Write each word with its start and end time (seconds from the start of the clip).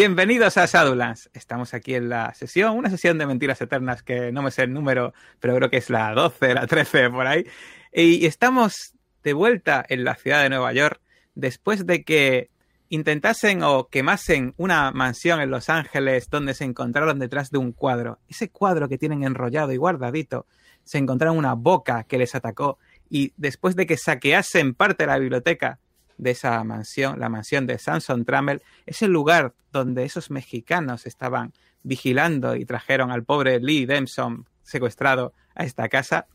Bienvenidos 0.00 0.56
a 0.58 0.66
Shadowlands. 0.66 1.28
Estamos 1.32 1.74
aquí 1.74 1.96
en 1.96 2.08
la 2.08 2.32
sesión, 2.32 2.76
una 2.76 2.88
sesión 2.88 3.18
de 3.18 3.26
mentiras 3.26 3.60
eternas 3.60 4.04
que 4.04 4.30
no 4.30 4.42
me 4.42 4.52
sé 4.52 4.62
el 4.62 4.72
número, 4.72 5.12
pero 5.40 5.56
creo 5.56 5.70
que 5.70 5.78
es 5.78 5.90
la 5.90 6.14
12, 6.14 6.54
la 6.54 6.68
13, 6.68 7.10
por 7.10 7.26
ahí. 7.26 7.44
Y 7.92 8.24
estamos 8.24 8.94
de 9.24 9.32
vuelta 9.32 9.84
en 9.88 10.04
la 10.04 10.14
ciudad 10.14 10.44
de 10.44 10.50
Nueva 10.50 10.72
York 10.72 11.00
después 11.34 11.84
de 11.84 12.04
que 12.04 12.48
intentasen 12.88 13.64
o 13.64 13.88
quemasen 13.88 14.54
una 14.56 14.92
mansión 14.92 15.40
en 15.40 15.50
Los 15.50 15.68
Ángeles 15.68 16.30
donde 16.30 16.54
se 16.54 16.62
encontraron 16.62 17.18
detrás 17.18 17.50
de 17.50 17.58
un 17.58 17.72
cuadro. 17.72 18.20
Ese 18.28 18.50
cuadro 18.50 18.88
que 18.88 18.98
tienen 18.98 19.24
enrollado 19.24 19.72
y 19.72 19.78
guardadito, 19.78 20.46
se 20.84 20.98
encontraron 20.98 21.36
una 21.36 21.54
boca 21.54 22.04
que 22.04 22.18
les 22.18 22.36
atacó 22.36 22.78
y 23.10 23.32
después 23.36 23.74
de 23.74 23.86
que 23.86 23.96
saqueasen 23.96 24.74
parte 24.74 25.02
de 25.02 25.08
la 25.08 25.18
biblioteca 25.18 25.80
de 26.18 26.32
esa 26.32 26.62
mansión, 26.64 27.18
la 27.18 27.28
mansión 27.28 27.66
de 27.66 27.78
Samson 27.78 28.24
Trammell, 28.24 28.62
es 28.86 29.02
el 29.02 29.10
lugar 29.10 29.54
donde 29.72 30.04
esos 30.04 30.30
mexicanos 30.30 31.06
estaban 31.06 31.52
vigilando 31.82 32.56
y 32.56 32.64
trajeron 32.64 33.10
al 33.10 33.24
pobre 33.24 33.60
Lee 33.60 33.86
Dempson 33.86 34.46
secuestrado 34.62 35.32
a 35.54 35.64
esta 35.64 35.88
casa. 35.88 36.26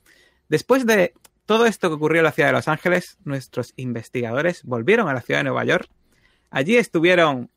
Después 0.49 0.85
de 0.85 1.13
todo 1.45 1.65
esto 1.65 1.89
que 1.89 1.95
ocurrió 1.95 2.19
en 2.19 2.25
la 2.25 2.31
ciudad 2.31 2.49
de 2.49 2.53
Los 2.53 2.67
Ángeles, 2.67 3.17
nuestros 3.25 3.73
investigadores 3.75 4.63
volvieron 4.63 5.09
a 5.09 5.13
la 5.13 5.21
ciudad 5.21 5.41
de 5.41 5.45
Nueva 5.45 5.65
York. 5.65 5.89
Allí 6.49 6.77
estuvieron 6.77 7.51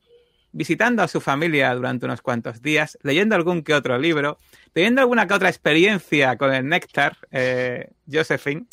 visitando 0.53 1.03
a 1.03 1.09
su 1.09 1.21
familia 1.21 1.75
durante 1.75 2.07
unos 2.07 2.23
cuantos 2.23 2.63
días, 2.63 2.99
leyendo 3.03 3.35
algún 3.35 3.63
que 3.63 3.75
otro 3.75 3.99
libro, 3.99 4.39
teniendo 4.73 5.03
alguna 5.03 5.27
que 5.27 5.35
otra 5.35 5.51
experiencia 5.51 6.37
con 6.37 6.53
el 6.53 6.67
néctar, 6.67 7.17
eh, 7.31 7.91
Josephine, 8.11 8.67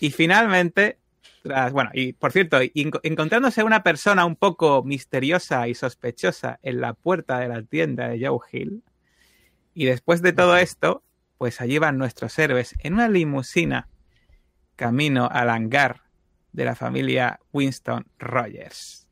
y 0.00 0.10
finalmente, 0.10 0.98
bueno, 1.72 1.90
y 1.92 2.14
por 2.14 2.32
cierto, 2.32 2.58
encontrándose 2.74 3.62
una 3.62 3.82
persona 3.82 4.24
un 4.24 4.36
poco 4.36 4.82
misteriosa 4.82 5.68
y 5.68 5.74
sospechosa 5.74 6.58
en 6.62 6.80
la 6.80 6.94
puerta 6.94 7.38
de 7.38 7.48
la 7.48 7.62
tienda 7.62 8.08
de 8.08 8.26
Joe 8.26 8.38
Hill, 8.50 8.82
y 9.74 9.84
después 9.84 10.22
de 10.22 10.32
todo 10.32 10.56
esto, 10.56 11.02
pues 11.36 11.60
allí 11.60 11.78
van 11.78 11.98
nuestros 11.98 12.38
héroes 12.38 12.74
en 12.78 12.94
una 12.94 13.08
limusina 13.08 13.88
camino 14.76 15.28
al 15.30 15.50
hangar 15.50 16.02
de 16.52 16.64
la 16.64 16.74
familia 16.74 17.40
Winston 17.52 18.06
Rogers. 18.18 19.03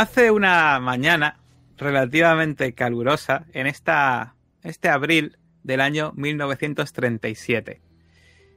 Hace 0.00 0.30
una 0.30 0.80
mañana 0.80 1.40
relativamente 1.76 2.72
calurosa 2.72 3.44
en 3.52 3.66
esta, 3.66 4.34
este 4.62 4.88
abril 4.88 5.36
del 5.62 5.82
año 5.82 6.14
1937. 6.16 7.82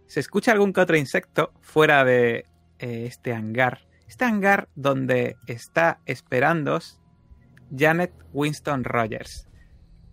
Se 0.07 0.19
escucha 0.21 0.53
algún 0.53 0.71
que 0.71 0.79
otro 0.79 0.95
insecto 0.95 1.51
fuera 1.59 2.05
de 2.05 2.45
eh, 2.79 3.07
este 3.07 3.33
hangar. 3.33 3.81
Este 4.07 4.23
hangar 4.23 4.69
donde 4.75 5.35
está 5.45 5.99
esperando 6.05 6.79
Janet 7.77 8.13
Winston 8.31 8.85
Rogers. 8.85 9.49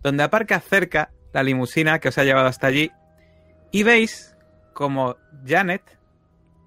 Donde 0.03 0.23
aparca 0.23 0.59
cerca 0.59 1.13
la 1.31 1.43
limusina 1.43 1.99
que 1.99 2.09
os 2.09 2.17
ha 2.17 2.25
llevado 2.25 2.47
hasta 2.47 2.67
allí. 2.67 2.91
Y 3.71 3.83
veis 3.83 4.35
como 4.73 5.15
Janet 5.47 5.97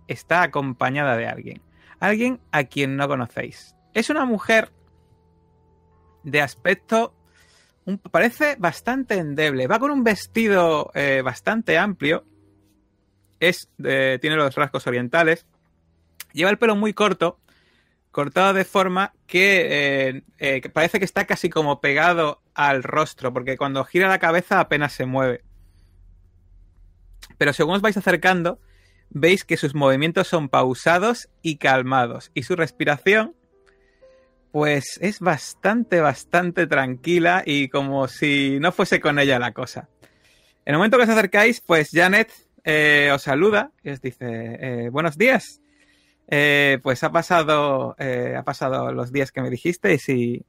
está 0.08 0.40
acompañada 0.40 1.18
de 1.18 1.26
alguien. 1.26 1.60
Alguien 2.00 2.40
a 2.50 2.64
quien 2.64 2.96
no 2.96 3.06
conocéis. 3.08 3.74
Es 3.94 4.10
una 4.10 4.24
mujer 4.24 4.72
de 6.24 6.42
aspecto. 6.42 7.14
parece 8.10 8.56
bastante 8.58 9.14
endeble. 9.14 9.68
Va 9.68 9.78
con 9.78 9.92
un 9.92 10.02
vestido 10.02 10.90
eh, 10.94 11.22
bastante 11.24 11.78
amplio. 11.78 12.24
Es, 13.38 13.68
tiene 13.76 14.36
los 14.36 14.54
rasgos 14.56 14.86
orientales. 14.88 15.46
Lleva 16.32 16.50
el 16.50 16.58
pelo 16.58 16.74
muy 16.74 16.92
corto. 16.92 17.38
Cortado 18.10 18.52
de 18.52 18.64
forma 18.64 19.12
eh, 19.32 20.22
eh, 20.38 20.60
que 20.60 20.68
parece 20.70 20.98
que 20.98 21.04
está 21.04 21.24
casi 21.26 21.48
como 21.48 21.80
pegado 21.80 22.42
al 22.52 22.82
rostro. 22.82 23.32
Porque 23.32 23.56
cuando 23.56 23.84
gira 23.84 24.08
la 24.08 24.18
cabeza 24.18 24.58
apenas 24.58 24.92
se 24.92 25.06
mueve. 25.06 25.44
Pero 27.38 27.52
según 27.52 27.76
os 27.76 27.82
vais 27.82 27.96
acercando, 27.96 28.60
veis 29.10 29.44
que 29.44 29.56
sus 29.56 29.74
movimientos 29.74 30.26
son 30.26 30.48
pausados 30.48 31.28
y 31.42 31.58
calmados. 31.58 32.32
Y 32.34 32.42
su 32.42 32.56
respiración 32.56 33.36
pues 34.54 35.00
es 35.02 35.18
bastante, 35.18 36.00
bastante 36.00 36.68
tranquila 36.68 37.42
y 37.44 37.68
como 37.68 38.06
si 38.06 38.60
no 38.60 38.70
fuese 38.70 39.00
con 39.00 39.18
ella 39.18 39.40
la 39.40 39.50
cosa. 39.50 39.88
En 40.64 40.74
el 40.74 40.76
momento 40.76 40.96
que 40.96 41.02
os 41.02 41.08
acercáis, 41.08 41.60
pues 41.60 41.90
Janet 41.92 42.30
eh, 42.62 43.10
os 43.12 43.20
saluda 43.20 43.72
y 43.82 43.90
os 43.90 44.00
dice, 44.00 44.26
eh, 44.30 44.90
buenos 44.90 45.18
días. 45.18 45.60
Eh, 46.28 46.78
pues 46.84 47.02
ha 47.02 47.10
pasado, 47.10 47.96
ha 47.98 48.42
pasado 48.44 48.92
los 48.92 49.10
días 49.10 49.32
que 49.32 49.42
me 49.42 49.50
dijisteis 49.50 50.08
y 50.08 50.46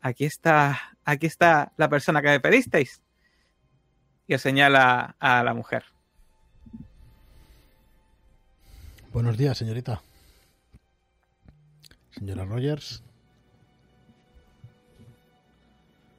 aquí 0.00 0.24
está, 0.24 0.96
aquí 1.04 1.26
está 1.26 1.70
la 1.76 1.88
persona 1.88 2.22
que 2.22 2.28
me 2.30 2.40
pedisteis. 2.40 3.00
Y 4.26 4.34
os 4.34 4.42
señala 4.42 5.14
a 5.20 5.44
la 5.44 5.54
mujer. 5.54 5.84
Buenos 9.12 9.38
días, 9.38 9.56
señorita. 9.56 10.02
Señora 12.10 12.44
Rogers. 12.44 13.05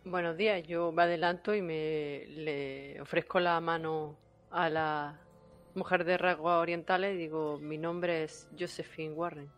Buenos 0.09 0.37
días, 0.37 0.65
yo 0.65 0.93
me 0.93 1.03
adelanto 1.03 1.53
y 1.53 1.61
me 1.61 2.23
le 2.29 3.01
ofrezco 3.01 3.41
la 3.41 3.59
mano 3.59 4.15
a 4.51 4.69
la 4.69 5.19
mujer 5.75 6.05
de 6.05 6.17
rasgos 6.17 6.53
orientales 6.53 7.15
y 7.15 7.17
digo, 7.17 7.59
mi 7.59 7.77
nombre 7.77 8.23
es 8.23 8.47
Josephine 8.57 9.13
Warren. 9.13 9.49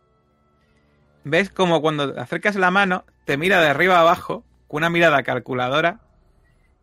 ¿Ves 1.22 1.50
como 1.50 1.80
cuando 1.80 2.20
acercas 2.20 2.56
la 2.56 2.72
mano, 2.72 3.04
te 3.26 3.36
mira 3.36 3.60
de 3.60 3.68
arriba 3.68 3.98
a 3.98 4.00
abajo 4.00 4.44
con 4.66 4.78
una 4.78 4.90
mirada 4.90 5.22
calculadora 5.22 6.00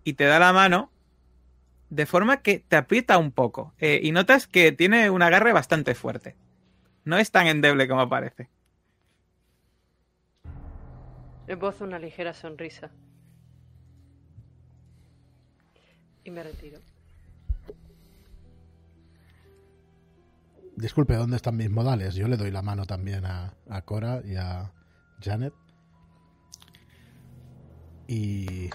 y 0.06 0.14
te 0.14 0.24
da 0.24 0.40
la 0.40 0.54
mano 0.54 0.90
de 1.90 2.06
forma 2.06 2.42
que 2.42 2.60
te 2.60 2.78
aprieta 2.78 3.18
un 3.18 3.34
poco 3.34 3.74
eh, 3.80 4.00
y 4.02 4.14
notas 4.14 4.48
que 4.48 4.72
tiene 4.72 5.10
un 5.10 5.22
agarre 5.22 5.52
bastante 5.52 5.94
fuerte. 5.94 6.38
No 7.04 7.18
es 7.18 7.32
tan 7.32 7.48
endeble 7.48 7.90
como 7.90 8.08
parece. 8.08 8.50
Esbozo 11.48 11.84
una 11.84 12.00
ligera 12.00 12.34
sonrisa. 12.34 12.92
Y 16.28 16.32
me 16.32 16.44
retiro. 16.44 16.78
Disculpe, 20.75 21.16
¿dónde 21.16 21.38
están 21.38 21.56
mis 21.56 21.69
modales? 21.69 22.16
Yo 22.16 22.28
le 22.28 22.36
doy 22.36 22.51
la 22.51 22.62
mano 22.62 22.86
también 22.86 23.24
a, 23.25 23.54
Cora 23.86 24.22
y 24.25 24.36
a 24.36 24.74
Janet. 25.22 25.54
Y, 28.10 28.69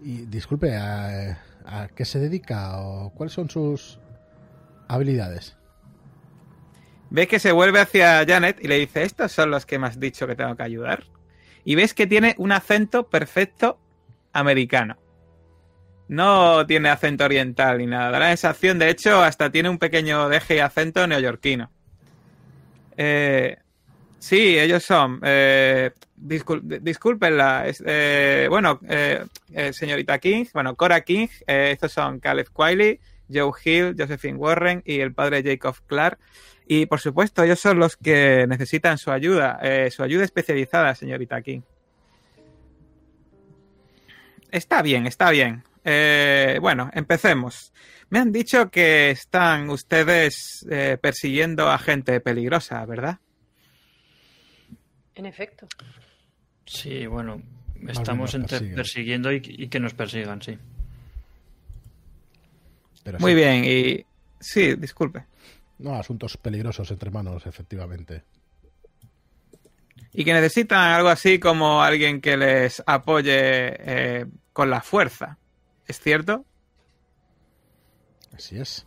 y 0.00 0.26
disculpe, 0.26 0.74
¿a, 0.76 1.38
¿a, 1.64 1.88
qué 1.94 2.04
se 2.04 2.18
dedica 2.18 2.82
o 2.82 3.10
cuáles 3.14 3.34
son 3.34 3.48
sus 3.48 4.00
habilidades? 4.88 5.56
Ves 7.10 7.28
que 7.28 7.38
se 7.38 7.52
vuelve 7.52 7.78
hacia 7.78 8.26
Janet 8.26 8.58
y 8.60 8.66
le 8.66 8.80
dice, 8.80 9.04
estos 9.04 9.30
son 9.30 9.52
los 9.52 9.64
que 9.64 9.78
me 9.78 9.86
has 9.86 10.00
dicho 10.00 10.26
que 10.26 10.34
tengo 10.34 10.56
que 10.56 10.64
ayudar. 10.64 11.04
Y 11.64 11.76
ves 11.76 11.94
que 11.94 12.08
tiene 12.08 12.34
un 12.36 12.50
acento 12.50 13.08
perfecto 13.08 13.78
americano. 14.32 15.01
No 16.12 16.66
tiene 16.66 16.90
acento 16.90 17.24
oriental 17.24 17.78
ni 17.78 17.86
nada. 17.86 18.10
Da 18.10 18.18
la 18.18 18.28
sensación, 18.28 18.78
de 18.78 18.90
hecho, 18.90 19.22
hasta 19.22 19.50
tiene 19.50 19.70
un 19.70 19.78
pequeño 19.78 20.28
deje 20.28 20.56
y 20.56 20.58
acento 20.58 21.06
neoyorquino. 21.06 21.70
Eh, 22.98 23.56
sí, 24.18 24.58
ellos 24.58 24.82
son. 24.84 25.20
Eh, 25.24 25.90
discul- 26.20 26.60
discúlpenla. 26.82 27.66
es- 27.66 27.82
eh, 27.86 28.46
bueno, 28.50 28.78
eh, 28.90 29.24
eh, 29.54 29.72
señorita 29.72 30.18
King, 30.18 30.44
bueno, 30.52 30.74
Cora 30.76 31.00
King, 31.00 31.28
estos 31.46 31.92
son 31.92 32.20
Caleb 32.20 32.48
Quiley, 32.54 33.00
Joe 33.32 33.50
Hill, 33.64 33.94
Josephine 33.98 34.36
Warren 34.36 34.82
y 34.84 35.00
el 35.00 35.14
padre 35.14 35.42
Jacob 35.42 35.76
Clark. 35.86 36.18
Y 36.66 36.84
por 36.84 37.00
supuesto, 37.00 37.42
ellos 37.42 37.58
son 37.58 37.78
los 37.78 37.96
que 37.96 38.44
necesitan 38.46 38.98
su 38.98 39.10
ayuda, 39.12 39.58
su 39.90 40.02
ayuda 40.02 40.24
especializada, 40.24 40.94
señorita 40.94 41.40
King. 41.40 41.62
Está 44.50 44.82
bien, 44.82 45.06
está 45.06 45.30
bien. 45.30 45.64
Eh, 45.84 46.58
bueno, 46.60 46.90
empecemos. 46.94 47.72
Me 48.10 48.18
han 48.18 48.30
dicho 48.32 48.70
que 48.70 49.10
están 49.10 49.70
ustedes 49.70 50.66
eh, 50.70 50.98
persiguiendo 51.00 51.70
a 51.70 51.78
gente 51.78 52.20
peligrosa, 52.20 52.84
¿verdad? 52.86 53.18
En 55.14 55.26
efecto. 55.26 55.66
Sí, 56.66 57.06
bueno, 57.06 57.42
estamos 57.88 58.34
entre- 58.34 58.60
persiguiendo 58.74 59.32
y, 59.32 59.42
y 59.44 59.68
que 59.68 59.80
nos 59.80 59.94
persigan, 59.94 60.40
sí. 60.42 60.58
Pero 63.02 63.18
Muy 63.18 63.32
sí. 63.32 63.36
bien, 63.36 63.64
y 63.64 64.06
sí, 64.40 64.74
disculpe. 64.76 65.24
No, 65.78 65.94
asuntos 65.96 66.36
peligrosos 66.36 66.90
entre 66.90 67.10
manos, 67.10 67.44
efectivamente. 67.46 68.22
Y 70.12 70.24
que 70.24 70.32
necesitan 70.32 70.92
algo 70.92 71.08
así 71.08 71.38
como 71.38 71.82
alguien 71.82 72.20
que 72.20 72.36
les 72.36 72.82
apoye 72.86 73.32
eh, 73.34 74.26
con 74.52 74.70
la 74.70 74.82
fuerza. 74.82 75.38
¿Es 75.92 76.00
cierto? 76.00 76.46
Así 78.34 78.58
es. 78.58 78.86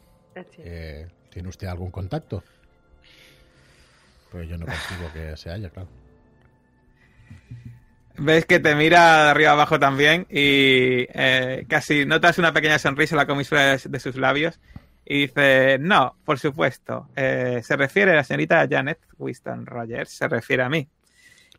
Eh, 0.58 1.08
¿Tiene 1.30 1.50
usted 1.50 1.68
algún 1.68 1.92
contacto? 1.92 2.44
Pues 4.32 4.50
yo 4.50 4.58
no 4.58 4.66
consigo 4.66 5.14
que 5.14 5.38
se 5.38 5.52
haya, 5.52 5.70
claro. 5.70 5.88
Ves 8.18 8.48
que 8.48 8.60
te 8.60 8.74
mira 8.74 9.26
de 9.26 9.30
arriba 9.30 9.52
abajo 9.52 9.80
también 9.80 10.26
y 10.32 11.06
eh, 11.14 11.68
casi 11.70 12.08
notas 12.08 12.40
una 12.40 12.54
pequeña 12.54 12.80
sonrisa 12.80 13.14
en 13.14 13.18
la 13.18 13.28
comisura 13.28 13.78
de, 13.78 13.82
de 13.88 14.00
sus 14.00 14.16
labios 14.16 14.60
y 15.06 15.28
dice, 15.28 15.78
no, 15.80 16.16
por 16.26 16.40
supuesto, 16.40 17.10
eh, 17.16 17.62
se 17.64 17.76
refiere 17.78 18.14
a 18.14 18.16
la 18.16 18.24
señorita 18.24 18.68
Janet 18.68 18.98
Winston 19.20 19.68
Rogers, 19.68 20.10
se 20.10 20.28
refiere 20.28 20.64
a 20.64 20.70
mí. 20.70 20.90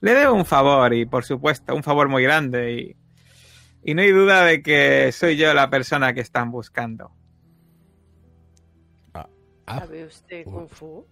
Le 0.00 0.12
debo 0.12 0.34
un 0.34 0.44
favor 0.44 0.93
y 0.93 1.06
por 1.06 1.25
supuesto, 1.25 1.72
un 1.72 1.84
favor 1.84 2.08
muy 2.08 2.25
grande 2.25 2.72
y, 2.72 2.96
y 3.82 3.94
no 3.94 4.02
hay 4.02 4.11
duda 4.11 4.44
de 4.44 4.62
que 4.62 5.11
soy 5.12 5.37
yo 5.37 5.52
la 5.55 5.70
persona 5.70 6.12
que 6.14 6.20
están 6.20 6.50
buscando. 6.50 7.12
Ah, 9.14 9.81
¿Sabe 9.81 10.05
usted 10.05 10.46
uh. 10.46 10.50
Kung 10.52 10.69
Fu? 10.69 11.06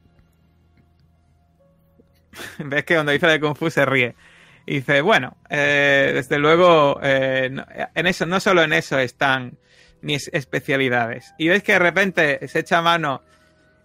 Ves 2.58 2.84
que 2.84 2.94
cuando 2.94 3.12
dice 3.12 3.26
de 3.26 3.40
Kung 3.40 3.56
Fu 3.56 3.70
se 3.70 3.84
ríe. 3.84 4.14
Y 4.66 4.76
dice, 4.76 5.00
bueno, 5.02 5.36
eh, 5.50 6.12
desde 6.14 6.38
luego, 6.38 6.98
eh, 7.02 7.48
no- 7.50 7.66
en 7.94 8.06
eso, 8.06 8.24
no 8.26 8.40
solo 8.40 8.62
en 8.62 8.72
eso 8.72 8.98
están 8.98 9.58
mis 10.00 10.28
especialidades. 10.32 11.34
Y 11.38 11.48
ves 11.48 11.62
que 11.62 11.72
de 11.72 11.78
repente 11.78 12.48
se 12.48 12.60
echa 12.60 12.80
mano 12.80 13.22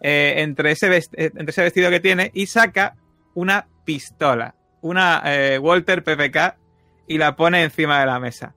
eh, 0.01 0.35
entre, 0.37 0.71
ese 0.71 0.95
eh, 0.97 1.01
entre 1.13 1.49
ese 1.49 1.63
vestido 1.63 1.89
que 1.89 1.99
tiene 1.99 2.31
y 2.33 2.45
saca 2.47 2.95
una 3.33 3.67
pistola, 3.85 4.55
una 4.81 5.21
eh, 5.25 5.57
Walter 5.59 6.03
PPK, 6.03 6.55
y 7.07 7.17
la 7.17 7.35
pone 7.35 7.63
encima 7.63 7.99
de 7.99 8.05
la 8.05 8.19
mesa. 8.19 8.55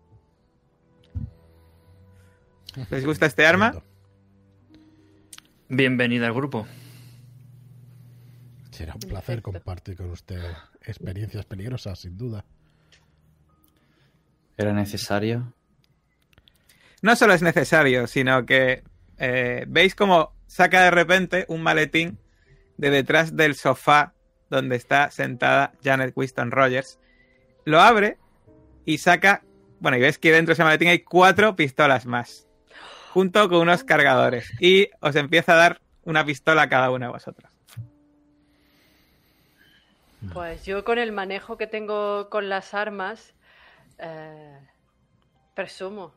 ¿Les 2.90 3.04
gusta 3.04 3.26
este 3.26 3.46
arma? 3.46 3.82
Bienvenida 5.68 6.26
al 6.26 6.32
grupo. 6.32 6.66
Será 8.70 8.94
un 8.94 9.00
placer 9.00 9.42
Perfecto. 9.42 9.52
compartir 9.52 9.96
con 9.96 10.10
usted 10.10 10.40
experiencias 10.82 11.44
peligrosas, 11.44 11.98
sin 12.00 12.16
duda. 12.16 12.44
¿Era 14.56 14.72
necesario? 14.72 15.54
No 17.02 17.16
solo 17.16 17.34
es 17.34 17.42
necesario, 17.42 18.06
sino 18.06 18.46
que 18.46 18.84
eh, 19.18 19.64
veis 19.68 19.94
como 19.94 20.34
saca 20.46 20.82
de 20.82 20.90
repente 20.90 21.44
un 21.48 21.62
maletín 21.62 22.18
de 22.78 22.90
detrás 22.90 23.36
del 23.36 23.54
sofá 23.54 24.14
donde 24.48 24.76
está 24.76 25.10
sentada 25.10 25.72
Janet 25.82 26.12
Winston 26.16 26.50
Rogers. 26.50 26.98
Lo 27.64 27.80
abre 27.80 28.18
y 28.84 28.98
saca. 28.98 29.44
Bueno, 29.80 29.96
y 29.98 30.00
ves 30.00 30.18
que 30.18 30.32
dentro 30.32 30.50
de 30.50 30.54
ese 30.54 30.64
maletín 30.64 30.88
hay 30.88 31.00
cuatro 31.00 31.56
pistolas 31.56 32.06
más. 32.06 32.46
Junto 33.12 33.48
con 33.48 33.58
unos 33.60 33.84
cargadores. 33.84 34.50
Y 34.60 34.88
os 35.00 35.14
empieza 35.16 35.52
a 35.52 35.56
dar 35.56 35.80
una 36.04 36.24
pistola 36.24 36.62
a 36.62 36.68
cada 36.68 36.90
uno 36.90 37.06
de 37.06 37.12
vosotros. 37.12 37.50
Pues 40.32 40.64
yo 40.64 40.84
con 40.84 40.98
el 40.98 41.12
manejo 41.12 41.58
que 41.58 41.66
tengo 41.66 42.30
con 42.30 42.48
las 42.48 42.74
armas, 42.74 43.34
eh, 43.98 44.58
presumo, 45.54 46.14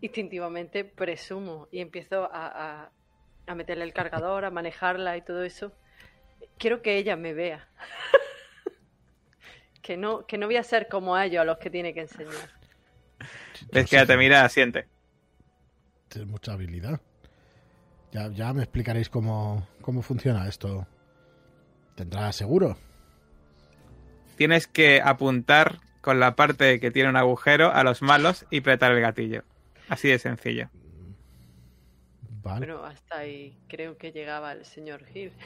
instintivamente 0.00 0.84
presumo 0.84 1.68
y 1.70 1.80
empiezo 1.80 2.24
a, 2.32 2.46
a- 2.84 2.90
a 3.48 3.54
meterle 3.54 3.84
el 3.84 3.92
cargador, 3.92 4.44
a 4.44 4.50
manejarla 4.50 5.16
y 5.16 5.22
todo 5.22 5.42
eso. 5.42 5.72
Quiero 6.58 6.82
que 6.82 6.96
ella 6.96 7.16
me 7.16 7.32
vea. 7.34 7.68
que, 9.82 9.96
no, 9.96 10.26
que 10.26 10.38
no 10.38 10.46
voy 10.46 10.56
a 10.56 10.62
ser 10.62 10.88
como 10.88 11.14
a 11.14 11.26
ellos 11.26 11.42
a 11.42 11.44
los 11.44 11.58
que 11.58 11.70
tiene 11.70 11.92
que 11.94 12.00
enseñar. 12.00 12.50
Ves 13.72 13.90
que 13.90 14.06
te 14.06 14.16
mira, 14.16 14.44
asiente. 14.44 14.86
Tiene 16.08 16.30
mucha 16.30 16.52
habilidad. 16.52 17.00
Ya, 18.12 18.28
ya 18.28 18.52
me 18.52 18.62
explicaréis 18.62 19.08
cómo, 19.08 19.66
cómo 19.80 20.02
funciona 20.02 20.48
esto. 20.48 20.86
¿Tendrá 21.94 22.32
seguro? 22.32 22.76
Tienes 24.36 24.66
que 24.66 25.00
apuntar 25.02 25.80
con 26.00 26.20
la 26.20 26.36
parte 26.36 26.78
que 26.78 26.90
tiene 26.90 27.08
un 27.08 27.16
agujero 27.16 27.72
a 27.72 27.82
los 27.82 28.02
malos 28.02 28.46
y 28.50 28.60
apretar 28.60 28.92
el 28.92 29.00
gatillo. 29.00 29.42
Así 29.88 30.08
de 30.08 30.18
sencillo. 30.18 30.68
Vale. 32.42 32.66
Bueno, 32.66 32.84
hasta 32.84 33.18
ahí 33.18 33.58
creo 33.66 33.96
que 33.96 34.12
llegaba 34.12 34.52
el 34.52 34.64
señor 34.64 35.02
Hill. 35.12 35.32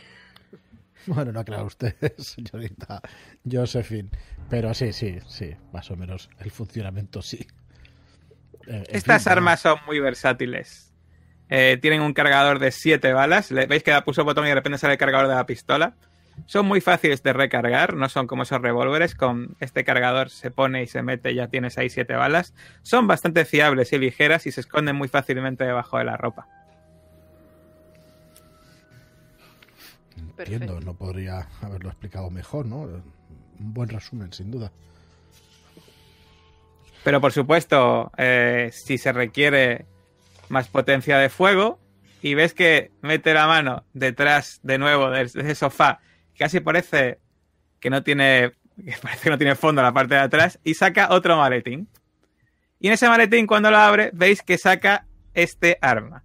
Bueno, 1.06 1.32
no 1.32 1.40
aclara 1.40 1.62
usted, 1.62 1.96
señorita 2.18 3.00
Josephine. 3.50 4.10
Pero 4.50 4.74
sí, 4.74 4.92
sí, 4.92 5.18
sí, 5.26 5.56
más 5.72 5.90
o 5.90 5.96
menos 5.96 6.28
el 6.40 6.50
funcionamiento 6.50 7.22
sí. 7.22 7.46
Eh, 8.66 8.84
Estas 8.90 9.24
fin, 9.24 9.32
armas 9.32 9.60
son 9.60 9.78
muy 9.86 10.00
versátiles. 10.00 10.92
Eh, 11.48 11.78
tienen 11.82 12.00
un 12.02 12.12
cargador 12.12 12.58
de 12.58 12.70
7 12.70 13.12
balas. 13.12 13.50
¿Veis 13.52 13.82
que 13.82 14.00
puso 14.02 14.24
botón 14.24 14.44
y 14.44 14.48
de 14.48 14.54
repente 14.54 14.78
sale 14.78 14.94
el 14.94 14.98
cargador 14.98 15.28
de 15.28 15.34
la 15.34 15.46
pistola? 15.46 15.94
Son 16.46 16.64
muy 16.64 16.80
fáciles 16.80 17.22
de 17.22 17.32
recargar, 17.32 17.94
no 17.94 18.08
son 18.08 18.26
como 18.26 18.44
esos 18.44 18.62
revólveres. 18.62 19.14
Con 19.14 19.56
este 19.60 19.84
cargador 19.84 20.30
se 20.30 20.50
pone 20.50 20.82
y 20.82 20.86
se 20.86 21.02
mete 21.02 21.32
y 21.32 21.34
ya 21.34 21.48
tienes 21.48 21.76
ahí 21.76 21.90
7 21.90 22.14
balas. 22.14 22.54
Son 22.82 23.06
bastante 23.06 23.44
fiables 23.44 23.92
y 23.92 23.98
ligeras 23.98 24.46
y 24.46 24.52
se 24.52 24.60
esconden 24.60 24.96
muy 24.96 25.08
fácilmente 25.08 25.64
debajo 25.64 25.98
de 25.98 26.04
la 26.04 26.16
ropa. 26.16 26.46
Entiendo, 30.16 30.36
Perfecto. 30.66 30.80
no 30.80 30.94
podría 30.94 31.48
haberlo 31.62 31.90
explicado 31.90 32.30
mejor, 32.30 32.66
¿no? 32.66 32.80
Un 32.82 33.02
buen 33.58 33.88
resumen, 33.88 34.32
sin 34.32 34.50
duda. 34.50 34.72
Pero 37.02 37.20
por 37.20 37.32
supuesto, 37.32 38.12
eh, 38.16 38.70
si 38.72 38.98
se 38.98 39.12
requiere 39.12 39.86
más 40.48 40.68
potencia 40.68 41.18
de 41.18 41.28
fuego 41.28 41.78
y 42.22 42.34
ves 42.34 42.52
que 42.52 42.90
mete 43.00 43.32
la 43.32 43.46
mano 43.46 43.84
detrás 43.94 44.60
de 44.62 44.78
nuevo 44.78 45.10
de 45.10 45.22
ese 45.22 45.54
sofá, 45.54 46.00
casi 46.38 46.60
parece 46.60 47.18
que 47.78 47.88
no 47.88 48.02
tiene 48.02 48.52
parece 49.02 49.24
que 49.24 49.30
no 49.30 49.38
tiene 49.38 49.54
fondo 49.54 49.82
la 49.82 49.92
parte 49.92 50.14
de 50.14 50.20
atrás 50.20 50.58
y 50.64 50.74
saca 50.74 51.08
otro 51.10 51.36
maletín. 51.36 51.88
Y 52.78 52.88
en 52.88 52.94
ese 52.94 53.08
maletín 53.08 53.46
cuando 53.46 53.70
lo 53.70 53.76
abre 53.76 54.10
veis 54.12 54.42
que 54.42 54.58
saca 54.58 55.06
este 55.34 55.78
arma. 55.80 56.24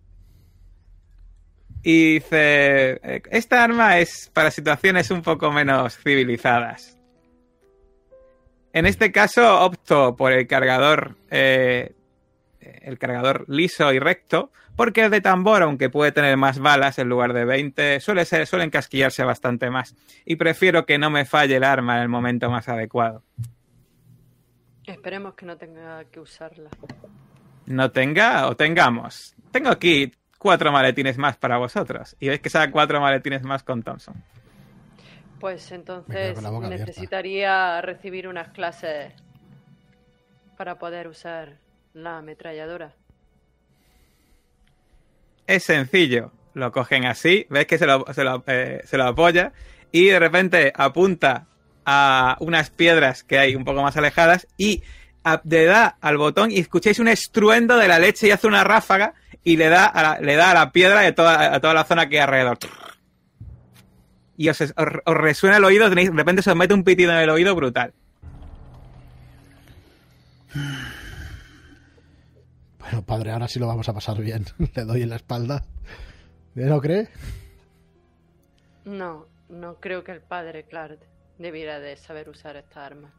Y 1.84 2.16
dice, 2.16 3.00
eh, 3.04 3.22
esta 3.30 3.64
arma 3.64 4.00
es 4.00 4.32
para 4.34 4.50
situaciones 4.50 5.12
un 5.12 5.22
poco 5.22 5.52
menos 5.52 5.98
civilizadas. 5.98 6.95
En 8.76 8.86
este 8.86 9.14
caso 9.14 9.62
opto 9.62 10.18
por 10.18 10.34
el 10.34 10.48
cargador, 10.48 11.16
eh, 11.32 11.96
el 12.60 13.00
cargador 13.00 13.46
liso 13.48 13.94
y 13.94 14.00
recto, 14.00 14.52
porque 14.76 15.06
el 15.06 15.12
de 15.12 15.22
tambor, 15.22 15.64
aunque 15.64 15.90
puede 15.90 16.12
tener 16.12 16.36
más 16.36 16.60
balas 16.60 17.00
en 17.00 17.08
lugar 17.08 17.32
de 17.32 17.46
20, 17.46 18.02
suele, 18.02 18.26
ser, 18.26 18.46
suele 18.46 18.66
encasquillarse 18.66 19.24
bastante 19.24 19.70
más. 19.70 19.96
Y 20.26 20.36
prefiero 20.36 20.86
que 20.86 20.98
no 20.98 21.10
me 21.10 21.24
falle 21.24 21.56
el 21.56 21.64
arma 21.64 21.96
en 21.96 22.02
el 22.02 22.10
momento 22.10 22.50
más 22.50 22.68
adecuado. 22.68 23.24
Esperemos 24.84 25.36
que 25.36 25.46
no 25.46 25.56
tenga 25.56 26.04
que 26.12 26.20
usarla. 26.20 26.70
No 27.68 27.92
tenga 27.92 28.50
o 28.50 28.58
tengamos. 28.58 29.36
Tengo 29.52 29.70
aquí 29.70 30.12
cuatro 30.38 30.74
maletines 30.74 31.18
más 31.18 31.38
para 31.38 31.58
vosotros. 31.58 32.18
Y 32.20 32.28
veis 32.28 32.42
que 32.42 32.50
saca 32.50 32.74
cuatro 32.74 33.00
maletines 33.00 33.42
más 33.44 33.64
con 33.64 33.84
Thompson. 33.84 34.22
Pues 35.46 35.72
entonces 35.72 36.44
abierta. 36.44 36.70
necesitaría 36.70 37.80
recibir 37.80 38.28
unas 38.28 38.48
clases 38.50 39.14
para 40.58 40.80
poder 40.80 41.08
usar 41.08 41.58
la 41.94 42.18
ametralladora. 42.18 42.94
Es 45.46 45.64
sencillo. 45.64 46.32
Lo 46.56 46.72
cogen 46.72 47.06
así, 47.06 47.46
ves 47.52 47.68
que 47.68 47.78
se 47.78 47.86
lo, 47.86 48.06
se 48.12 48.24
lo, 48.24 48.44
eh, 48.48 48.82
se 48.86 48.98
lo 48.98 49.04
apoya 49.04 49.52
y 49.92 50.06
de 50.08 50.18
repente 50.18 50.74
apunta 50.76 51.46
a 51.86 52.38
unas 52.40 52.72
piedras 52.72 53.24
que 53.24 53.38
hay 53.38 53.56
un 53.56 53.66
poco 53.66 53.84
más 53.84 53.96
alejadas 53.98 54.48
y 54.58 54.82
a- 55.24 55.42
le 55.44 55.66
da 55.66 55.96
al 56.02 56.18
botón 56.18 56.50
y 56.50 56.58
escucháis 56.58 56.98
un 56.98 57.08
estruendo 57.08 57.78
de 57.78 57.88
la 57.88 58.00
leche 58.00 58.26
y 58.28 58.32
hace 58.32 58.48
una 58.48 58.64
ráfaga 58.64 59.14
y 59.44 59.58
le 59.58 59.70
da 59.70 59.86
a 59.86 60.02
la, 60.02 60.20
le 60.20 60.36
da 60.38 60.50
a 60.50 60.54
la 60.56 60.72
piedra 60.72 61.02
de 61.02 61.12
toda, 61.12 61.54
a 61.54 61.60
toda 61.60 61.76
la 61.76 61.84
zona 61.84 62.10
que 62.10 62.16
hay 62.18 62.24
alrededor. 62.24 62.58
Y 64.38 64.50
os, 64.50 64.60
os- 64.62 64.74
os 64.76 65.16
resuena 65.18 65.58
el 65.58 65.64
oído, 65.64 65.88
tenéis, 65.90 66.12
de 66.12 66.18
repente 66.18 66.42
se 66.42 66.52
os 66.52 66.56
mete 66.58 66.74
un 66.74 66.84
pitido 66.84 67.12
en 67.12 67.20
el 67.20 67.30
oído 67.30 67.56
brutal. 67.56 67.94
Bueno, 72.80 73.02
padre, 73.06 73.32
ahora 73.32 73.48
sí 73.48 73.60
lo 73.60 73.68
vamos 73.68 73.90
a 73.90 73.94
pasar 73.94 74.20
bien. 74.20 74.46
Le 74.76 74.84
doy 74.86 75.02
en 75.04 75.10
la 75.10 75.16
espalda. 75.18 75.64
¿Eh, 76.56 76.66
¿No 76.66 76.80
cree? 76.82 77.10
No, 78.86 79.26
no 79.50 79.76
creo 79.80 80.04
que 80.04 80.12
el 80.12 80.22
padre 80.22 80.64
Clark 80.66 81.00
debiera 81.38 81.80
de 81.80 81.98
saber 81.98 82.30
usar 82.30 82.56
esta 82.56 82.86
arma. 82.86 83.12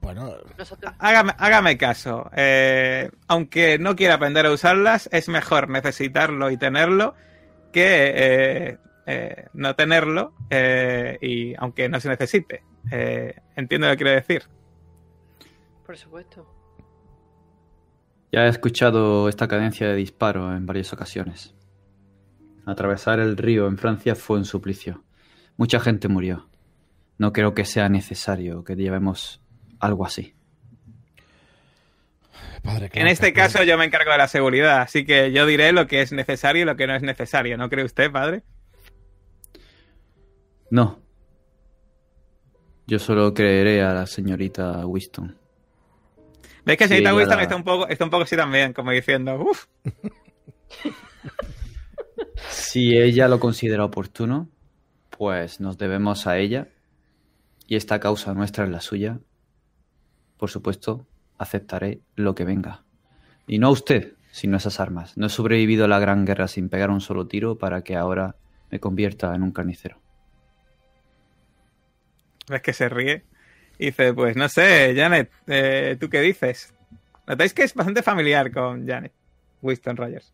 Bueno, 0.00 0.34
Nosotros... 0.58 0.92
Hágame, 0.98 1.32
hágame 1.38 1.76
caso. 1.78 2.28
eh, 2.34 3.08
aunque 3.28 3.78
no 3.78 3.94
quiera 3.94 4.14
aprender 4.14 4.46
a 4.46 4.50
usarlas, 4.52 5.08
es 5.12 5.28
mejor 5.28 5.68
necesitarlo 5.68 6.50
y 6.50 6.56
tenerlo 6.56 7.14
que 7.72 8.12
eh, 8.14 8.78
eh, 9.06 9.46
no 9.54 9.74
tenerlo 9.74 10.34
eh, 10.48 11.18
y 11.20 11.54
aunque 11.56 11.88
no 11.88 11.98
se 12.00 12.08
necesite. 12.08 12.62
Eh, 12.90 13.34
entiendo 13.56 13.86
lo 13.86 13.92
que 13.92 14.04
quiero 14.04 14.12
decir. 14.12 14.42
Por 15.84 15.96
supuesto. 15.96 16.46
Ya 18.30 18.46
he 18.46 18.48
escuchado 18.48 19.28
esta 19.28 19.48
cadencia 19.48 19.88
de 19.88 19.96
disparo 19.96 20.56
en 20.56 20.64
varias 20.66 20.92
ocasiones. 20.92 21.54
Atravesar 22.64 23.20
el 23.20 23.36
río 23.36 23.66
en 23.66 23.76
Francia 23.76 24.14
fue 24.14 24.38
un 24.38 24.44
suplicio. 24.44 25.04
Mucha 25.56 25.80
gente 25.80 26.08
murió. 26.08 26.48
No 27.18 27.32
creo 27.32 27.54
que 27.54 27.64
sea 27.64 27.88
necesario 27.88 28.64
que 28.64 28.74
llevemos 28.74 29.42
algo 29.80 30.06
así. 30.06 30.34
padre, 32.62 32.88
En 32.94 33.08
este 33.08 33.32
caso 33.32 33.64
yo 33.64 33.76
me 33.76 33.84
encargo 33.84 34.12
de 34.12 34.18
la 34.18 34.28
seguridad, 34.28 34.80
así 34.80 35.04
que 35.04 35.32
yo 35.32 35.44
diré 35.44 35.72
lo 35.72 35.86
que 35.86 36.00
es 36.00 36.12
necesario 36.12 36.62
y 36.62 36.64
lo 36.64 36.76
que 36.76 36.86
no 36.86 36.94
es 36.94 37.02
necesario. 37.02 37.58
¿No 37.58 37.68
cree 37.68 37.84
usted, 37.84 38.10
padre? 38.10 38.42
No. 40.72 40.98
Yo 42.86 42.98
solo 42.98 43.34
creeré 43.34 43.82
a 43.82 43.92
la 43.92 44.06
señorita 44.06 44.86
Winston. 44.86 45.36
¿Veis 46.64 46.78
que 46.78 46.88
señorita 46.88 47.14
Winston 47.14 47.36
la- 47.36 47.42
está 47.42 47.56
un 47.56 47.62
poco, 47.62 47.86
está 47.88 48.04
un 48.04 48.10
poco 48.10 48.22
así 48.22 48.36
también, 48.36 48.72
como 48.72 48.90
diciendo, 48.90 49.36
uff, 49.38 49.66
Si 52.48 52.96
ella 52.96 53.28
lo 53.28 53.38
considera 53.38 53.84
oportuno, 53.84 54.48
pues 55.10 55.60
nos 55.60 55.76
debemos 55.76 56.26
a 56.26 56.38
ella 56.38 56.68
y 57.66 57.76
esta 57.76 58.00
causa 58.00 58.32
nuestra 58.34 58.64
es 58.64 58.70
la 58.70 58.80
suya. 58.80 59.20
Por 60.38 60.48
supuesto, 60.50 61.06
aceptaré 61.38 62.00
lo 62.16 62.34
que 62.34 62.44
venga. 62.44 62.84
Y 63.46 63.58
no 63.58 63.68
a 63.68 63.70
usted, 63.70 64.14
sino 64.30 64.56
a 64.56 64.58
esas 64.58 64.80
armas. 64.80 65.16
No 65.18 65.26
he 65.26 65.30
sobrevivido 65.30 65.84
a 65.84 65.88
la 65.88 65.98
gran 65.98 66.24
guerra 66.24 66.48
sin 66.48 66.68
pegar 66.70 66.90
un 66.90 67.00
solo 67.02 67.26
tiro 67.28 67.58
para 67.58 67.82
que 67.82 67.94
ahora 67.96 68.36
me 68.70 68.80
convierta 68.80 69.34
en 69.34 69.42
un 69.42 69.52
carnicero. 69.52 70.01
Ves 72.52 72.62
que 72.62 72.72
se 72.72 72.88
ríe. 72.88 73.24
Dice, 73.78 74.14
pues 74.14 74.36
no 74.36 74.48
sé, 74.48 74.94
Janet, 74.96 75.30
eh, 75.48 75.96
¿tú 75.98 76.08
qué 76.08 76.20
dices? 76.20 76.72
Notáis 77.26 77.52
que 77.52 77.64
es 77.64 77.74
bastante 77.74 78.02
familiar 78.02 78.52
con 78.52 78.86
Janet, 78.86 79.12
Winston 79.60 79.96
Rogers. 79.96 80.32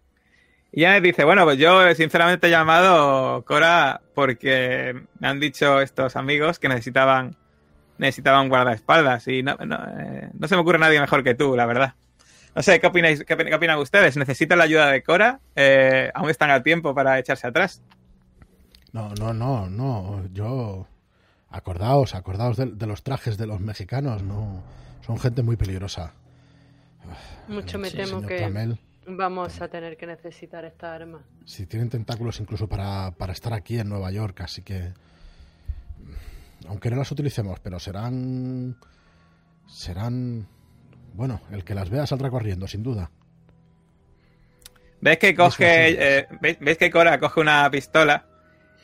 Y 0.71 0.83
Janet 0.83 1.03
dice, 1.03 1.25
bueno, 1.25 1.45
pues 1.45 1.57
yo 1.59 1.95
sinceramente 1.95 2.49
he 2.49 2.51
llamado 2.51 3.43
Cora 3.45 4.03
porque 4.15 5.01
me 5.19 5.29
han 5.29 5.41
dicho 5.41 5.81
estos 5.81 6.17
amigos 6.17 6.59
que 6.59 6.69
necesitaban 6.69 7.37
necesitaban 7.99 8.49
guardaespaldas 8.49 9.27
y 9.29 9.43
no, 9.43 9.57
no, 9.57 9.77
eh, 9.99 10.31
no 10.33 10.47
se 10.47 10.55
me 10.55 10.61
ocurre 10.61 10.79
nadie 10.79 11.01
mejor 11.01 11.25
que 11.25 11.35
tú, 11.35 11.57
la 11.57 11.67
verdad. 11.67 11.95
No 12.55 12.63
sé, 12.63 12.81
¿qué 12.81 12.87
opináis? 12.87 13.25
¿Qué, 13.25 13.37
qué 13.37 13.55
opinan 13.55 13.79
ustedes? 13.79 14.17
¿Necesitan 14.17 14.59
la 14.59 14.65
ayuda 14.65 14.91
de 14.91 15.03
Cora? 15.03 15.41
Eh, 15.55 16.11
¿Aún 16.15 16.31
están 16.31 16.51
a 16.51 16.63
tiempo 16.63 16.95
para 16.95 17.19
echarse 17.19 17.47
atrás? 17.47 17.83
No, 18.93 19.11
no, 19.15 19.33
no, 19.33 19.69
no. 19.69 20.25
Yo. 20.33 20.87
Acordaos, 21.51 22.15
acordaos 22.15 22.57
de, 22.57 22.67
de 22.67 22.87
los 22.87 23.03
trajes 23.03 23.39
de 23.39 23.47
los 23.47 23.61
mexicanos, 23.61 24.23
no. 24.23 24.63
Son 25.07 25.19
gente 25.19 25.43
muy 25.43 25.57
peligrosa. 25.57 26.13
Mucho 27.49 27.79
me 27.79 27.91
temo 27.91 28.21
que 28.21 28.77
vamos 29.07 29.61
a 29.63 29.69
tener 29.69 29.97
que 29.97 30.07
necesitar 30.07 30.65
esta 30.65 30.95
arma. 30.95 31.23
Si 31.47 31.67
tienen 31.67 31.89
tentáculos 31.89 32.41
incluso 32.41 32.69
para, 32.69 33.13
para 33.13 33.33
estar 33.33 33.55
aquí 33.55 33.79
en 33.79 33.89
Nueva 33.89 34.11
York, 34.11 34.41
así 34.43 34.63
que. 34.63 34.93
Aunque 36.67 36.91
no 36.91 36.97
las 36.97 37.11
utilicemos, 37.11 37.61
pero 37.61 37.79
serán. 37.79 38.77
Serán. 39.67 40.47
Bueno, 41.15 41.41
el 41.51 41.65
que 41.65 41.75
las 41.75 41.89
vea 41.89 42.07
saldrá 42.07 42.31
corriendo, 42.31 42.69
sin 42.69 42.83
duda. 42.83 43.11
¿Ves 45.01 45.19
que 45.19 45.35
coge, 45.35 46.19
eh, 46.19 46.29
¿ves, 46.41 46.59
ves 46.61 46.77
que 46.77 46.91
Cora 46.91 47.19
coge 47.19 47.41
una 47.41 47.71
pistola 47.71 48.27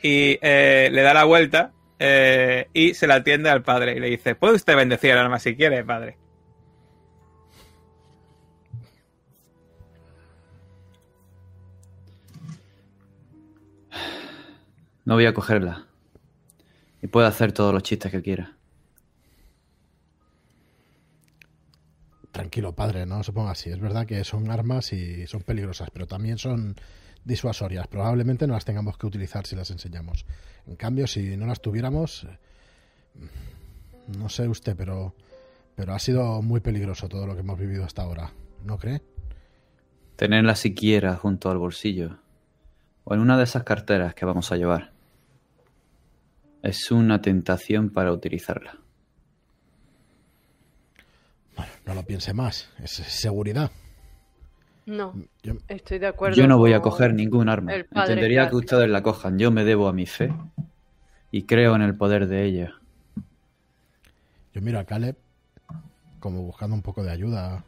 y 0.01 0.39
eh, 0.41 0.89
le 0.91 1.01
da 1.01 1.13
la 1.13 1.25
vuelta 1.25 1.73
eh, 1.99 2.67
y 2.73 2.93
se 2.93 3.07
la 3.07 3.15
atiende 3.15 3.49
al 3.49 3.63
padre 3.63 3.95
y 3.95 3.99
le 3.99 4.09
dice, 4.09 4.35
¿puede 4.35 4.55
usted 4.55 4.75
bendecir 4.75 5.11
el 5.11 5.17
arma 5.17 5.39
si 5.39 5.55
quiere, 5.55 5.83
padre? 5.83 6.17
No 15.05 15.13
voy 15.13 15.27
a 15.27 15.33
cogerla. 15.33 15.85
Y 17.01 17.07
puedo 17.07 17.27
hacer 17.27 17.51
todos 17.51 17.71
los 17.71 17.83
chistes 17.83 18.11
que 18.11 18.23
quiera. 18.23 18.57
Tranquilo, 22.31 22.73
padre, 22.75 23.05
no 23.05 23.23
se 23.23 23.31
ponga 23.31 23.51
así. 23.51 23.69
Es 23.69 23.79
verdad 23.79 24.07
que 24.07 24.23
son 24.23 24.49
armas 24.49 24.91
y 24.91 25.27
son 25.27 25.41
peligrosas, 25.43 25.89
pero 25.91 26.07
también 26.07 26.37
son 26.39 26.75
disuasorias. 27.25 27.87
Probablemente 27.87 28.47
no 28.47 28.53
las 28.53 28.63
tengamos 28.63 28.97
que 28.97 29.07
utilizar 29.07 29.45
si 29.45 29.55
las 29.55 29.71
enseñamos. 29.71 30.25
En 30.67 30.75
cambio, 30.75 31.07
si 31.07 31.35
no 31.35 31.45
las 31.45 31.61
tuviéramos, 31.61 32.25
no 34.17 34.29
sé 34.29 34.47
usted, 34.47 34.75
pero, 34.77 35.13
pero 35.75 35.93
ha 35.93 35.99
sido 35.99 36.41
muy 36.41 36.61
peligroso 36.61 37.09
todo 37.09 37.27
lo 37.27 37.33
que 37.33 37.41
hemos 37.41 37.59
vivido 37.59 37.83
hasta 37.83 38.03
ahora. 38.03 38.31
¿No 38.63 38.77
cree? 38.77 39.01
Tenerla 40.15 40.55
siquiera 40.55 41.15
junto 41.15 41.49
al 41.49 41.57
bolsillo. 41.57 42.19
O 43.03 43.13
en 43.13 43.19
una 43.19 43.37
de 43.37 43.43
esas 43.43 43.63
carteras 43.63 44.15
que 44.15 44.25
vamos 44.25 44.51
a 44.51 44.57
llevar. 44.57 44.93
Es 46.63 46.89
una 46.89 47.21
tentación 47.21 47.89
para 47.91 48.11
utilizarla. 48.11 48.79
Bueno, 51.55 51.71
no 51.85 51.93
lo 51.93 52.03
piense 52.03 52.33
más. 52.33 52.69
Es 52.81 52.91
seguridad. 52.91 53.71
No, 54.85 55.13
Yo- 55.41 55.55
estoy 55.67 55.97
de 55.99 56.07
acuerdo. 56.07 56.35
Yo 56.37 56.47
no 56.47 56.57
voy 56.57 56.73
a 56.73 56.81
coger 56.81 57.13
ningún 57.13 57.49
arma. 57.49 57.73
Entendería 57.73 58.49
que 58.49 58.55
ustedes 58.57 58.89
la 58.89 59.01
cojan. 59.01 59.39
Yo 59.39 59.49
me 59.51 59.63
debo 59.63 59.87
a 59.87 59.93
mi 59.93 60.05
fe. 60.05 60.31
Y 61.31 61.43
creo 61.43 61.75
en 61.75 61.81
el 61.81 61.95
poder 61.95 62.27
de 62.27 62.43
ella. 62.45 62.73
Yo 64.53 64.61
miro 64.61 64.79
a 64.79 64.85
Caleb 64.85 65.17
como 66.19 66.43
buscando 66.43 66.75
un 66.75 66.81
poco 66.81 67.03
de 67.03 67.11
ayuda. 67.11 67.63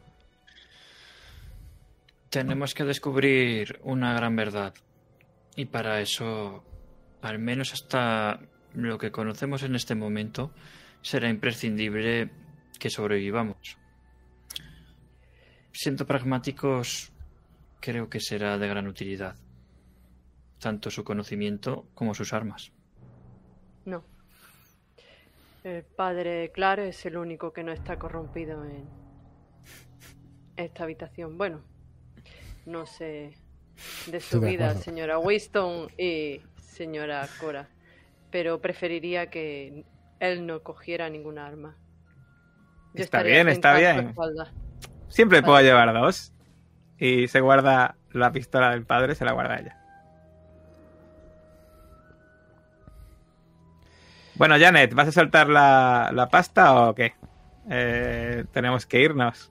Tenemos 2.30 2.74
que 2.74 2.84
descubrir 2.84 3.80
una 3.82 4.14
gran 4.14 4.36
verdad. 4.36 4.74
Y 5.56 5.66
para 5.66 6.00
eso, 6.00 6.62
al 7.22 7.38
menos 7.38 7.72
hasta 7.72 8.40
lo 8.74 8.98
que 8.98 9.10
conocemos 9.10 9.62
en 9.62 9.74
este 9.74 9.94
momento, 9.94 10.52
será 11.02 11.28
imprescindible 11.28 12.30
que 12.78 12.90
sobrevivamos. 12.90 13.56
Siendo 15.72 16.06
pragmáticos, 16.06 17.12
creo 17.80 18.08
que 18.08 18.20
será 18.20 18.58
de 18.58 18.68
gran 18.68 18.86
utilidad. 18.86 19.36
Tanto 20.58 20.90
su 20.90 21.04
conocimiento 21.04 21.86
como 21.94 22.14
sus 22.14 22.32
armas. 22.32 22.72
No. 23.84 24.04
El 25.64 25.84
padre 25.84 26.50
Claro 26.52 26.82
es 26.82 27.04
el 27.06 27.16
único 27.16 27.52
que 27.52 27.62
no 27.62 27.72
está 27.72 27.98
corrompido 27.98 28.64
en 28.64 28.84
esta 30.56 30.84
habitación. 30.84 31.38
Bueno, 31.38 31.62
no 32.66 32.86
sé 32.86 33.34
de 34.06 34.20
su 34.20 34.36
Estoy 34.36 34.50
vida, 34.50 34.74
señora 34.74 35.18
Winston 35.18 35.88
y 35.96 36.40
señora 36.60 37.28
Cora, 37.40 37.68
pero 38.30 38.60
preferiría 38.60 39.30
que 39.30 39.84
él 40.20 40.46
no 40.46 40.62
cogiera 40.62 41.08
ninguna 41.08 41.46
arma. 41.46 41.76
Yo 42.94 43.04
Está 43.04 43.22
bien, 43.22 43.48
está 43.48 43.76
bien. 43.76 44.14
Siempre 45.08 45.42
puedo 45.42 45.60
llevar 45.60 45.92
dos. 45.92 46.32
Y 46.98 47.28
se 47.28 47.40
guarda 47.40 47.96
la 48.12 48.32
pistola 48.32 48.70
del 48.70 48.84
padre, 48.84 49.14
se 49.14 49.24
la 49.24 49.32
guarda 49.32 49.58
ella. 49.58 49.76
Bueno, 54.34 54.56
Janet, 54.58 54.94
¿vas 54.94 55.08
a 55.08 55.12
soltar 55.12 55.48
la, 55.48 56.10
la 56.12 56.28
pasta 56.28 56.74
o 56.74 56.94
qué? 56.94 57.14
Eh, 57.70 58.44
tenemos 58.52 58.86
que 58.86 59.00
irnos. 59.00 59.50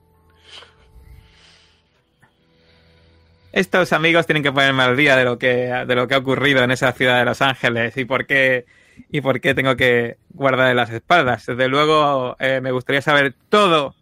Estos 3.52 3.92
amigos 3.92 4.26
tienen 4.26 4.42
que 4.42 4.52
ponerme 4.52 4.82
al 4.82 4.96
día 4.96 5.16
de 5.16 5.24
lo 5.24 5.38
que, 5.38 5.48
de 5.86 5.94
lo 5.94 6.06
que 6.06 6.14
ha 6.14 6.18
ocurrido 6.18 6.62
en 6.62 6.70
esa 6.70 6.92
ciudad 6.92 7.18
de 7.18 7.24
Los 7.24 7.42
Ángeles 7.42 7.96
y 7.96 8.04
por 8.04 8.26
qué, 8.26 8.66
y 9.10 9.20
por 9.20 9.40
qué 9.40 9.54
tengo 9.54 9.76
que 9.76 10.18
guardar 10.30 10.74
las 10.74 10.90
espaldas. 10.90 11.46
Desde 11.46 11.68
luego, 11.68 12.36
eh, 12.38 12.60
me 12.62 12.72
gustaría 12.72 13.02
saber 13.02 13.34
todo 13.48 13.94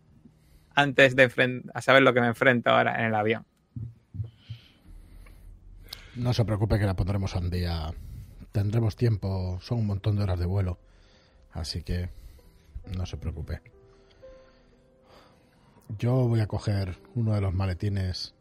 antes 0.77 1.17
de 1.17 1.63
a 1.75 1.83
saber 1.83 2.03
lo 2.03 2.15
que 2.15 2.21
me 2.21 2.29
enfrento 2.29 2.71
ahora 2.71 3.01
en 3.01 3.07
el 3.07 3.15
avión. 3.15 3.45
No 6.15 6.33
se 6.33 6.45
preocupe 6.45 6.79
que 6.79 6.87
la 6.87 6.95
pondremos 6.95 7.35
un 7.35 7.51
día. 7.51 7.93
Tendremos 8.53 8.97
tiempo, 8.97 9.59
son 9.61 9.79
un 9.79 9.87
montón 9.87 10.17
de 10.17 10.23
horas 10.23 10.39
de 10.39 10.47
vuelo. 10.47 10.79
Así 11.53 11.83
que 11.83 12.11
no 12.97 13.05
se 13.05 13.17
preocupe. 13.17 13.61
Yo 15.99 16.29
voy 16.29 16.41
a 16.41 16.47
coger 16.47 16.97
uno 17.15 17.35
de 17.35 17.41
los 17.41 17.55
maletines 17.55 18.35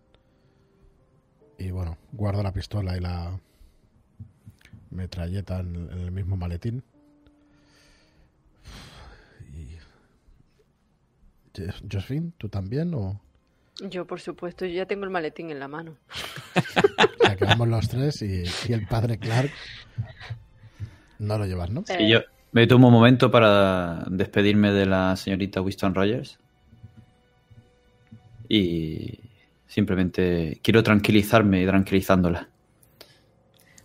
y 1.58 1.72
bueno, 1.72 1.98
guardo 2.12 2.44
la 2.44 2.52
pistola 2.52 2.98
y 2.98 3.00
la 3.00 3.40
metralleta 4.90 5.60
en, 5.60 5.76
el 5.76 6.12
mismo 6.12 6.36
maletín. 6.38 6.84
Y... 9.54 9.78
Josephine, 11.92 12.32
¿tú 12.38 12.50
también 12.50 12.94
o...? 12.94 13.22
Yo, 13.82 14.06
por 14.06 14.22
supuesto, 14.22 14.66
yo 14.66 14.74
ya 14.74 14.86
tengo 14.86 15.04
el 15.04 15.10
maletín 15.10 15.52
en 15.52 15.60
la 15.60 15.68
mano. 15.68 15.98
ya 17.24 17.36
quedamos 17.36 17.68
los 17.68 17.90
tres 17.90 18.22
y, 18.22 18.44
el 18.72 18.88
padre 18.88 19.18
Clark 19.18 19.52
no 21.20 21.38
lo 21.38 21.46
llevas, 21.46 21.70
¿no? 21.70 21.84
Sí, 21.86 22.10
yo 22.10 22.22
me 22.52 22.68
tomo 22.68 22.88
un 22.88 22.94
momento 22.94 23.32
para 23.32 24.06
despedirme 24.10 24.72
de 24.72 24.86
la 24.86 25.16
señorita 25.18 25.62
Winston 25.62 25.94
Rogers. 25.94 26.40
Y 28.48 29.20
simplemente 29.68 30.60
quiero 30.64 30.84
tranquilizarme 30.84 31.62
y 31.62 31.66
tranquilizándola. 31.66 32.48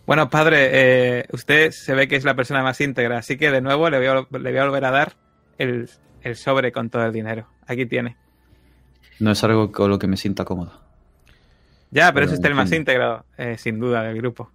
Bueno, 0.05 0.29
padre, 0.29 0.69
eh, 0.71 1.25
usted 1.31 1.71
se 1.71 1.93
ve 1.93 2.07
que 2.07 2.15
es 2.15 2.23
la 2.23 2.35
persona 2.35 2.63
más 2.63 2.79
íntegra, 2.79 3.17
así 3.17 3.37
que 3.37 3.51
de 3.51 3.61
nuevo 3.61 3.89
le 3.89 3.97
voy 3.97 4.07
a, 4.07 4.39
le 4.39 4.51
voy 4.51 4.57
a 4.57 4.65
volver 4.65 4.85
a 4.85 4.91
dar 4.91 5.13
el, 5.57 5.89
el 6.21 6.35
sobre 6.35 6.71
con 6.71 6.89
todo 6.89 7.05
el 7.05 7.13
dinero. 7.13 7.47
Aquí 7.67 7.85
tiene. 7.85 8.17
No 9.19 9.31
es 9.31 9.43
algo 9.43 9.71
con 9.71 9.89
lo 9.89 9.99
que 9.99 10.07
me 10.07 10.17
sienta 10.17 10.45
cómodo. 10.45 10.71
Ya, 11.91 12.11
pero, 12.13 12.25
es 12.25 12.31
usted 12.31 12.49
el 12.49 12.55
más 12.55 12.71
íntegro, 12.71 13.25
eh, 13.37 13.57
sin 13.57 13.79
duda, 13.79 14.03
del 14.03 14.17
grupo. 14.17 14.49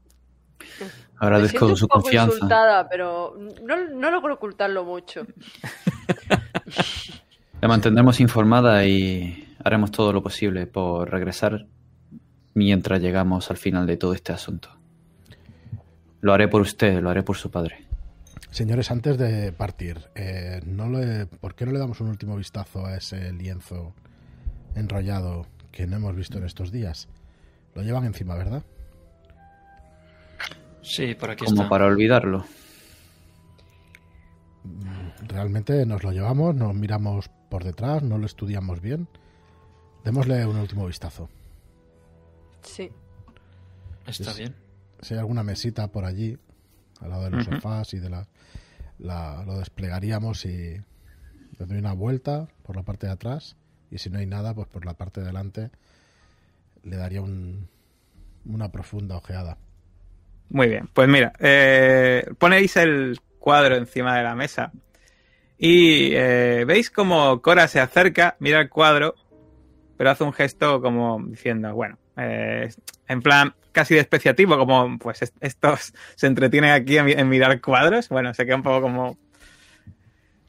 Agradezco 1.19 1.77
su 1.77 1.87
confianza. 1.87 2.35
Insultada, 2.35 2.89
pero 2.89 3.37
no, 3.63 3.89
no 3.91 4.11
logro 4.11 4.35
ocultarlo 4.35 4.85
mucho. 4.85 5.27
La 7.61 7.69
mantendremos 7.69 8.21
informada 8.21 8.85
y 8.87 9.57
haremos 9.65 9.91
todo 9.91 10.13
lo 10.13 10.23
posible 10.23 10.67
por 10.67 11.11
regresar 11.11 11.67
mientras 12.55 13.01
llegamos 13.01 13.51
al 13.51 13.57
final 13.57 13.87
de 13.87 13.97
todo 13.97 14.13
este 14.13 14.33
asunto. 14.33 14.71
Lo 16.21 16.33
haré 16.33 16.49
por 16.49 16.63
usted, 16.63 17.01
lo 17.01 17.11
haré 17.11 17.23
por 17.23 17.37
su 17.37 17.51
padre. 17.51 17.87
Señores, 18.51 18.91
antes 18.91 19.19
de 19.19 19.53
partir, 19.53 20.09
eh, 20.15 20.61
no 20.65 20.89
le, 20.89 21.27
¿por 21.27 21.55
qué 21.55 21.67
no 21.67 21.73
le 21.73 21.79
damos 21.79 22.01
un 22.01 22.09
último 22.09 22.37
vistazo 22.37 22.87
a 22.87 22.97
ese 22.97 23.33
lienzo 23.33 23.93
enrollado 24.75 25.47
que 25.73 25.87
no 25.87 25.97
hemos 25.97 26.15
visto 26.15 26.39
en 26.39 26.45
estos 26.45 26.71
días? 26.71 27.09
Lo 27.75 27.83
llevan 27.83 28.05
encima, 28.05 28.35
¿verdad? 28.35 28.63
Sí, 30.83 31.15
por 31.15 31.31
aquí 31.31 31.45
Como 31.45 31.69
para 31.69 31.87
olvidarlo. 31.87 32.45
Mm, 34.65 35.27
realmente 35.29 35.85
nos 35.85 36.03
lo 36.05 36.13
llevamos, 36.13 36.55
nos 36.55 36.75
miramos 36.75 37.29
por 37.51 37.65
detrás, 37.65 38.03
no 38.03 38.19
lo 38.19 38.27
estudiamos 38.27 38.81
bien. 38.81 39.09
Démosle 40.05 40.47
un 40.47 40.57
último 40.57 40.87
vistazo. 40.87 41.29
Sí. 42.63 42.91
Está 44.07 44.33
bien. 44.33 44.55
Si 45.01 45.15
hay 45.15 45.21
alguna 45.21 45.43
mesita 45.43 45.89
por 45.89 46.05
allí, 46.05 46.39
al 47.01 47.11
lado 47.11 47.25
de 47.25 47.31
los 47.31 47.45
sofás 47.45 47.95
y 47.95 47.99
de 47.99 48.11
la, 48.11 48.27
la, 48.99 49.45
lo 49.45 49.59
desplegaríamos 49.59 50.45
y 50.45 50.81
le 51.59 51.67
doy 51.67 51.79
una 51.79 51.93
vuelta 51.93 52.49
por 52.63 52.77
la 52.77 52.83
parte 52.83 53.07
de 53.07 53.13
atrás 53.13 53.57
y 53.91 53.99
si 53.99 54.11
no 54.11 54.19
hay 54.19 54.27
nada, 54.27 54.55
pues 54.55 54.69
por 54.69 54.85
la 54.85 54.95
parte 54.95 55.21
de 55.21 55.27
delante 55.27 55.71
le 56.83 56.97
daría 56.97 57.21
un, 57.21 57.69
una 58.45 58.71
profunda 58.71 59.17
ojeada. 59.17 59.59
Muy 60.49 60.69
bien, 60.69 60.89
pues 60.93 61.09
mira, 61.09 61.33
eh, 61.41 62.31
ponéis 62.39 62.77
el 62.77 63.19
cuadro 63.39 63.77
encima 63.77 64.17
de 64.17 64.23
la 64.23 64.35
mesa 64.35 64.73
y 65.59 66.11
eh, 66.13 66.65
veis 66.67 66.91
como 66.91 67.41
Cora 67.43 67.67
se 67.69 67.81
acerca, 67.81 68.37
mira 68.39 68.61
el 68.61 68.69
cuadro, 68.69 69.15
pero 69.97 70.11
hace 70.11 70.25
un 70.25 70.33
gesto 70.33 70.81
como 70.81 71.21
diciendo, 71.27 71.75
bueno, 71.75 71.99
eh, 72.17 72.71
en 73.09 73.23
plan 73.23 73.55
casi 73.77 73.95
despreciativo, 73.95 74.57
como 74.57 74.99
pues 74.99 75.21
estos 75.41 75.93
se 76.17 76.27
entretienen 76.27 76.71
aquí 76.71 76.97
en, 76.97 77.29
mirar 77.29 77.61
cuadros. 77.61 78.09
Bueno, 78.09 78.33
se 78.33 78.47
queda 78.47 78.57
un 78.57 78.63
poco 78.63 78.81
como... 78.81 79.19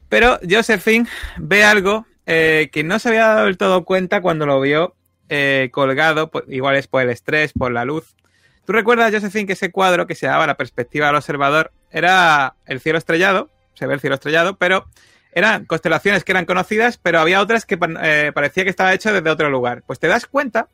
Pero 0.08 0.40
Josephine 0.48 1.06
ve 1.36 1.62
algo 1.62 2.06
eh, 2.24 2.70
que 2.72 2.82
no 2.84 2.98
se 2.98 3.10
había 3.10 3.26
dado 3.26 3.44
del 3.44 3.58
todo 3.58 3.84
cuenta 3.84 4.22
cuando 4.22 4.46
lo 4.46 4.58
vio 4.62 4.96
eh, 5.28 5.68
colgado, 5.72 6.30
pues, 6.30 6.44
igual 6.48 6.76
es 6.76 6.86
por 6.88 7.02
el 7.02 7.10
estrés, 7.10 7.52
por 7.52 7.70
la 7.70 7.84
luz. 7.84 8.16
¿Tú 8.64 8.72
recuerdas, 8.72 9.12
Josephine, 9.12 9.46
que 9.46 9.52
ese 9.52 9.70
cuadro 9.70 10.06
que 10.06 10.14
se 10.14 10.26
daba 10.26 10.46
la 10.46 10.56
perspectiva 10.56 11.08
del 11.08 11.16
observador 11.16 11.70
era 11.90 12.54
el 12.64 12.80
cielo 12.80 12.96
estrellado? 12.96 13.50
Se 13.74 13.86
ve 13.86 13.92
el 13.92 14.00
cielo 14.00 14.14
estrellado, 14.14 14.56
pero 14.56 14.86
eran 15.32 15.66
constelaciones 15.66 16.24
que 16.24 16.32
eran 16.32 16.46
conocidas, 16.46 16.96
pero 16.96 17.20
había 17.20 17.42
otras 17.42 17.66
que 17.66 17.78
eh, 18.02 18.32
parecía 18.34 18.64
que 18.64 18.70
estaba 18.70 18.94
hecho 18.94 19.12
desde 19.12 19.28
otro 19.28 19.50
lugar. 19.50 19.82
Pues 19.86 19.98
te 19.98 20.06
das 20.06 20.24
cuenta 20.24 20.68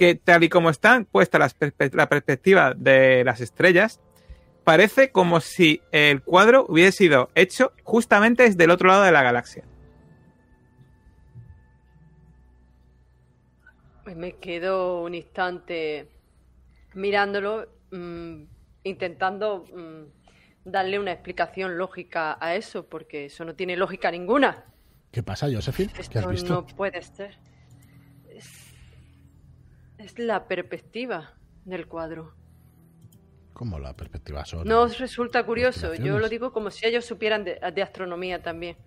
que 0.00 0.14
tal 0.14 0.42
y 0.42 0.48
como 0.48 0.70
están 0.70 1.04
puestas 1.04 1.54
la 1.92 2.08
perspectiva 2.08 2.72
de 2.74 3.22
las 3.22 3.42
estrellas, 3.42 4.00
parece 4.64 5.12
como 5.12 5.40
si 5.40 5.82
el 5.92 6.22
cuadro 6.22 6.64
hubiese 6.70 6.92
sido 6.92 7.28
hecho 7.34 7.74
justamente 7.84 8.44
desde 8.44 8.64
el 8.64 8.70
otro 8.70 8.88
lado 8.88 9.02
de 9.02 9.12
la 9.12 9.22
galaxia. 9.22 9.62
Pues 14.02 14.16
me 14.16 14.36
quedo 14.36 15.02
un 15.02 15.14
instante 15.14 16.08
mirándolo, 16.94 17.68
mm, 17.90 18.44
intentando 18.84 19.66
mm, 19.66 20.70
darle 20.70 20.98
una 20.98 21.12
explicación 21.12 21.76
lógica 21.76 22.38
a 22.40 22.54
eso, 22.54 22.86
porque 22.86 23.26
eso 23.26 23.44
no 23.44 23.54
tiene 23.54 23.76
lógica 23.76 24.10
ninguna. 24.10 24.64
¿Qué 25.12 25.22
pasa, 25.22 25.46
Josephine? 25.52 25.92
¿Qué 25.92 26.18
has 26.18 26.26
visto? 26.26 26.54
No 26.54 26.66
puede 26.66 27.02
ser. 27.02 27.49
Es 30.00 30.18
la 30.18 30.48
perspectiva 30.48 31.34
del 31.66 31.86
cuadro. 31.86 32.32
¿Cómo 33.52 33.78
la 33.78 33.94
perspectiva 33.94 34.46
son? 34.46 34.66
No 34.66 34.80
os 34.80 34.98
resulta 34.98 35.44
curioso. 35.44 35.94
Yo 35.94 36.18
lo 36.18 36.30
digo 36.30 36.54
como 36.54 36.70
si 36.70 36.86
ellos 36.86 37.04
supieran 37.04 37.44
de, 37.44 37.82
astronomía 37.82 38.42
también. 38.42 38.78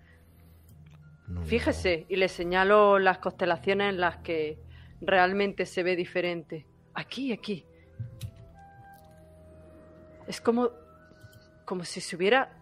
Fíjese, 1.44 2.04
y 2.08 2.16
le 2.16 2.28
señalo 2.28 2.98
las 2.98 3.18
constelaciones 3.18 3.90
en 3.90 4.00
las 4.00 4.16
que 4.18 4.58
realmente 5.00 5.66
se 5.66 5.84
ve 5.84 5.94
diferente. 5.94 6.66
Aquí, 6.94 7.32
aquí. 7.32 7.64
Es 10.26 10.40
como, 10.40 10.70
como 11.64 11.84
si 11.84 12.00
se 12.00 12.16
hubiera 12.16 12.58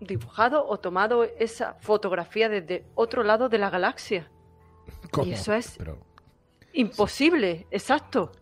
dibujado 0.00 0.66
o 0.66 0.80
tomado 0.80 1.22
esa 1.22 1.74
fotografía 1.74 2.48
desde 2.48 2.84
otro 2.96 3.22
lado 3.22 3.48
de 3.48 3.58
la 3.58 3.70
galaxia. 3.70 4.28
¿Cómo? 5.12 5.28
Y 5.28 5.34
eso 5.34 5.54
es 5.54 5.78
Imposible, 6.74 7.66
exacto. 7.70 8.32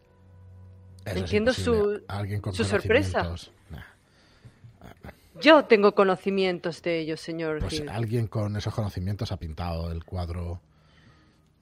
Entiendo 1.04 1.52
su, 1.52 2.02
su 2.52 2.64
sorpresa. 2.64 3.34
Yo 5.40 5.64
tengo 5.64 5.94
conocimientos 5.94 6.82
de 6.82 7.00
ello, 7.00 7.16
señor. 7.16 7.60
Pues 7.60 7.82
alguien 7.88 8.26
con 8.26 8.56
esos 8.56 8.74
conocimientos 8.74 9.32
ha 9.32 9.38
pintado 9.38 9.90
el 9.90 10.04
cuadro, 10.04 10.60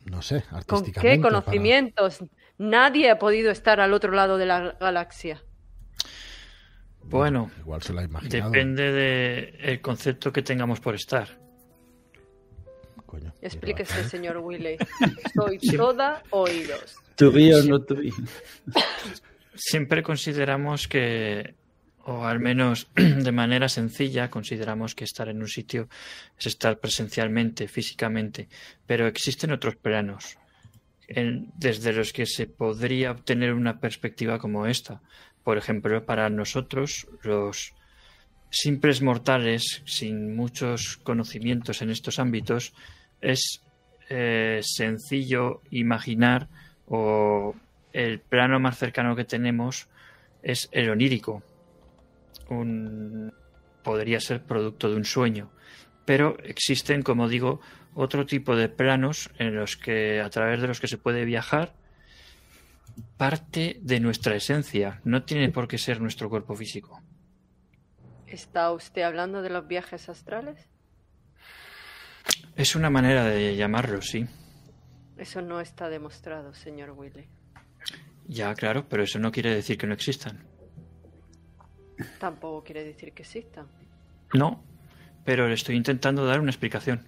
no 0.05 0.23
sé, 0.23 0.45
artísticamente. 0.51 0.93
¿Con 0.93 1.03
qué 1.03 1.21
conocimientos? 1.21 2.25
Nadie 2.59 3.11
ha 3.11 3.19
podido 3.19 3.51
estar 3.51 3.81
al 3.81 3.95
otro 3.95 4.13
lado 4.13 4.37
de 4.37 4.47
la 4.47 4.77
galaxia. 4.79 5.43
Bueno, 7.03 7.51
igual 7.59 7.83
se 7.83 7.95
la 7.95 8.03
depende 8.03 8.93
del 8.93 9.81
concepto 9.81 10.33
que 10.33 10.43
tengamos 10.43 10.81
por 10.81 10.95
estar. 10.95 11.41
Explíquese, 13.43 14.09
señor 14.09 14.39
Willy. 14.39 14.77
Soy 15.35 15.59
toda 15.59 16.23
oídos. 16.31 16.97
Tu 17.17 17.29
o 17.29 17.63
no 17.65 17.83
tu 17.83 17.97
Siempre 19.55 20.03
consideramos 20.03 20.89
que, 20.89 21.55
o 22.05 22.25
al 22.25 22.41
menos 22.41 22.89
de 22.95 23.33
manera 23.33 23.69
sencilla, 23.69 24.31
consideramos 24.31 24.95
que 24.95 25.05
estar 25.05 25.29
en 25.29 25.41
un 25.41 25.49
sitio 25.49 25.89
es 26.39 26.47
estar 26.47 26.79
presencialmente, 26.79 27.69
físicamente, 27.69 28.49
pero 28.87 29.07
existen 29.07 29.53
otros 29.53 29.77
planos 29.77 30.39
desde 31.09 31.93
los 31.93 32.13
que 32.13 32.25
se 32.25 32.47
podría 32.47 33.11
obtener 33.11 33.53
una 33.53 33.81
perspectiva 33.81 34.39
como 34.39 34.67
esta. 34.67 35.03
Por 35.43 35.59
ejemplo, 35.59 36.05
para 36.07 36.31
nosotros, 36.31 37.09
los 37.23 37.75
simples 38.51 39.03
mortales, 39.03 39.83
sin 39.87 40.37
muchos 40.37 40.99
conocimientos 40.99 41.83
en 41.83 41.91
estos 41.91 42.19
ámbitos, 42.19 42.75
es 43.21 43.63
eh, 44.09 44.61
sencillo 44.63 45.63
imaginar 45.71 46.49
o 46.87 47.55
el 47.93 48.21
plano 48.21 48.59
más 48.61 48.79
cercano 48.79 49.17
que 49.17 49.25
tenemos 49.25 49.89
es 50.43 50.69
el 50.73 50.91
onírico 50.91 51.43
un 52.49 53.33
podría 53.83 54.21
ser 54.21 54.43
producto 54.43 54.91
de 54.91 54.97
un 54.97 55.05
sueño, 55.05 55.51
pero 56.05 56.37
existen, 56.45 57.03
como 57.03 57.29
digo, 57.29 57.61
otro 57.95 58.27
tipo 58.27 58.57
de 58.57 58.69
planos 58.69 59.31
en 59.39 59.55
los 59.55 59.77
que 59.77 60.21
a 60.21 60.29
través 60.31 60.61
de 60.61 60.69
los 60.69 60.81
que 60.81 60.89
se 60.89 60.99
puede 60.99 61.25
viajar 61.25 61.75
parte 63.17 63.79
de 63.83 64.01
nuestra 64.01 64.35
esencia, 64.35 65.01
no 65.05 65.23
tiene 65.23 65.51
por 65.51 65.67
qué 65.69 65.79
ser 65.79 66.01
nuestro 66.01 66.29
cuerpo 66.29 66.55
físico. 66.55 67.01
¿Está 68.27 68.71
usted 68.73 69.03
hablando 69.03 69.43
de 69.43 69.51
los 69.51 69.67
viajes 69.67 70.09
astrales? 70.09 70.70
Es 72.57 72.77
una 72.77 72.91
manera 72.91 73.25
de 73.25 73.57
llamarlo, 73.57 74.03
sí. 74.03 74.27
Eso 75.17 75.43
no 75.43 75.61
está 75.61 75.89
demostrado, 75.89 76.55
señor 76.55 76.91
Willy. 76.91 77.29
Ya, 78.27 78.55
claro, 78.55 78.87
pero 78.89 79.03
eso 79.03 79.19
no 79.19 79.33
quiere 79.33 79.55
decir 79.55 79.77
que 79.77 79.87
no 79.87 79.95
existan. 79.95 80.45
Tampoco 82.19 82.65
quiere 82.65 82.85
decir 82.85 83.13
que 83.13 83.23
existan. 83.23 83.67
No, 84.33 84.63
pero 85.25 85.49
le 85.49 85.55
estoy 85.55 85.77
intentando 85.77 86.25
dar 86.25 86.41
una 86.41 86.51
explicación. 86.51 87.07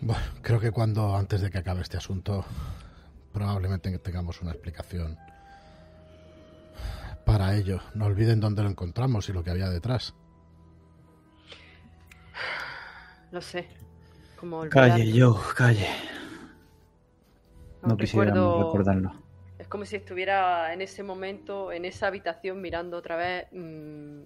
Bueno, 0.00 0.22
creo 0.42 0.60
que 0.60 0.70
cuando, 0.70 1.16
antes 1.16 1.40
de 1.40 1.50
que 1.50 1.58
acabe 1.58 1.82
este 1.82 1.96
asunto, 1.96 2.44
probablemente 3.32 3.98
tengamos 3.98 4.40
una 4.40 4.52
explicación 4.52 5.18
para 7.24 7.56
ello. 7.56 7.80
No 7.94 8.06
olviden 8.06 8.40
dónde 8.40 8.62
lo 8.62 8.70
encontramos 8.70 9.28
y 9.28 9.32
lo 9.32 9.42
que 9.42 9.50
había 9.50 9.68
detrás. 9.68 10.14
Lo 13.30 13.40
sé. 13.40 13.68
Como 14.38 14.68
Calle, 14.68 15.10
yo, 15.12 15.34
calle. 15.56 15.88
No 17.82 17.88
No 17.90 17.96
quisiéramos 17.96 18.34
recuerdo- 18.34 18.64
recordarlo. 18.64 19.12
Es 19.58 19.68
como 19.68 19.84
si 19.84 19.96
estuviera 19.96 20.72
en 20.72 20.82
ese 20.82 21.02
momento, 21.02 21.72
en 21.72 21.84
esa 21.84 22.06
habitación, 22.08 22.60
mirando 22.60 22.96
otra 22.98 23.16
vez 23.16 23.46
mm, 23.52 24.20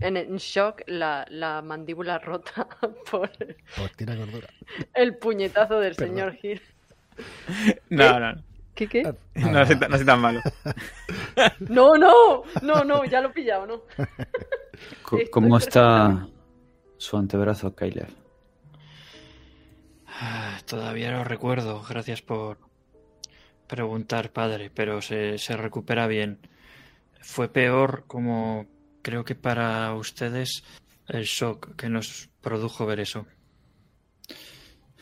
en, 0.00 0.16
en 0.16 0.36
shock 0.36 0.82
la, 0.86 1.26
la 1.28 1.60
mandíbula 1.62 2.18
rota 2.18 2.66
por 3.10 3.30
Pues 3.76 3.92
tira 3.96 4.14
gordura. 4.14 4.48
el 4.94 5.16
puñetazo 5.16 5.80
del 5.80 5.96
Perdón. 5.96 6.14
señor 6.16 6.32
Gil. 6.36 6.62
No, 7.90 8.18
no, 8.20 8.32
no. 8.34 8.42
¿Qué 8.74 8.86
qué? 8.86 9.02
No 9.34 9.66
soy, 9.66 9.76
tan- 9.76 9.90
no 9.90 9.96
soy 9.96 10.06
tan 10.06 10.20
malo. 10.20 10.40
No, 11.68 11.96
no, 11.96 12.42
no, 12.62 12.84
no, 12.84 13.04
ya 13.04 13.20
lo 13.20 13.28
he 13.28 13.32
pillado, 13.32 13.66
¿no? 13.66 13.82
¿Cómo 15.30 15.56
está. 15.58 16.26
su 16.98 17.16
antebrazo, 17.16 17.74
Kyler? 17.74 18.08
Ah, 20.06 20.60
Todavía 20.66 21.10
lo 21.12 21.24
recuerdo, 21.24 21.82
gracias 21.88 22.22
por 22.22 22.58
preguntar, 23.66 24.32
padre, 24.32 24.70
pero 24.70 25.00
se, 25.02 25.38
se 25.38 25.56
recupera 25.56 26.06
bien. 26.06 26.38
Fue 27.20 27.48
peor 27.48 28.04
como 28.06 28.66
creo 29.02 29.24
que 29.24 29.34
para 29.34 29.94
ustedes 29.94 30.64
el 31.06 31.24
shock 31.24 31.74
que 31.76 31.88
nos 31.88 32.28
produjo 32.40 32.84
ver 32.86 33.00
eso. 33.00 33.26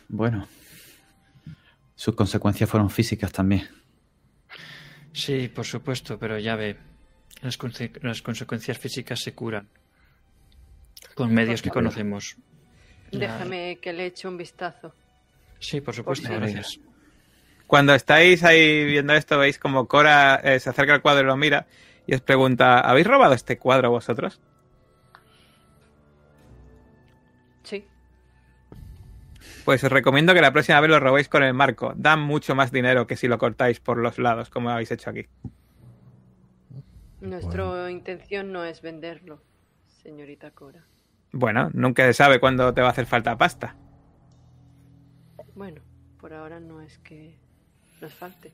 Bueno, 0.09 0.47
sus 1.95 2.15
consecuencias 2.15 2.69
fueron 2.71 2.91
físicas 2.91 3.33
también. 3.33 3.67
Sí, 5.13 5.49
por 5.49 5.65
supuesto, 5.65 6.19
pero 6.19 6.39
ya 6.39 6.57
ve, 6.57 6.77
las, 7.43 7.59
conse- 7.59 7.99
las 8.03 8.23
consecuencias 8.23 8.79
físicas 8.79 9.21
se 9.21 9.35
curan 9.35 9.69
con 11.17 11.33
medios 11.33 11.63
que 11.63 11.71
conocemos. 11.71 12.37
Déjame 13.11 13.79
que 13.81 13.93
le 13.93 14.07
eche 14.07 14.29
un 14.29 14.37
vistazo. 14.37 14.93
Sí, 15.59 15.81
por 15.81 15.95
supuesto, 15.95 16.29
gracias. 16.31 16.79
Cuando 17.67 17.95
estáis 17.95 18.45
ahí 18.45 18.85
viendo 18.85 19.15
esto, 19.15 19.39
veis 19.39 19.59
como 19.59 19.89
Cora 19.89 20.37
eh, 20.45 20.61
se 20.61 20.71
acerca 20.71 20.95
al 20.95 21.03
cuadro 21.03 21.23
y 21.23 21.27
lo 21.27 21.37
mira 21.37 21.67
y 22.07 22.15
os 22.15 22.21
pregunta, 22.21 22.81
¿habéis 22.81 23.07
robado 23.07 23.33
este 23.33 23.59
cuadro 23.59 23.91
vosotros? 23.91 24.41
Sí. 27.65 27.85
Pues 29.65 29.83
os 29.83 29.91
recomiendo 29.91 30.35
que 30.35 30.43
la 30.43 30.53
próxima 30.53 30.81
vez 30.81 30.91
lo 30.91 31.01
robéis 31.01 31.29
con 31.29 31.43
el 31.43 31.55
marco. 31.55 31.95
Dan 31.97 32.21
mucho 32.21 32.55
más 32.55 32.71
dinero 32.71 33.07
que 33.07 33.17
si 33.17 33.27
lo 33.27 33.39
cortáis 33.39 33.81
por 33.81 33.97
los 33.97 34.19
lados, 34.19 34.51
como 34.51 34.69
habéis 34.69 34.93
hecho 34.93 35.11
aquí. 35.11 35.27
Nuestra 37.23 37.91
intención 37.91 38.53
no 38.53 38.65
es 38.65 38.83
venderlo, 38.83 39.41
señorita 40.03 40.51
Cora. 40.51 40.85
Bueno, 41.33 41.71
nunca 41.75 42.05
se 42.05 42.13
sabe 42.15 42.41
cuándo 42.41 42.73
te 42.73 42.81
va 42.81 42.89
a 42.89 42.91
hacer 42.91 43.07
falta 43.07 43.37
pasta. 43.37 43.77
Bueno, 45.55 45.81
por 46.21 46.33
ahora 46.35 46.61
no 46.61 46.81
es 46.81 46.99
que 46.99 47.39
nos 48.01 48.13
falte. 48.13 48.53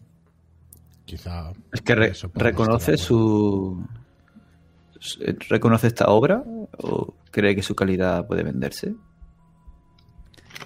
Quizá. 1.05 1.53
Es 1.73 1.81
que 1.83 1.95
re- 1.95 2.13
reconoce 2.35 2.97
su, 2.97 3.85
eh, 5.21 5.35
reconoce 5.49 5.89
esta 5.89 6.07
obra 6.09 6.43
o 6.79 7.15
cree 7.31 7.55
que 7.55 7.63
su 7.63 7.75
calidad 7.75 8.27
puede 8.27 8.43
venderse. 8.43 8.95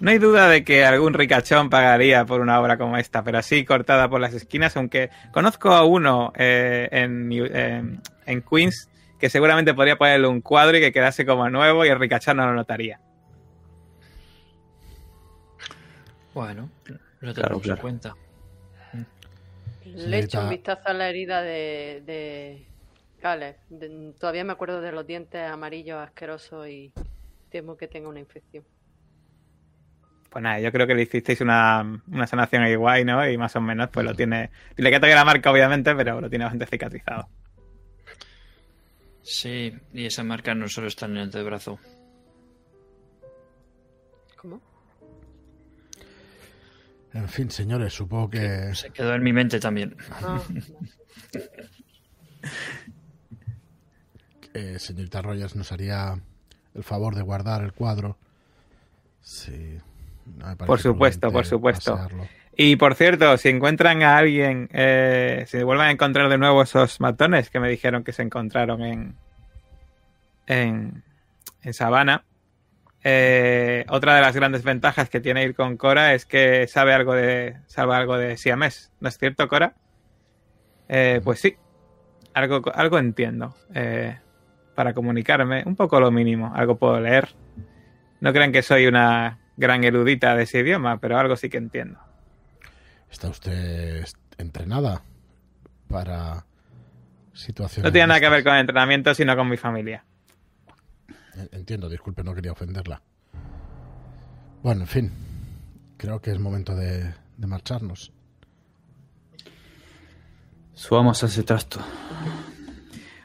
No 0.01 0.11
hay 0.11 0.19
duda 0.19 0.49
de 0.49 0.63
que 0.63 0.85
algún 0.85 1.15
ricachón 1.15 1.71
pagaría 1.71 2.27
por 2.27 2.43
una 2.43 2.61
obra 2.61 2.77
como 2.77 2.99
esta, 2.99 3.25
pero 3.25 3.39
así 3.39 3.65
cortada 3.65 4.11
por 4.11 4.21
las 4.21 4.35
esquinas, 4.35 4.77
aunque 4.77 5.09
conozco 5.33 5.71
a 5.73 5.85
uno 5.87 6.33
eh, 6.37 6.89
en, 6.93 7.33
en- 7.33 8.03
en 8.27 8.43
Queens 8.43 8.91
que 9.19 9.31
seguramente 9.31 9.75
podría 9.75 9.97
ponerle 9.97 10.27
un 10.29 10.41
cuadro 10.41 10.77
y 10.77 10.81
que 10.81 10.93
quedase 10.93 11.25
como 11.27 11.49
nuevo 11.51 11.85
y 11.85 11.89
el 11.89 11.99
ricachón 11.99 12.37
no 12.39 12.47
lo 12.47 12.55
notaría. 12.55 13.01
Bueno, 16.35 16.69
lo 17.21 17.33
Claro, 17.33 17.35
tenemos 17.35 17.63
claro. 17.63 17.77
en 17.79 17.81
cuenta. 17.83 18.15
Le 19.85 20.19
echo 20.19 20.41
un 20.43 20.51
vistazo 20.51 20.83
a 20.89 20.93
la 20.93 21.09
herida 21.09 21.43
de, 21.43 22.03
de 22.05 22.67
Caleb. 23.23 23.57
De- 23.71 24.13
todavía 24.19 24.45
me 24.45 24.53
acuerdo 24.53 24.81
de 24.81 24.93
los 24.93 25.07
dientes 25.07 25.41
amarillos 25.49 25.99
asquerosos 25.99 26.69
y 26.69 26.93
temo 27.51 27.77
que 27.77 27.89
tenga 27.89 28.09
una 28.09 28.21
infección. 28.21 28.65
Pues 30.29 30.43
nada, 30.43 30.61
yo 30.61 30.71
creo 30.73 30.87
que 30.87 30.95
le 30.95 31.03
hicisteis 31.03 31.41
una, 31.41 32.03
una 32.09 32.27
sanación 32.27 32.63
ahí 32.65 32.75
guay, 32.75 33.05
¿no? 33.05 33.27
Y 33.27 33.39
más 33.39 33.57
o 33.57 33.61
menos, 33.63 33.89
pues 33.91 34.05
lo 34.05 34.15
tiene. 34.15 34.51
Le 34.77 34.91
queda 34.91 34.99
todavía 34.99 35.17
la 35.17 35.25
marca, 35.25 35.51
obviamente, 35.51 35.95
pero 35.95 36.21
lo 36.21 36.29
tiene 36.29 36.45
bastante 36.45 36.67
cicatrizado. 36.67 37.29
Sí, 39.27 39.75
y 39.93 40.07
esa 40.07 40.23
marca 40.23 40.55
no 40.55 40.69
solo 40.69 40.87
está 40.87 41.07
en 41.07 41.17
el 41.17 41.25
antebrazo. 41.25 41.81
¿Cómo? 44.37 44.61
En 47.13 47.29
fin, 47.29 47.51
señores, 47.51 47.93
supongo 47.93 48.31
que. 48.31 48.73
Se 48.77 48.91
quedó 48.91 49.15
en 49.15 49.25
mi 49.25 49.33
mente 49.33 49.59
también. 49.59 49.97
Ah, 50.13 50.41
eh, 54.55 54.79
señorita 54.79 55.23
Rogers 55.23 55.57
nos 55.57 55.73
haría 55.73 56.21
el 56.75 56.85
favor 56.85 57.17
de 57.17 57.23
guardar 57.23 57.65
el 57.65 57.73
cuadro. 57.73 58.17
Sí. 59.23 59.77
no 60.25 60.47
me 60.47 60.55
parece 60.55 60.67
Por 60.67 60.81
supuesto, 60.81 61.33
por 61.33 61.45
supuesto. 61.45 61.95
pasearlo. 61.95 62.29
Y 62.57 62.77
por 62.77 62.95
cierto, 62.95 63.37
si 63.37 63.51
encuentran 63.51 64.03
a 64.03 64.17
alguien, 64.17 64.69
eh, 64.73 65.45
si 65.47 65.63
vuelven 65.63 65.89
a 65.89 65.91
encontrar 65.91 66.31
de 66.31 66.39
nuevo 66.39 66.63
esos 66.63 67.01
matones 67.01 67.51
que 67.51 67.61
me 67.61 67.69
dijeron 67.69 68.03
que 68.03 68.13
se 68.13 68.23
encontraron 68.23 68.83
en, 68.83 69.15
en, 70.47 71.03
en 71.63 71.75
Sabana, 71.75 72.25
eh, 73.05 73.85
otra 73.91 74.15
de 74.17 74.23
las 74.23 74.35
grandes 74.35 74.63
ventajas 74.65 75.11
que 75.11 75.21
tiene 75.21 75.45
ir 75.45 75.55
con 75.55 75.77
Cora 75.77 76.15
es 76.15 76.25
que 76.25 76.67
sabe 76.67 76.95
algo 76.95 77.15
de, 77.15 77.59
sabe 77.67 77.95
algo 77.95 78.17
de 78.17 78.39
siamés. 78.39 78.91
¿No 79.01 79.11
es 79.11 79.19
cierto, 79.19 79.47
Cora? 79.49 79.75
Eh, 80.89 81.21
pues 81.23 81.41
sí, 81.41 81.57
algo, 82.33 82.63
algo 82.75 82.99
entiendo. 82.99 83.55
eh, 83.75 84.19
para 84.75 84.93
comunicarme, 84.95 85.63
un 85.67 85.75
poco 85.75 85.99
lo 86.01 86.11
mínimo, 86.11 86.53
algo 86.55 86.77
puedo 86.77 87.01
leer. 87.01 87.31
No 88.21 88.33
crean 88.33 88.53
que 88.53 88.63
soy 88.63 88.87
una 88.87 89.39
gran 89.57 89.85
erudita 89.85 90.37
de 90.37 90.45
ese 90.45 90.61
idioma, 90.61 90.99
pero 91.01 91.19
algo 91.19 91.37
sí 91.37 91.49
que 91.49 91.57
entiendo. 91.57 91.99
¿Está 93.11 93.29
usted 93.29 94.07
entrenada 94.39 95.03
para 95.89 96.45
situaciones? 97.33 97.85
No 97.85 97.93
tiene 97.93 98.09
nada 98.09 98.21
que 98.21 98.29
ver 98.29 98.45
con 98.45 98.55
el 98.55 98.61
entrenamiento, 98.61 99.15
sino 99.15 99.37
con 99.37 99.49
mi 99.49 99.57
familia. 99.57 100.05
Entiendo, 101.53 101.89
disculpe, 101.89 102.25
no 102.25 102.35
quería 102.35 102.53
ofenderla. 102.53 103.03
Bueno, 104.63 104.83
en 104.83 104.87
fin. 104.87 105.13
Creo 105.97 106.21
que 106.21 106.31
es 106.31 106.39
momento 106.39 106.75
de, 106.75 107.15
de 107.37 107.47
marcharnos. 107.47 108.13
Subamos 110.75 111.23
a 111.23 111.27
ese 111.27 111.43
trasto. 111.43 111.81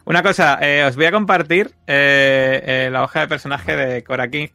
Una 0.05 0.23
cosa, 0.23 0.57
eh, 0.61 0.83
os 0.85 0.95
voy 0.95 1.05
a 1.05 1.11
compartir 1.11 1.75
eh, 1.85 2.61
eh, 2.65 2.89
la 2.91 3.03
hoja 3.03 3.21
de 3.21 3.27
personaje 3.27 3.75
de 3.75 4.03
Cora 4.03 4.29
King. 4.29 4.47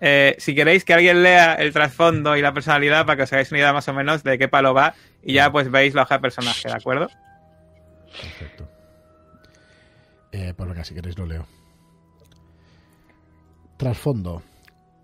Eh, 0.00 0.34
si 0.38 0.54
queréis 0.54 0.84
que 0.84 0.94
alguien 0.94 1.22
lea 1.22 1.54
el 1.54 1.72
trasfondo 1.72 2.36
y 2.36 2.42
la 2.42 2.52
personalidad 2.52 3.06
para 3.06 3.16
que 3.16 3.22
os 3.22 3.32
hagáis 3.32 3.50
una 3.50 3.60
idea 3.60 3.72
más 3.72 3.88
o 3.88 3.94
menos 3.94 4.22
de 4.22 4.38
qué 4.38 4.48
palo 4.48 4.74
va 4.74 4.94
y 5.22 5.34
ya 5.34 5.50
pues 5.52 5.70
veis 5.70 5.94
la 5.94 6.02
hoja 6.02 6.16
de 6.16 6.20
personaje, 6.20 6.68
¿de 6.68 6.74
acuerdo? 6.74 7.08
Perfecto. 8.20 8.68
Eh, 10.32 10.52
pues 10.56 10.68
venga, 10.68 10.84
si 10.84 10.94
queréis 10.94 11.16
lo 11.16 11.26
leo. 11.26 11.46
Trasfondo. 13.76 14.42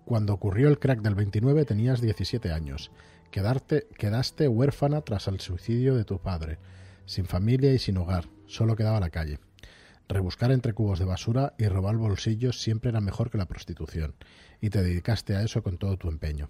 Cuando 0.05 0.33
ocurrió 0.33 0.67
el 0.67 0.79
crack 0.79 1.01
del 1.01 1.15
29 1.15 1.65
tenías 1.65 2.01
17 2.01 2.51
años. 2.51 2.91
Quedaste 3.31 4.47
huérfana 4.49 5.01
tras 5.01 5.27
el 5.27 5.39
suicidio 5.39 5.95
de 5.95 6.03
tu 6.03 6.19
padre, 6.19 6.57
sin 7.05 7.25
familia 7.25 7.73
y 7.73 7.79
sin 7.79 7.97
hogar. 7.97 8.25
Solo 8.45 8.75
quedaba 8.75 8.99
la 8.99 9.09
calle. 9.09 9.39
Rebuscar 10.09 10.51
entre 10.51 10.73
cubos 10.73 10.99
de 10.99 11.05
basura 11.05 11.53
y 11.57 11.67
robar 11.67 11.95
bolsillos 11.95 12.61
siempre 12.61 12.89
era 12.89 12.99
mejor 12.99 13.29
que 13.29 13.37
la 13.37 13.45
prostitución, 13.45 14.13
y 14.61 14.69
te 14.69 14.81
dedicaste 14.81 15.35
a 15.35 15.41
eso 15.43 15.63
con 15.63 15.77
todo 15.77 15.97
tu 15.97 16.07
empeño. 16.07 16.49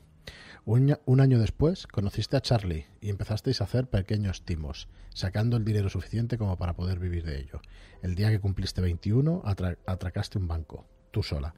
Un, 0.65 1.21
año 1.21 1.39
después 1.39 1.87
conociste 1.87 2.37
a 2.37 2.41
Charlie 2.41 2.85
y 3.01 3.09
empezasteis 3.09 3.61
a 3.61 3.63
hacer 3.63 3.87
pequeños 3.87 4.43
timos, 4.45 4.87
sacando 5.15 5.57
el 5.57 5.65
dinero 5.65 5.89
suficiente 5.89 6.37
como 6.37 6.57
para 6.57 6.73
poder 6.75 6.99
vivir 6.99 7.25
de 7.25 7.39
ello. 7.39 7.61
El 8.03 8.13
día 8.13 8.29
que 8.29 8.39
cumpliste 8.39 8.79
21, 8.81 9.41
atra- 9.43 9.77
atracaste 9.87 10.37
un 10.37 10.47
banco, 10.47 10.85
tú 11.09 11.23
sola. 11.23 11.55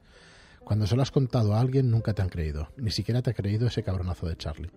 Cuando 0.64 0.88
se 0.88 0.96
lo 0.96 1.02
has 1.02 1.12
contado 1.12 1.54
a 1.54 1.60
alguien, 1.60 1.92
nunca 1.92 2.14
te 2.14 2.22
han 2.22 2.30
creído. 2.30 2.70
Ni 2.78 2.92
siquiera 2.92 3.22
te 3.22 3.32
ha 3.32 3.34
creído 3.34 3.68
ese 3.68 3.84
cabronazo 3.84 4.28
de 4.30 4.38
Charlie. 4.38 4.72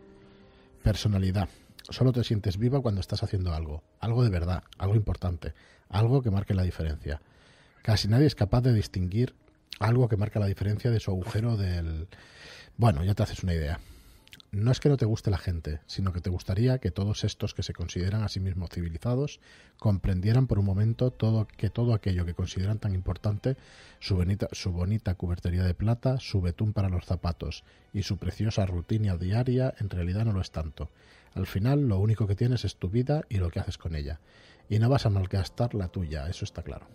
Personalidad. 0.83 1.49
Solo 1.89 2.13
te 2.13 2.25
sientes 2.25 2.59
viva 2.59 2.81
cuando 2.83 3.01
estás 3.01 3.23
haciendo 3.23 3.55
algo. 3.55 3.85
Algo 4.01 4.25
de 4.25 4.31
verdad, 4.31 4.65
algo 4.79 4.97
importante, 4.97 5.55
algo 5.89 6.23
que 6.23 6.33
marque 6.33 6.55
la 6.55 6.65
diferencia. 6.65 7.21
Casi 7.83 8.09
nadie 8.09 8.27
es 8.27 8.35
capaz 8.35 8.63
de 8.63 8.73
distinguir 8.73 9.37
algo 9.79 10.09
que 10.09 10.17
marca 10.17 10.41
la 10.41 10.47
diferencia 10.47 10.91
de 10.91 11.01
su 11.01 11.11
agujero 11.11 11.57
del... 11.57 12.09
Bueno, 12.77 13.05
ya 13.05 13.15
te 13.15 13.23
haces 13.23 13.43
una 13.43 13.55
idea. 13.55 13.81
No 14.53 14.71
es 14.71 14.81
que 14.81 14.89
no 14.89 14.97
te 14.97 15.05
guste 15.05 15.31
la 15.31 15.39
gente, 15.39 15.81
sino 15.87 16.13
que 16.13 16.21
te 16.21 16.31
gustaría 16.31 16.79
que 16.79 16.91
todos 16.91 17.25
estos 17.25 17.53
que 17.53 17.63
se 17.63 17.75
consideran 17.75 18.23
a 18.23 18.29
sí 18.29 18.41
mismos 18.41 18.71
civilizados 18.71 19.41
comprendieran 19.79 20.47
por 20.47 20.59
un 20.59 20.65
momento 20.65 21.11
todo 21.11 21.47
que 21.47 21.69
todo 21.69 21.93
aquello 21.93 22.25
que 22.25 22.35
consideran 22.35 22.79
tan 22.79 22.95
importante, 22.95 23.57
su 23.99 24.17
bonita, 24.17 24.49
su 24.53 24.73
bonita 24.73 25.15
cubertería 25.15 25.65
de 25.65 25.75
plata, 25.75 26.21
su 26.21 26.41
betún 26.41 26.73
para 26.73 26.89
los 26.89 27.05
zapatos 27.05 27.65
y 27.93 28.05
su 28.05 28.17
preciosa 28.19 28.65
rutina 28.67 29.17
diaria, 29.17 29.75
en 29.79 29.91
realidad 29.91 30.25
no 30.25 30.33
lo 30.33 30.41
es 30.41 30.53
tanto. 30.53 30.91
Al 31.35 31.47
final, 31.47 31.89
lo 31.89 31.99
único 31.99 32.27
que 32.27 32.37
tienes 32.37 32.65
es 32.65 32.77
tu 32.77 32.89
vida 32.89 33.25
y 33.29 33.37
lo 33.39 33.51
que 33.51 33.61
haces 33.61 33.77
con 33.77 33.95
ella. 33.95 34.21
Y 34.71 34.79
no 34.79 34.89
vas 34.89 35.05
a 35.05 35.11
malgastar 35.11 35.75
la 35.75 35.89
tuya, 35.89 36.29
eso 36.29 36.47
está 36.47 36.63
claro. 36.63 36.87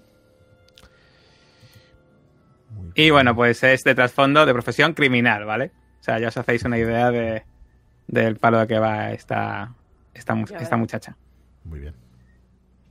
Y 2.96 3.10
bueno, 3.10 3.36
pues 3.36 3.64
es 3.64 3.84
de 3.84 3.96
trasfondo 3.96 4.46
de 4.46 4.54
profesión 4.54 4.94
criminal, 4.94 5.46
¿vale? 5.46 5.72
O 6.00 6.04
sea, 6.04 6.20
ya 6.20 6.28
os 6.28 6.38
hacéis 6.38 6.64
una 6.64 6.78
idea 6.78 7.12
de, 7.12 7.44
del 8.08 8.38
palo 8.38 8.60
de 8.60 8.68
que 8.68 8.80
va 8.80 9.12
esta, 9.12 9.74
esta, 10.14 10.36
esta 10.60 10.78
muchacha. 10.78 11.16
Muy 11.64 11.80
bien. 11.80 11.94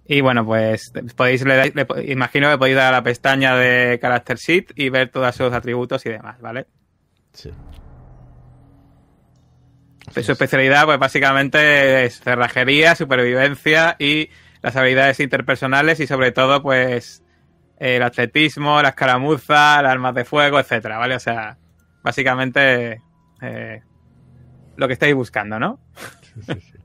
Y 0.07 0.23
bueno, 0.23 0.45
pues 0.45 0.93
podéis 1.15 1.45
le 1.45 1.73
le 1.73 1.87
imagino 2.11 2.51
que 2.51 2.59
podéis 2.59 2.77
dar 2.77 2.89
a 2.89 2.97
la 2.97 3.03
pestaña 3.03 3.55
de 3.55 3.99
Character 4.01 4.37
Sheet 4.37 4.73
y 4.75 4.89
ver 4.89 5.11
todos 5.11 5.35
sus 5.37 5.53
atributos 5.53 6.05
y 6.07 6.11
demás, 6.11 6.41
¿vale? 6.41 6.67
Sí. 7.33 7.53
Pues 10.13 10.27
su 10.27 10.33
especialidad, 10.33 10.85
pues 10.87 10.99
básicamente 10.99 12.05
es 12.05 12.21
cerrajería, 12.21 12.97
supervivencia 12.97 13.95
y 13.99 14.31
las 14.63 14.75
habilidades 14.75 15.21
interpersonales 15.21 16.01
y 16.01 16.07
sobre 16.07 16.33
todo, 16.33 16.61
pues 16.63 17.23
el 17.81 18.03
atletismo, 18.03 18.81
la 18.83 18.91
escaramuza, 18.91 19.83
las 19.83 19.91
armas 19.91 20.15
de 20.15 20.25
fuego, 20.25 20.61
etcétera, 20.61 20.99
¿vale? 20.99 21.17
O 21.17 21.21
sea, 21.21 21.57
básicamente 22.03 23.03
eh, 23.41 23.83
lo 24.77 24.87
que 24.87 24.93
estáis 24.93 25.15
buscando, 25.15 25.59
¿no? 25.59 25.81
Sí, 25.97 26.43
sí, 26.55 26.61
sí. 26.61 26.79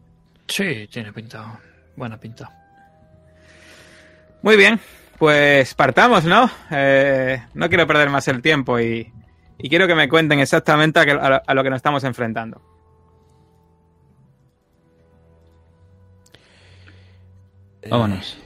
Sí, 0.47 0.88
tiene 0.91 1.12
pinta. 1.12 1.60
Buena 1.95 2.19
pinta. 2.19 2.49
Muy 4.43 4.55
bien, 4.55 4.79
pues 5.17 5.73
partamos, 5.73 6.23
¿no? 6.23 6.47
Eh, 6.69 7.43
no 7.55 7.67
quiero 7.67 7.88
perder 7.88 8.12
más 8.12 8.27
el 8.27 8.43
tiempo 8.43 8.79
y, 8.79 9.12
y 9.58 9.69
quiero 9.69 9.88
que 9.88 9.95
me 9.95 10.08
cuenten 10.08 10.39
exactamente 10.39 10.99
a, 10.99 11.05
que- 11.05 11.12
a 11.13 11.29
lo- 11.29 11.41
a 11.47 11.53
lo 11.55 11.63
que 11.63 11.69
nos 11.71 11.77
estamos 11.77 12.03
enfrentando. 12.03 12.62
Vámonos. 17.89 18.38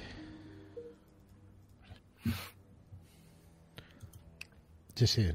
Sí, 4.99 5.07
sí. 5.07 5.31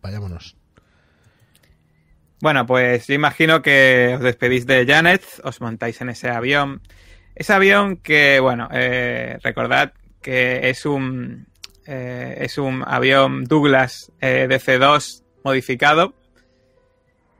Vayámonos. 0.00 0.56
Bueno, 2.40 2.66
pues 2.66 3.08
yo 3.08 3.14
imagino 3.14 3.62
que 3.62 4.12
os 4.14 4.20
despedís 4.20 4.64
de 4.64 4.86
Janet, 4.86 5.24
os 5.42 5.60
montáis 5.60 6.00
en 6.00 6.10
ese 6.10 6.28
avión. 6.30 6.80
Ese 7.34 7.52
avión 7.52 7.96
que, 7.96 8.38
bueno, 8.38 8.68
eh, 8.70 9.38
recordad 9.42 9.92
que 10.22 10.70
es 10.70 10.86
un, 10.86 11.48
eh, 11.84 12.36
es 12.42 12.58
un 12.58 12.84
avión 12.86 13.42
Douglas 13.42 14.12
eh, 14.20 14.46
DC-2 14.48 15.24
modificado 15.42 16.14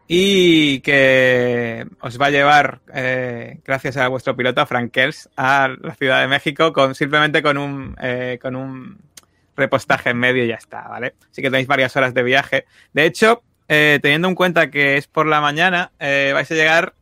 y 0.09 0.81
que 0.81 1.87
os 2.01 2.21
va 2.21 2.27
a 2.27 2.31
llevar, 2.31 2.81
eh, 2.93 3.61
gracias 3.65 3.97
a 3.99 4.09
vuestro 4.09 4.35
piloto, 4.35 4.63
a 4.63 4.67
Frank 4.67 4.91
Kels, 4.91 5.31
a 5.37 5.69
la 5.81 5.95
Ciudad 5.95 6.23
de 6.23 6.27
México 6.27 6.73
con 6.73 6.97
simplemente 6.97 7.41
con 7.41 7.57
un, 7.57 7.97
con 8.43 8.57
un 8.57 8.99
repostaje 9.61 10.11
en 10.11 10.17
medio 10.17 10.45
y 10.45 10.49
ya 10.49 10.57
está, 10.57 10.89
¿vale? 10.89 11.15
Así 11.31 11.41
que 11.43 11.51
tenéis 11.51 11.69
varias 11.69 11.95
horas 11.97 12.13
de 12.15 12.23
viaje. 12.23 12.67
De 12.93 13.05
hecho, 13.05 13.43
eh, 13.73 14.01
teniendo 14.03 14.27
en 14.27 14.35
cuenta 14.35 14.69
que 14.69 14.97
es 14.97 15.07
por 15.07 15.27
la 15.27 15.41
mañana, 15.41 15.93
eh, 16.01 16.33
vais 16.35 16.51
a 16.51 16.55
llegar 16.57 16.95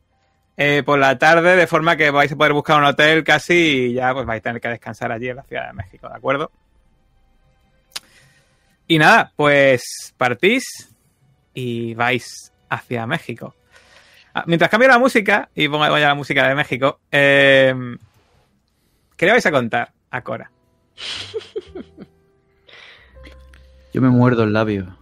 eh, 0.55 0.83
por 0.85 0.99
la 0.99 1.17
tarde, 1.17 1.55
de 1.55 1.65
forma 1.65 1.97
que 1.97 2.11
vais 2.11 2.31
a 2.31 2.35
poder 2.35 2.53
buscar 2.53 2.77
un 2.77 2.83
hotel 2.83 3.23
casi 3.23 3.55
y 3.55 3.93
ya 3.93 4.13
pues 4.13 4.27
vais 4.27 4.37
a 4.39 4.43
tener 4.43 4.61
que 4.61 4.67
descansar 4.67 5.11
allí 5.11 5.29
en 5.29 5.37
la 5.37 5.43
Ciudad 5.43 5.65
de 5.65 5.73
México, 5.73 6.07
¿de 6.07 6.15
acuerdo? 6.15 6.51
Y 8.87 8.99
nada, 8.99 9.31
pues 9.35 10.13
partís 10.15 10.63
y 11.55 11.95
vais 11.95 12.51
hacia 12.69 13.07
México. 13.07 13.55
Ah, 14.35 14.43
mientras 14.45 14.69
cambio 14.69 14.89
la 14.89 14.99
música 14.99 15.49
y 15.55 15.67
pongo 15.67 15.97
ya 15.97 16.09
la 16.09 16.13
música 16.13 16.47
de 16.47 16.53
México, 16.53 16.99
¿qué 17.09 17.73
le 19.21 19.31
vais 19.31 19.45
a 19.47 19.51
contar 19.51 19.91
a 20.11 20.21
Cora? 20.21 20.51
Yo 23.99 24.03
me 24.03 24.11
muerdo 24.11 24.45
el 24.45 24.53
labio 24.53 24.95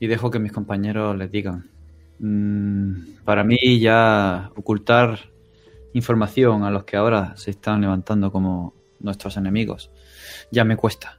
y 0.00 0.06
dejo 0.06 0.30
que 0.30 0.38
mis 0.38 0.50
compañeros 0.50 1.14
les 1.18 1.30
digan. 1.30 1.68
Mm, 2.18 3.18
para 3.22 3.44
mí 3.44 3.58
ya 3.80 4.50
ocultar 4.56 5.18
información 5.92 6.64
a 6.64 6.70
los 6.70 6.84
que 6.84 6.96
ahora 6.96 7.36
se 7.36 7.50
están 7.50 7.82
levantando 7.82 8.32
como 8.32 8.72
nuestros 8.98 9.36
enemigos 9.36 9.90
ya 10.50 10.64
me 10.64 10.78
cuesta. 10.78 11.18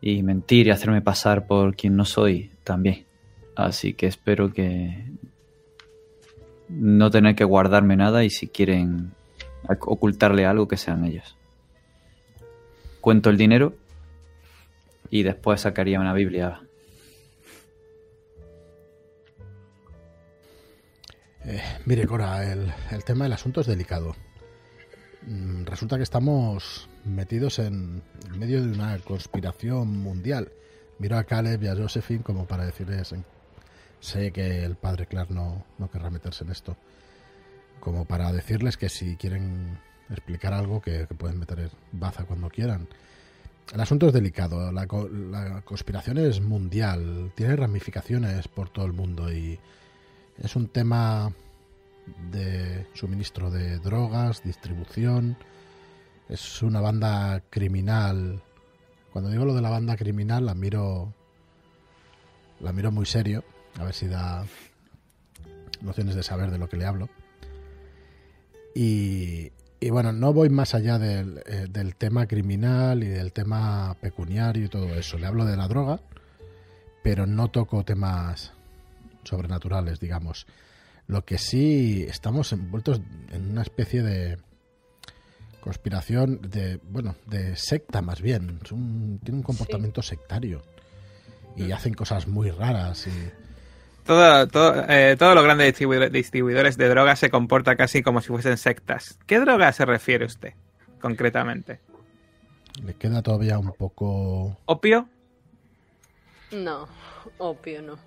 Y 0.00 0.22
mentir 0.22 0.66
y 0.66 0.70
hacerme 0.70 1.02
pasar 1.02 1.46
por 1.46 1.76
quien 1.76 1.94
no 1.94 2.06
soy 2.06 2.52
también. 2.64 3.04
Así 3.54 3.92
que 3.92 4.06
espero 4.06 4.50
que 4.50 5.04
no 6.70 7.10
tener 7.10 7.34
que 7.34 7.44
guardarme 7.44 7.96
nada 7.98 8.24
y 8.24 8.30
si 8.30 8.48
quieren 8.48 9.12
ocultarle 9.68 10.46
algo 10.46 10.68
que 10.68 10.78
sean 10.78 11.04
ellos. 11.04 11.36
Cuento 13.02 13.28
el 13.28 13.36
dinero 13.36 13.74
y 15.10 15.22
después 15.22 15.60
sacaría 15.60 16.00
una 16.00 16.12
Biblia. 16.12 16.60
Eh, 21.44 21.62
mire, 21.84 22.06
Cora, 22.06 22.50
el, 22.50 22.72
el 22.90 23.04
tema 23.04 23.24
del 23.24 23.34
asunto 23.34 23.60
es 23.60 23.66
delicado. 23.66 24.14
Mm, 25.26 25.64
Resulta 25.64 25.96
que 25.96 26.02
estamos 26.02 26.88
metidos 27.04 27.58
en, 27.58 28.02
medio 28.36 28.62
de 28.62 28.72
una 28.72 28.98
conspiración 28.98 29.88
mundial. 29.88 30.52
Miro 30.98 31.18
a 31.18 31.24
Caleb 31.24 31.62
y 31.62 31.68
a 31.68 31.76
Josephine 31.76 32.22
como 32.22 32.46
para 32.46 32.64
decirles, 32.64 33.14
sé 34.00 34.32
que 34.32 34.64
el 34.64 34.76
padre 34.76 35.06
Clark 35.06 35.30
no, 35.30 35.64
no 35.78 35.90
querrá 35.90 36.10
meterse 36.10 36.44
en 36.44 36.50
esto, 36.50 36.76
como 37.80 38.04
para 38.04 38.32
decirles 38.32 38.76
que 38.76 38.88
si 38.88 39.16
quieren 39.16 39.78
explicar 40.10 40.52
algo 40.52 40.80
que, 40.80 41.06
que 41.06 41.14
pueden 41.14 41.38
meter 41.38 41.70
baza 41.92 42.24
cuando 42.24 42.48
quieran. 42.48 42.86
El 43.72 43.80
asunto 43.80 44.06
es 44.06 44.12
delicado, 44.12 44.70
la, 44.70 44.86
la 44.86 45.62
conspiración 45.62 46.18
es 46.18 46.40
mundial, 46.40 47.32
tiene 47.34 47.56
ramificaciones 47.56 48.46
por 48.48 48.68
todo 48.68 48.84
el 48.84 48.92
mundo 48.92 49.32
y 49.32 49.58
es 50.38 50.54
un 50.56 50.68
tema 50.68 51.32
de 52.30 52.86
suministro 52.94 53.50
de 53.50 53.78
drogas, 53.78 54.42
distribución. 54.42 55.36
Es 56.28 56.62
una 56.62 56.80
banda 56.80 57.42
criminal. 57.50 58.42
Cuando 59.12 59.30
digo 59.30 59.44
lo 59.44 59.54
de 59.54 59.62
la 59.62 59.70
banda 59.70 59.96
criminal, 59.96 60.46
la 60.46 60.54
miro. 60.54 61.12
La 62.60 62.72
miro 62.72 62.90
muy 62.90 63.06
serio. 63.06 63.44
A 63.78 63.84
ver 63.84 63.94
si 63.94 64.06
da 64.06 64.44
nociones 65.80 66.14
de 66.14 66.22
saber 66.22 66.50
de 66.50 66.58
lo 66.58 66.68
que 66.68 66.76
le 66.76 66.86
hablo. 66.86 67.08
Y, 68.74 69.52
y 69.86 69.90
bueno, 69.90 70.12
no 70.12 70.32
voy 70.32 70.48
más 70.48 70.74
allá 70.74 70.98
del, 70.98 71.42
eh, 71.46 71.66
del 71.70 71.94
tema 71.96 72.26
criminal 72.26 73.02
y 73.02 73.08
del 73.08 73.32
tema 73.32 73.96
pecuniario 74.00 74.64
y 74.64 74.68
todo 74.68 74.94
eso. 74.94 75.18
Le 75.18 75.26
hablo 75.26 75.44
de 75.44 75.56
la 75.56 75.68
droga, 75.68 76.00
pero 77.02 77.26
no 77.26 77.48
toco 77.48 77.84
temas 77.84 78.52
sobrenaturales, 79.24 80.00
digamos. 80.00 80.46
Lo 81.06 81.24
que 81.24 81.36
sí 81.38 82.04
estamos 82.08 82.52
envueltos 82.52 83.00
en 83.30 83.50
una 83.50 83.62
especie 83.62 84.02
de 84.02 84.38
conspiración 85.60 86.40
de, 86.42 86.78
bueno, 86.90 87.16
de 87.26 87.56
secta 87.56 88.00
más 88.02 88.20
bien. 88.20 88.60
Un- 88.70 89.20
tiene 89.22 89.38
un 89.38 89.42
comportamiento 89.44 90.02
sectario 90.02 90.62
y 91.56 91.72
hacen 91.72 91.94
cosas 91.94 92.26
muy 92.26 92.50
raras 92.50 93.06
y 93.06 93.10
Todo, 94.04 94.46
todo, 94.48 94.84
eh, 94.88 95.16
todos 95.18 95.34
los 95.34 95.44
grandes 95.44 95.68
distribuidores, 95.68 96.12
distribuidores 96.12 96.76
de 96.76 96.88
drogas 96.88 97.18
se 97.18 97.30
comportan 97.30 97.76
casi 97.76 98.02
como 98.02 98.20
si 98.20 98.28
fuesen 98.28 98.58
sectas. 98.58 99.18
¿Qué 99.26 99.40
droga 99.40 99.72
se 99.72 99.86
refiere 99.86 100.26
usted, 100.26 100.52
concretamente? 101.00 101.80
Le 102.82 102.94
queda 102.94 103.22
todavía 103.22 103.58
un 103.58 103.72
poco... 103.72 104.58
¿Opio? 104.66 105.08
No, 106.52 106.86
opio 107.38 107.82
no. 107.82 107.98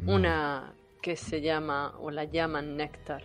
no. 0.00 0.14
Una 0.14 0.72
que 1.02 1.16
se 1.16 1.40
llama, 1.40 1.94
o 1.98 2.10
la 2.10 2.24
llaman 2.24 2.76
néctar. 2.76 3.22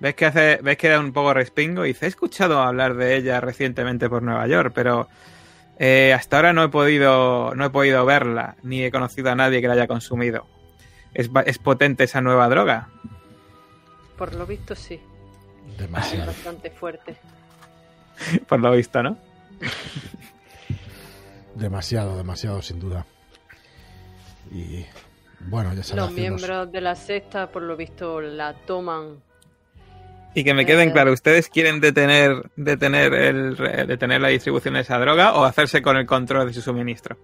¿Ves 0.00 0.14
que 0.14 0.26
hace, 0.26 0.58
ves 0.62 0.78
que 0.78 0.88
da 0.88 0.98
un 0.98 1.12
poco 1.12 1.34
respingo? 1.34 1.84
Y 1.84 1.88
dice, 1.88 2.06
he 2.06 2.08
escuchado 2.08 2.60
hablar 2.60 2.94
de 2.94 3.16
ella 3.16 3.40
recientemente 3.40 4.08
por 4.08 4.22
Nueva 4.22 4.46
York, 4.46 4.72
pero 4.74 5.08
eh, 5.82 6.12
hasta 6.12 6.36
ahora 6.36 6.52
no 6.52 6.62
he 6.62 6.68
podido, 6.68 7.54
no 7.54 7.64
he 7.64 7.70
podido 7.70 8.04
verla, 8.04 8.56
ni 8.62 8.84
he 8.84 8.90
conocido 8.90 9.30
a 9.30 9.34
nadie 9.34 9.62
que 9.62 9.66
la 9.66 9.72
haya 9.72 9.86
consumido. 9.86 10.46
¿Es, 11.14 11.30
es 11.46 11.58
potente 11.58 12.04
esa 12.04 12.20
nueva 12.20 12.50
droga? 12.50 12.90
Por 14.18 14.34
lo 14.34 14.44
visto 14.44 14.74
sí, 14.74 15.00
es 15.70 15.78
Demasiado. 15.78 16.26
bastante 16.26 16.70
fuerte. 16.70 17.16
Por 18.46 18.60
lo 18.60 18.72
visto, 18.72 19.02
¿no? 19.02 19.16
Demasiado, 21.54 22.14
demasiado, 22.18 22.60
sin 22.60 22.78
duda. 22.78 23.06
Y 24.52 24.84
bueno, 25.40 25.72
ya 25.72 25.82
sabes. 25.82 26.04
Los 26.04 26.12
miembros 26.12 26.70
de 26.70 26.80
la 26.82 26.94
secta, 26.94 27.50
por 27.50 27.62
lo 27.62 27.76
visto, 27.76 28.20
la 28.20 28.52
toman. 28.52 29.22
Y 30.34 30.44
que 30.44 30.54
me 30.54 30.64
queden 30.64 30.90
Eh. 30.90 30.92
claro, 30.92 31.12
¿ustedes 31.12 31.48
quieren 31.48 31.80
detener, 31.80 32.50
detener, 32.56 33.12
el, 33.14 33.56
detener 33.86 34.20
la 34.20 34.28
distribución 34.28 34.74
de 34.74 34.80
esa 34.80 34.98
droga 34.98 35.32
o 35.34 35.44
hacerse 35.44 35.82
con 35.82 35.96
el 35.96 36.06
control 36.06 36.46
de 36.48 36.54
su 36.54 36.62
suministro? 36.62 37.16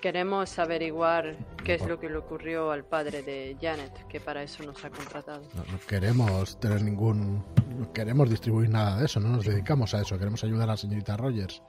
Queremos 0.00 0.56
averiguar 0.60 1.34
qué 1.64 1.74
es 1.74 1.84
lo 1.84 1.98
que 1.98 2.08
le 2.08 2.18
ocurrió 2.18 2.70
al 2.70 2.84
padre 2.84 3.22
de 3.22 3.56
Janet, 3.60 4.06
que 4.08 4.20
para 4.20 4.44
eso 4.44 4.62
nos 4.62 4.84
ha 4.84 4.90
contratado. 4.90 5.42
No, 5.54 5.64
no 5.72 5.78
queremos 5.88 6.60
tener 6.60 6.82
ningún. 6.82 7.44
No 7.76 7.92
queremos 7.92 8.30
distribuir 8.30 8.68
nada 8.68 8.96
de 8.96 9.06
eso, 9.06 9.18
no 9.18 9.28
nos 9.28 9.44
dedicamos 9.44 9.94
a 9.94 10.00
eso. 10.02 10.16
Queremos 10.16 10.44
ayudar 10.44 10.68
a 10.68 10.72
la 10.72 10.76
señorita 10.76 11.16
Rogers. 11.16 11.62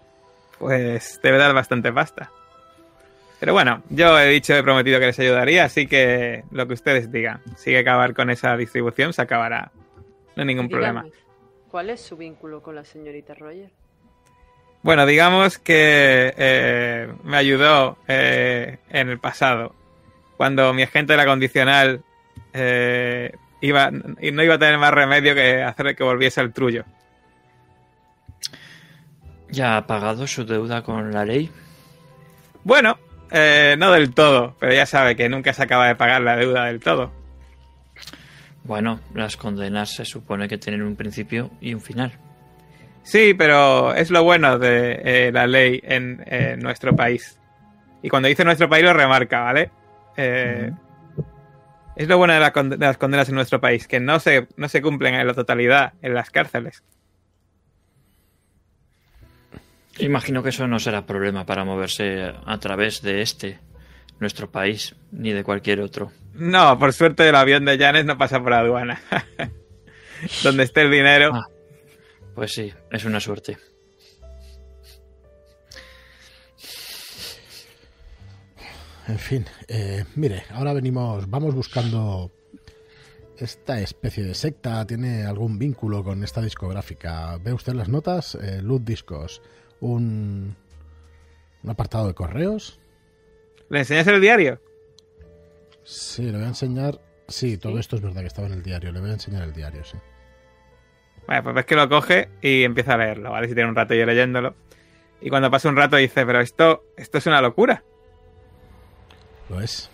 Pues 0.59 1.19
debe 1.23 1.39
dar 1.39 1.55
bastante 1.55 1.91
pasta. 1.91 2.29
Pero 3.39 3.53
bueno, 3.53 3.81
yo 3.89 4.19
he 4.19 4.27
dicho, 4.27 4.53
he 4.53 4.61
prometido 4.61 4.99
que 4.99 5.07
les 5.07 5.19
ayudaría, 5.19 5.63
así 5.63 5.87
que 5.87 6.43
lo 6.51 6.67
que 6.67 6.73
ustedes 6.73 7.11
digan. 7.11 7.41
Si 7.57 7.69
hay 7.71 7.77
que 7.77 7.89
acabar 7.89 8.13
con 8.13 8.29
esa 8.29 8.55
distribución, 8.57 9.11
se 9.13 9.21
acabará. 9.23 9.71
No 10.39 10.43
hay 10.43 10.55
ningún 10.55 10.69
problema. 10.69 11.05
¿Cuál 11.69 11.89
es 11.89 11.99
su 11.99 12.15
vínculo 12.15 12.63
con 12.63 12.73
la 12.73 12.85
señorita 12.85 13.33
Roger? 13.33 13.69
Bueno, 14.81 15.05
digamos 15.05 15.59
que 15.59 16.33
eh, 16.37 17.13
me 17.25 17.35
ayudó 17.35 17.97
eh, 18.07 18.77
en 18.89 19.09
el 19.09 19.19
pasado, 19.19 19.75
cuando 20.37 20.73
mi 20.73 20.83
agente 20.83 21.11
de 21.11 21.17
la 21.17 21.25
condicional 21.25 22.05
eh, 22.53 23.33
iba 23.59 23.91
y 24.21 24.31
no 24.31 24.41
iba 24.41 24.55
a 24.55 24.59
tener 24.59 24.77
más 24.77 24.93
remedio 24.93 25.35
que 25.35 25.61
hacer 25.61 25.93
que 25.93 26.05
volviese 26.05 26.39
al 26.39 26.53
trullo. 26.53 26.85
¿Ya 29.49 29.75
ha 29.75 29.87
pagado 29.87 30.25
su 30.25 30.45
deuda 30.45 30.83
con 30.83 31.11
la 31.11 31.25
ley? 31.25 31.51
Bueno, 32.63 32.97
eh, 33.29 33.75
no 33.77 33.91
del 33.91 34.13
todo, 34.13 34.55
pero 34.57 34.73
ya 34.73 34.85
sabe 34.85 35.17
que 35.17 35.27
nunca 35.27 35.51
se 35.51 35.63
acaba 35.63 35.87
de 35.89 35.97
pagar 35.97 36.21
la 36.21 36.37
deuda 36.37 36.63
del 36.67 36.79
todo. 36.79 37.18
Bueno, 38.63 38.99
las 39.13 39.37
condenas 39.37 39.95
se 39.95 40.05
supone 40.05 40.47
que 40.47 40.57
tienen 40.57 40.81
un 40.83 40.95
principio 40.95 41.51
y 41.61 41.73
un 41.73 41.81
final. 41.81 42.11
Sí, 43.03 43.33
pero 43.33 43.93
es 43.95 44.11
lo 44.11 44.23
bueno 44.23 44.59
de 44.59 45.01
eh, 45.03 45.31
la 45.31 45.47
ley 45.47 45.79
en 45.83 46.23
eh, 46.25 46.57
nuestro 46.59 46.95
país. 46.95 47.39
Y 48.03 48.09
cuando 48.09 48.27
dice 48.27 48.43
nuestro 48.45 48.69
país 48.69 48.83
lo 48.83 48.93
remarca, 48.93 49.41
¿vale? 49.41 49.71
Eh, 50.15 50.71
Es 51.95 52.07
lo 52.07 52.17
bueno 52.17 52.33
de, 52.33 52.39
la 52.39 52.51
de 52.51 52.77
las 52.77 52.97
condenas 52.97 53.27
en 53.29 53.35
nuestro 53.35 53.59
país, 53.59 53.87
que 53.87 53.99
no 53.99 54.19
se, 54.19 54.47
no 54.55 54.69
se 54.69 54.81
cumplen 54.81 55.15
en 55.15 55.27
la 55.27 55.33
totalidad 55.33 55.93
en 56.01 56.13
las 56.13 56.29
cárceles. 56.29 56.83
Imagino 59.97 60.41
que 60.41 60.49
eso 60.49 60.65
no 60.67 60.79
será 60.79 61.05
problema 61.05 61.45
para 61.45 61.65
moverse 61.65 62.33
a 62.45 62.57
través 62.57 63.01
de 63.01 63.21
este, 63.21 63.59
nuestro 64.19 64.51
país, 64.51 64.95
ni 65.11 65.31
de 65.31 65.43
cualquier 65.43 65.81
otro. 65.81 66.11
No, 66.33 66.77
por 66.77 66.93
suerte 66.93 67.27
el 67.27 67.35
avión 67.35 67.65
de 67.65 67.77
Janes 67.77 68.05
no 68.05 68.17
pasa 68.17 68.41
por 68.41 68.53
aduana. 68.53 69.01
Donde 70.43 70.63
esté 70.63 70.81
el 70.81 70.91
dinero. 70.91 71.31
Ah. 71.33 71.47
Pues 72.35 72.53
sí, 72.53 72.71
es 72.91 73.05
una 73.05 73.19
suerte. 73.19 73.57
En 79.07 79.17
fin, 79.17 79.45
eh, 79.67 80.05
mire, 80.15 80.43
ahora 80.51 80.71
venimos, 80.71 81.27
vamos 81.27 81.55
buscando 81.55 82.31
esta 83.37 83.79
especie 83.81 84.23
de 84.23 84.35
secta. 84.35 84.85
¿Tiene 84.85 85.23
algún 85.23 85.57
vínculo 85.57 86.03
con 86.03 86.23
esta 86.23 86.41
discográfica? 86.41 87.37
¿Ve 87.37 87.51
usted 87.51 87.73
las 87.73 87.89
notas? 87.89 88.35
Eh, 88.35 88.61
Loot 88.61 88.83
Discos, 88.83 89.41
un, 89.79 90.55
un 91.63 91.69
apartado 91.69 92.07
de 92.07 92.13
correos. 92.13 92.79
¿Le 93.69 93.79
enseñas 93.79 94.07
el 94.07 94.21
diario? 94.21 94.59
Sí, 95.83 96.23
le 96.23 96.33
voy 96.33 96.43
a 96.43 96.49
enseñar. 96.49 96.99
Sí, 97.27 97.57
todo 97.57 97.79
esto 97.79 97.95
es 97.95 98.01
verdad 98.01 98.21
que 98.21 98.27
estaba 98.27 98.47
en 98.47 98.53
el 98.53 98.63
diario. 98.63 98.91
Le 98.91 98.99
voy 98.99 99.11
a 99.11 99.13
enseñar 99.13 99.43
el 99.43 99.53
diario, 99.53 99.83
sí. 99.83 99.97
Bueno, 101.27 101.43
pues 101.43 101.55
ves 101.55 101.65
que 101.65 101.75
lo 101.75 101.87
coge 101.87 102.29
y 102.41 102.63
empieza 102.63 102.95
a 102.95 102.97
leerlo, 102.97 103.31
¿vale? 103.31 103.47
Si 103.47 103.53
tiene 103.53 103.69
un 103.69 103.75
rato 103.75 103.93
yo 103.93 104.05
leyéndolo. 104.05 104.55
Y 105.21 105.29
cuando 105.29 105.51
pasa 105.51 105.69
un 105.69 105.75
rato 105.75 105.97
dice, 105.97 106.25
pero 106.25 106.39
esto, 106.41 106.85
esto 106.97 107.19
es 107.19 107.25
una 107.27 107.41
locura. 107.41 107.83
Lo 109.49 109.61
es. 109.61 109.89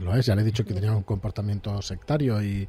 Lo 0.00 0.16
es. 0.16 0.26
Ya 0.26 0.34
le 0.34 0.42
he 0.42 0.44
dicho 0.44 0.64
que 0.64 0.74
tenía 0.74 0.92
un 0.92 1.04
comportamiento 1.04 1.80
sectario 1.82 2.42
y, 2.42 2.68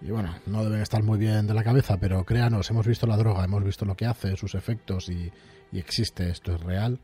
y 0.00 0.10
bueno, 0.10 0.36
no 0.46 0.62
deben 0.62 0.80
estar 0.80 1.02
muy 1.02 1.18
bien 1.18 1.46
de 1.48 1.54
la 1.54 1.64
cabeza, 1.64 1.96
pero 1.98 2.24
créanos, 2.24 2.70
hemos 2.70 2.86
visto 2.86 3.06
la 3.06 3.16
droga, 3.16 3.44
hemos 3.44 3.64
visto 3.64 3.84
lo 3.84 3.96
que 3.96 4.06
hace, 4.06 4.36
sus 4.36 4.54
efectos 4.54 5.08
y, 5.08 5.32
y 5.72 5.78
existe, 5.78 6.30
esto 6.30 6.54
es 6.54 6.60
real. 6.60 7.00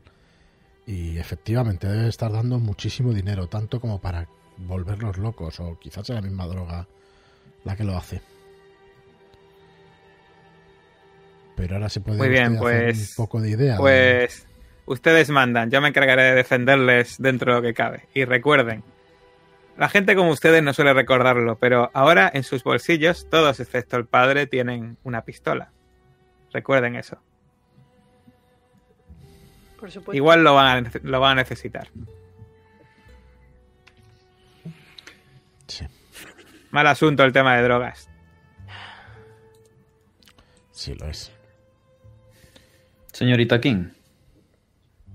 Y 0.87 1.17
efectivamente 1.17 1.87
debe 1.87 2.07
estar 2.09 2.31
dando 2.31 2.59
muchísimo 2.59 3.13
dinero, 3.13 3.47
tanto 3.47 3.79
como 3.79 3.99
para 3.99 4.27
volverlos 4.57 5.17
locos, 5.17 5.59
o 5.59 5.77
quizás 5.79 6.05
sea 6.07 6.15
la 6.15 6.21
misma 6.21 6.45
droga 6.47 6.87
la 7.63 7.75
que 7.75 7.83
lo 7.83 7.97
hace. 7.97 8.21
Pero 11.55 11.75
ahora 11.75 11.89
se 11.89 12.01
puede 12.01 12.17
Muy 12.17 12.29
bien, 12.29 12.57
hacer 12.57 12.59
pues- 12.59 13.09
un 13.17 13.23
poco 13.25 13.41
de 13.41 13.49
idea. 13.51 13.73
de- 13.75 13.79
Pues 13.79 14.47
ustedes 14.85 15.29
mandan, 15.29 15.71
yo 15.71 15.81
me 15.81 15.87
encargaré 15.87 16.23
de 16.23 16.35
defenderles 16.35 17.15
dentro 17.17 17.53
de 17.53 17.61
lo 17.61 17.67
que 17.67 17.73
cabe. 17.73 18.07
Y 18.13 18.25
recuerden, 18.25 18.83
la 19.77 19.89
gente 19.89 20.15
como 20.15 20.29
ustedes 20.31 20.61
no 20.63 20.73
suele 20.73 20.93
recordarlo, 20.93 21.57
pero 21.57 21.89
ahora 21.93 22.29
en 22.33 22.43
sus 22.43 22.63
bolsillos, 22.63 23.27
todos 23.29 23.59
excepto 23.59 23.97
el 23.97 24.05
padre, 24.05 24.47
tienen 24.47 24.97
una 25.03 25.21
pistola. 25.23 25.71
Recuerden 26.53 26.95
eso. 26.95 27.17
Por 29.85 29.91
supuesto. 29.91 30.17
Igual 30.17 30.43
lo 30.43 30.55
van 30.55 30.65
a, 30.65 30.89
nece- 30.89 31.03
lo 31.03 31.19
van 31.19 31.33
a 31.33 31.41
necesitar. 31.43 31.89
Sí, 35.67 35.85
Mal 36.71 36.87
asunto 36.87 37.23
el 37.23 37.31
tema 37.31 37.55
de 37.55 37.61
drogas. 37.61 38.09
sí 40.71 40.95
lo 40.95 41.05
es. 41.05 41.31
Señorita 43.13 43.61
King, 43.61 43.89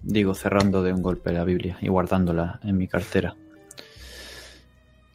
digo 0.03 0.35
cerrando 0.35 0.85
de 0.85 0.93
un 0.93 1.03
golpe 1.03 1.33
la 1.33 1.43
Biblia 1.43 1.77
y 1.81 1.89
guardándola 1.89 2.61
en 2.63 2.79
mi 2.79 2.87
cartera. 2.87 3.35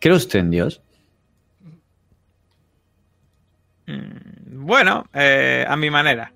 ¿Cree 0.01 0.15
usted 0.17 0.39
en 0.39 0.51
Dios? 0.51 0.81
Mm, 3.87 4.65
Bueno, 4.65 5.05
eh, 5.13 5.65
a 5.65 5.77
mi 5.77 5.89
manera. 5.89 6.33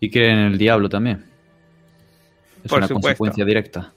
¿Y 0.00 0.10
cree 0.10 0.32
en 0.32 0.38
el 0.38 0.58
diablo 0.58 0.88
también? 0.88 1.26
Es 2.64 2.70
Por 2.70 2.78
una 2.78 2.88
supuesto. 2.88 3.06
consecuencia 3.08 3.44
directa. 3.44 3.92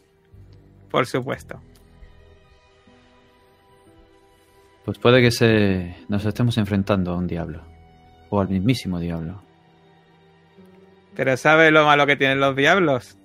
Por 0.92 1.06
supuesto. 1.06 1.62
Pues 4.86 5.00
puede 5.00 5.22
que 5.22 5.32
se 5.32 5.96
nos 6.10 6.26
estemos 6.26 6.58
enfrentando 6.58 7.12
a 7.12 7.18
un 7.18 7.28
diablo. 7.28 7.63
O 8.30 8.42
al 8.42 8.50
mismísimo 8.50 9.00
diablo. 9.00 9.42
Pero 11.16 11.38
¿sabe 11.38 11.72
lo 11.72 11.86
malo 11.86 12.06
que 12.06 12.16
tienen 12.16 12.39
los 12.39 12.56
diablos? 12.56 13.18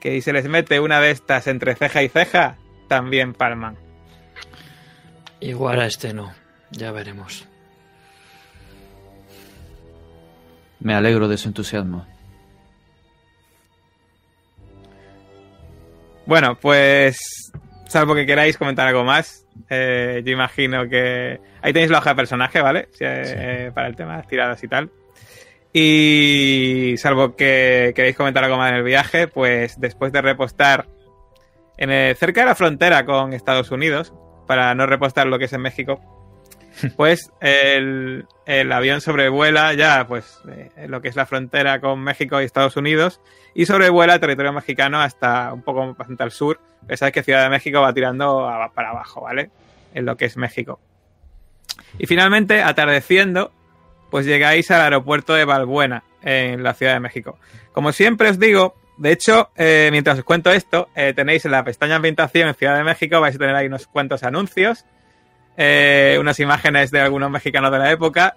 Que 0.00 0.12
si 0.12 0.20
se 0.22 0.32
les 0.32 0.48
mete 0.48 0.80
una 0.80 1.00
de 1.00 1.10
estas 1.10 1.46
entre 1.48 1.74
ceja 1.74 2.02
y 2.02 2.08
ceja, 2.08 2.56
también 2.88 3.34
palman. 3.34 3.76
Igual 5.40 5.80
a 5.80 5.86
este 5.86 6.14
no, 6.14 6.32
ya 6.70 6.92
veremos. 6.92 7.46
Me 10.84 10.94
alegro 10.94 11.26
de 11.28 11.36
su 11.38 11.48
entusiasmo. 11.48 12.06
Bueno, 16.26 16.56
pues 16.60 17.50
salvo 17.88 18.14
que 18.14 18.26
queráis 18.26 18.56
comentar 18.56 18.86
algo 18.86 19.02
más, 19.04 19.46
eh, 19.68 20.22
yo 20.24 20.32
imagino 20.32 20.88
que 20.88 21.40
ahí 21.62 21.72
tenéis 21.72 21.90
la 21.90 21.98
hoja 21.98 22.10
de 22.10 22.16
personaje, 22.16 22.60
¿vale? 22.60 22.88
Si, 22.92 23.04
eh, 23.06 23.72
Para 23.74 23.88
el 23.88 23.96
tema 23.96 24.22
tiradas 24.22 24.62
y 24.62 24.68
tal. 24.68 24.90
Y 25.72 26.94
salvo 26.98 27.34
que 27.34 27.92
queréis 27.96 28.16
comentar 28.16 28.44
algo 28.44 28.56
más 28.56 28.70
en 28.70 28.76
el 28.76 28.84
viaje, 28.84 29.26
pues 29.26 29.80
después 29.80 30.12
de 30.12 30.22
repostar 30.22 30.86
en 31.76 31.90
el- 31.90 32.14
cerca 32.16 32.42
de 32.42 32.46
la 32.46 32.54
frontera 32.54 33.04
con 33.04 33.32
Estados 33.32 33.70
Unidos, 33.70 34.12
para 34.46 34.74
no 34.74 34.86
repostar 34.86 35.26
lo 35.26 35.38
que 35.38 35.46
es 35.46 35.52
en 35.52 35.62
México, 35.62 36.00
pues 36.96 37.30
el, 37.40 38.26
avión 38.72 39.00
sobrevuela 39.00 39.74
ya 39.74 40.06
pues 40.06 40.40
eh, 40.48 40.70
lo 40.88 41.00
que 41.00 41.08
es 41.08 41.16
la 41.16 41.26
frontera 41.26 41.80
con 41.80 42.00
México 42.00 42.40
y 42.40 42.44
Estados 42.44 42.76
Unidos 42.76 43.20
y 43.54 43.66
sobrevuela 43.66 44.14
el 44.14 44.20
territorio 44.20 44.52
mexicano 44.52 45.00
hasta 45.00 45.52
un 45.52 45.62
poco 45.62 45.94
bastante 45.94 46.22
al 46.22 46.30
sur. 46.30 46.60
Ya 46.88 46.96
sabes 46.96 47.14
que 47.14 47.22
Ciudad 47.22 47.44
de 47.44 47.50
México 47.50 47.80
va 47.80 47.92
tirando 47.94 48.48
a- 48.48 48.72
para 48.72 48.90
abajo, 48.90 49.22
¿vale? 49.22 49.50
En 49.94 50.04
lo 50.04 50.16
que 50.16 50.24
es 50.26 50.36
México. 50.36 50.80
Y 51.98 52.06
finalmente, 52.06 52.62
atardeciendo, 52.62 53.52
pues 54.10 54.26
llegáis 54.26 54.70
al 54.70 54.82
aeropuerto 54.82 55.34
de 55.34 55.44
Valbuena, 55.44 56.04
en 56.22 56.62
la 56.62 56.74
Ciudad 56.74 56.94
de 56.94 57.00
México. 57.00 57.38
Como 57.72 57.92
siempre 57.92 58.30
os 58.30 58.38
digo, 58.38 58.74
de 58.96 59.12
hecho, 59.12 59.50
eh, 59.56 59.88
mientras 59.92 60.18
os 60.18 60.24
cuento 60.24 60.50
esto, 60.50 60.88
eh, 60.94 61.12
tenéis 61.14 61.44
en 61.44 61.50
la 61.52 61.64
pestaña 61.64 61.96
ambientación 61.96 62.48
en 62.48 62.54
Ciudad 62.54 62.76
de 62.76 62.84
México, 62.84 63.20
vais 63.20 63.34
a 63.34 63.38
tener 63.38 63.54
ahí 63.54 63.66
unos 63.66 63.86
cuantos 63.86 64.22
anuncios, 64.22 64.84
eh, 65.56 66.16
unas 66.20 66.38
imágenes 66.40 66.90
de 66.90 67.00
algunos 67.00 67.30
mexicanos 67.30 67.70
de 67.70 67.78
la 67.78 67.90
época 67.90 68.36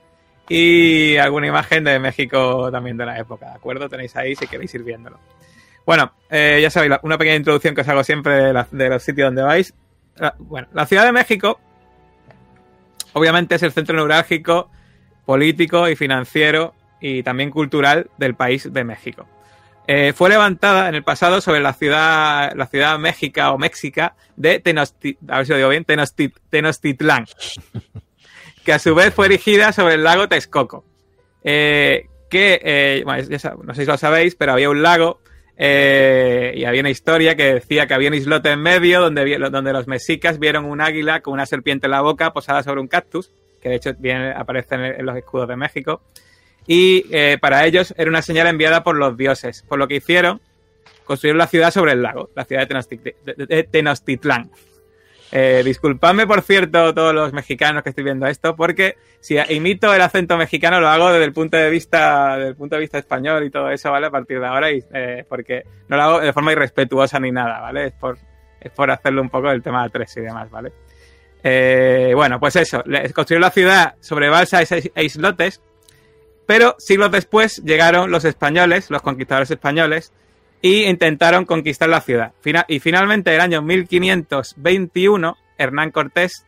y 0.50 1.18
alguna 1.18 1.48
imagen 1.48 1.84
de 1.84 2.00
México 2.00 2.72
también 2.72 2.98
de 2.98 3.06
la 3.06 3.18
época, 3.20 3.48
¿de 3.48 3.56
acuerdo? 3.56 3.90
Tenéis 3.90 4.16
ahí 4.16 4.36
si 4.36 4.48
queréis 4.48 4.74
ir 4.76 4.84
viéndolo. 4.84 5.20
Bueno, 5.86 6.12
eh, 6.30 6.60
ya 6.62 6.70
sabéis, 6.70 6.94
una 7.04 7.18
pequeña 7.18 7.38
introducción 7.38 7.74
que 7.74 7.82
os 7.82 7.88
hago 7.88 8.04
siempre 8.04 8.54
de, 8.72 8.90
los 8.90 9.04
sitios 9.04 9.28
donde 9.28 9.42
vais. 9.42 9.74
Bueno, 10.40 10.68
la 10.74 10.86
Ciudad 10.86 11.06
de 11.06 11.12
México, 11.12 11.60
obviamente, 13.14 13.56
es 13.56 13.64
el 13.64 13.72
centro 13.72 13.96
neurálgico 13.96 14.70
político 15.26 15.88
y 15.90 15.96
financiero 15.96 16.74
y 17.00 17.24
también 17.24 17.52
cultural 17.52 18.10
del 18.18 18.36
país 18.36 18.72
de 18.72 18.84
México. 18.84 19.28
Eh, 19.90 20.12
fue 20.14 20.30
levantada 20.30 20.90
en 20.90 20.96
el 20.96 21.04
pasado 21.04 21.40
sobre 21.40 21.62
la 21.62 21.72
ciudad, 21.74 22.52
la 22.56 22.68
ciudad 22.68 23.00
Méxica 23.00 23.52
o 23.54 23.58
Méxica 23.58 24.16
de 24.36 24.62
Tenochti- 24.62 25.18
a 25.30 25.38
ver 25.38 25.46
si 25.46 25.52
lo 25.54 25.58
digo 25.58 25.70
bien, 25.70 25.86
Tenochti- 25.86 26.34
Tenochtitlán, 26.50 27.26
que 28.66 28.74
a 28.74 28.80
su 28.80 28.94
vez 28.94 29.14
fue 29.14 29.28
erigida 29.28 29.72
sobre 29.72 29.94
el 29.96 30.04
lago 30.04 30.28
Texcoco. 30.28 30.84
Eh, 31.44 32.08
que, 32.30 32.60
eh, 32.62 33.02
bueno, 33.06 33.24
ya 33.24 33.38
sab- 33.38 33.64
no 33.64 33.74
sé 33.74 33.84
si 33.84 33.88
lo 33.88 33.98
sabéis, 33.98 34.36
pero 34.36 34.52
había 34.52 34.70
un 34.70 34.82
lago 34.84 35.22
eh, 35.56 36.52
y 36.56 36.66
había 36.66 36.82
una 36.82 36.90
historia 36.90 37.36
que 37.38 37.54
decía 37.54 37.88
que 37.88 37.94
había 37.94 38.10
un 38.10 38.16
islote 38.16 38.52
en 38.52 38.62
medio 38.62 39.00
donde, 39.00 39.38
donde 39.50 39.72
los 39.72 39.88
mexicas 39.88 40.38
vieron 40.38 40.66
un 40.66 40.82
águila 40.82 41.22
con 41.22 41.34
una 41.34 41.46
serpiente 41.46 41.88
en 41.88 41.92
la 41.92 42.02
boca 42.02 42.34
posada 42.34 42.62
sobre 42.62 42.82
un 42.82 42.88
cactus, 42.90 43.32
que 43.62 43.70
de 43.70 43.76
hecho 43.76 43.92
viene, 43.98 44.32
aparece 44.32 44.76
en, 44.76 44.82
en 44.84 45.06
los 45.06 45.16
escudos 45.16 45.48
de 45.48 45.56
México. 45.56 46.02
Y 46.68 47.06
eh, 47.12 47.38
para 47.40 47.66
ellos 47.66 47.94
era 47.98 48.10
una 48.10 48.22
señal 48.22 48.48
enviada 48.48 48.84
por 48.84 48.98
los 48.98 49.16
dioses, 49.18 49.64
por 49.68 49.80
lo 49.80 49.88
que 49.88 49.96
hicieron, 49.96 50.42
construyeron 51.06 51.38
la 51.38 51.48
ciudad 51.48 51.72
sobre 51.72 51.94
el 51.94 52.02
lago, 52.02 52.30
la 52.36 52.44
ciudad 52.44 52.68
de, 52.68 52.76
Tenochti- 52.76 53.14
de- 53.24 53.46
de 53.46 53.64
Tenochtitlán. 53.64 54.52
Eh, 55.32 55.62
disculpadme, 55.66 56.26
por 56.28 56.42
cierto, 56.42 56.94
todos 56.94 57.14
los 57.14 57.34
mexicanos 57.34 57.84
que 57.84 57.90
estoy 57.90 58.04
viendo 58.06 58.28
esto, 58.28 58.56
porque 58.56 58.96
si 59.20 59.38
imito 59.50 59.94
el 59.94 60.02
acento 60.02 60.38
mexicano 60.38 60.80
lo 60.80 60.88
hago 60.88 61.12
desde 61.12 61.26
el 61.26 61.34
punto 61.34 61.58
de 61.58 61.70
vista, 61.70 62.36
desde 62.38 62.50
el 62.50 62.56
punto 62.56 62.76
de 62.76 62.82
vista 62.82 62.98
español 62.98 63.44
y 63.46 63.50
todo 63.50 63.70
eso, 63.70 63.92
¿vale? 63.92 64.08
A 64.08 64.12
partir 64.12 64.40
de 64.40 64.46
ahora, 64.48 64.72
y, 64.72 64.82
eh, 64.94 65.26
porque 65.28 65.64
no 65.90 65.98
lo 65.98 66.04
hago 66.04 66.20
de 66.22 66.32
forma 66.32 66.52
irrespetuosa 66.54 67.20
ni 67.20 67.32
nada, 67.32 67.60
¿vale? 67.60 67.88
Es 67.88 67.94
por, 67.94 68.18
es 68.62 68.72
por 68.72 68.90
hacerlo 68.90 69.22
un 69.22 69.30
poco 69.30 69.50
del 69.50 69.62
tema 69.62 69.84
de 69.84 69.90
tres 69.90 70.16
y 70.16 70.22
demás, 70.22 70.50
¿vale? 70.50 70.72
Eh, 71.44 72.14
bueno, 72.16 72.40
pues 72.40 72.56
eso, 72.56 72.84
construyeron 73.14 73.42
la 73.42 73.52
ciudad 73.52 73.96
sobre 74.00 74.30
balsas 74.30 74.72
e 74.72 74.92
islotes, 75.04 75.62
pero 76.48 76.76
siglos 76.80 77.12
después 77.12 77.62
llegaron 77.64 78.10
los 78.10 78.26
españoles, 78.26 78.90
los 78.90 79.04
conquistadores 79.04 79.52
españoles, 79.52 80.14
y 80.62 80.86
intentaron 80.86 81.46
conquistar 81.46 81.90
la 81.90 82.02
ciudad. 82.02 82.34
Y 82.68 82.80
finalmente, 82.80 83.30
en 83.30 83.36
el 83.36 83.42
año 83.42 83.62
1521, 83.62 85.38
Hernán 85.58 85.92
Cortés 85.92 86.46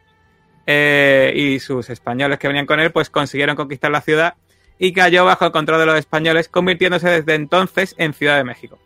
eh, 0.66 1.34
y 1.36 1.60
sus 1.60 1.90
españoles 1.90 2.40
que 2.40 2.48
venían 2.48 2.66
con 2.66 2.80
él, 2.80 2.92
pues 2.92 3.10
consiguieron 3.10 3.56
conquistar 3.56 3.92
la 3.92 4.02
ciudad 4.02 4.36
y 4.80 4.94
cayó 4.94 5.26
bajo 5.26 5.46
el 5.46 5.52
control 5.52 5.80
de 5.80 5.86
los 5.86 6.00
españoles, 6.00 6.48
convirtiéndose 6.48 7.10
desde 7.10 7.36
entonces 7.36 7.94
en 7.98 8.14
Ciudad 8.14 8.38
de 8.38 8.46
México. 8.46 8.80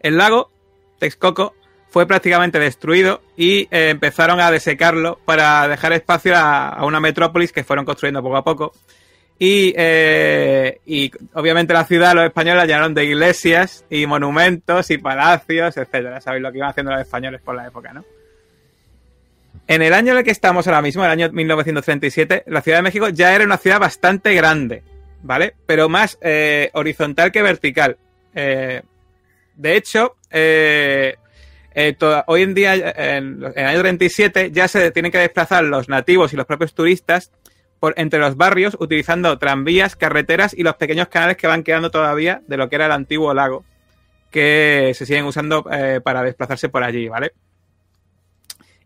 El 0.00 0.16
lago 0.16 0.50
Texcoco 0.98 1.54
fue 1.90 2.06
prácticamente 2.06 2.58
destruido 2.58 3.20
y 3.36 3.68
eh, 3.70 3.90
empezaron 3.90 4.40
a 4.40 4.50
desecarlo 4.50 5.18
para 5.26 5.68
dejar 5.68 5.92
espacio 5.92 6.34
a 6.36 6.84
una 6.86 7.00
metrópolis 7.00 7.52
que 7.52 7.64
fueron 7.64 7.84
construyendo 7.84 8.22
poco 8.22 8.36
a 8.36 8.44
poco. 8.44 8.72
Y, 9.40 9.72
eh, 9.76 10.80
y 10.84 11.12
obviamente 11.34 11.72
la 11.72 11.84
ciudad, 11.84 12.14
los 12.14 12.24
españoles 12.24 12.62
la 12.62 12.66
llenaron 12.66 12.92
de 12.92 13.04
iglesias 13.04 13.84
y 13.88 14.04
monumentos 14.06 14.90
y 14.90 14.98
palacios, 14.98 15.76
etcétera. 15.76 16.20
Sabéis 16.20 16.42
lo 16.42 16.50
que 16.50 16.58
iban 16.58 16.70
haciendo 16.70 16.90
los 16.90 17.00
españoles 17.00 17.40
por 17.40 17.54
la 17.54 17.68
época, 17.68 17.92
¿no? 17.92 18.04
En 19.68 19.82
el 19.82 19.92
año 19.92 20.12
en 20.12 20.18
el 20.18 20.24
que 20.24 20.32
estamos 20.32 20.66
ahora 20.66 20.82
mismo, 20.82 21.04
el 21.04 21.10
año 21.10 21.30
1937, 21.30 22.44
la 22.46 22.62
Ciudad 22.62 22.78
de 22.78 22.82
México 22.82 23.08
ya 23.10 23.34
era 23.34 23.44
una 23.44 23.58
ciudad 23.58 23.78
bastante 23.78 24.34
grande, 24.34 24.82
¿vale? 25.22 25.54
Pero 25.66 25.88
más 25.88 26.18
eh, 26.20 26.70
horizontal 26.72 27.30
que 27.30 27.42
vertical. 27.42 27.96
Eh, 28.34 28.82
de 29.54 29.76
hecho, 29.76 30.16
hoy 32.26 32.42
en 32.42 32.54
día, 32.54 32.74
en, 32.74 33.44
en 33.44 33.52
el 33.54 33.66
año 33.66 33.80
37, 33.80 34.50
ya 34.50 34.66
se 34.66 34.90
tienen 34.90 35.12
que 35.12 35.18
desplazar 35.18 35.62
los 35.64 35.88
nativos 35.88 36.32
y 36.32 36.36
los 36.36 36.46
propios 36.46 36.74
turistas 36.74 37.30
por, 37.80 37.94
entre 37.96 38.18
los 38.18 38.36
barrios 38.36 38.76
utilizando 38.80 39.38
tranvías, 39.38 39.96
carreteras 39.96 40.54
y 40.54 40.62
los 40.62 40.76
pequeños 40.76 41.08
canales 41.08 41.36
que 41.36 41.46
van 41.46 41.62
quedando 41.62 41.90
todavía 41.90 42.42
de 42.46 42.56
lo 42.56 42.68
que 42.68 42.76
era 42.76 42.86
el 42.86 42.92
antiguo 42.92 43.32
lago, 43.34 43.64
que 44.30 44.92
se 44.94 45.06
siguen 45.06 45.24
usando 45.24 45.64
eh, 45.72 46.00
para 46.02 46.22
desplazarse 46.22 46.68
por 46.68 46.82
allí, 46.82 47.08
¿vale? 47.08 47.32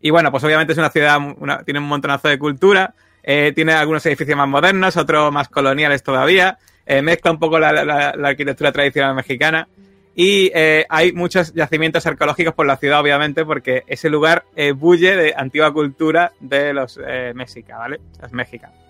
Y 0.01 0.09
bueno, 0.09 0.31
pues 0.31 0.43
obviamente 0.43 0.73
es 0.73 0.79
una 0.79 0.89
ciudad, 0.89 1.17
una- 1.37 1.63
tiene 1.63 1.79
un 1.79 1.87
montonazo 1.87 2.27
de 2.27 2.37
cultura, 2.37 2.93
eh, 3.23 3.51
tiene 3.55 3.73
algunos 3.73 4.05
edificios 4.05 4.37
más 4.37 4.47
modernos, 4.47 4.97
otros 4.97 5.31
más 5.31 5.47
coloniales 5.47 6.03
todavía, 6.03 6.57
eh, 6.85 7.01
mezcla 7.01 7.31
un 7.31 7.39
poco 7.39 7.57
la, 7.59 7.71
la- 7.71 8.13
la 8.15 8.27
arquitectura 8.27 8.71
tradicional 8.71 9.15
mexicana 9.15 9.67
y 10.15 10.51
eh, 10.53 10.85
hay 10.89 11.11
muchos 11.11 11.53
yacimientos 11.53 12.05
arqueológicos 12.05 12.53
por 12.53 12.65
la 12.65 12.77
ciudad, 12.77 12.99
obviamente, 12.99 13.45
porque 13.45 13.83
ese 13.87 14.09
lugar 14.09 14.45
eh, 14.55 14.71
bulle 14.71 15.15
de 15.15 15.33
antigua 15.35 15.73
cultura 15.73 16.31
de 16.39 16.73
los 16.73 16.99
eh, 17.05 17.33
mexicas, 17.33 17.79
¿vale? 17.79 17.99
Los 18.21 18.31
mexicanos. 18.31 18.83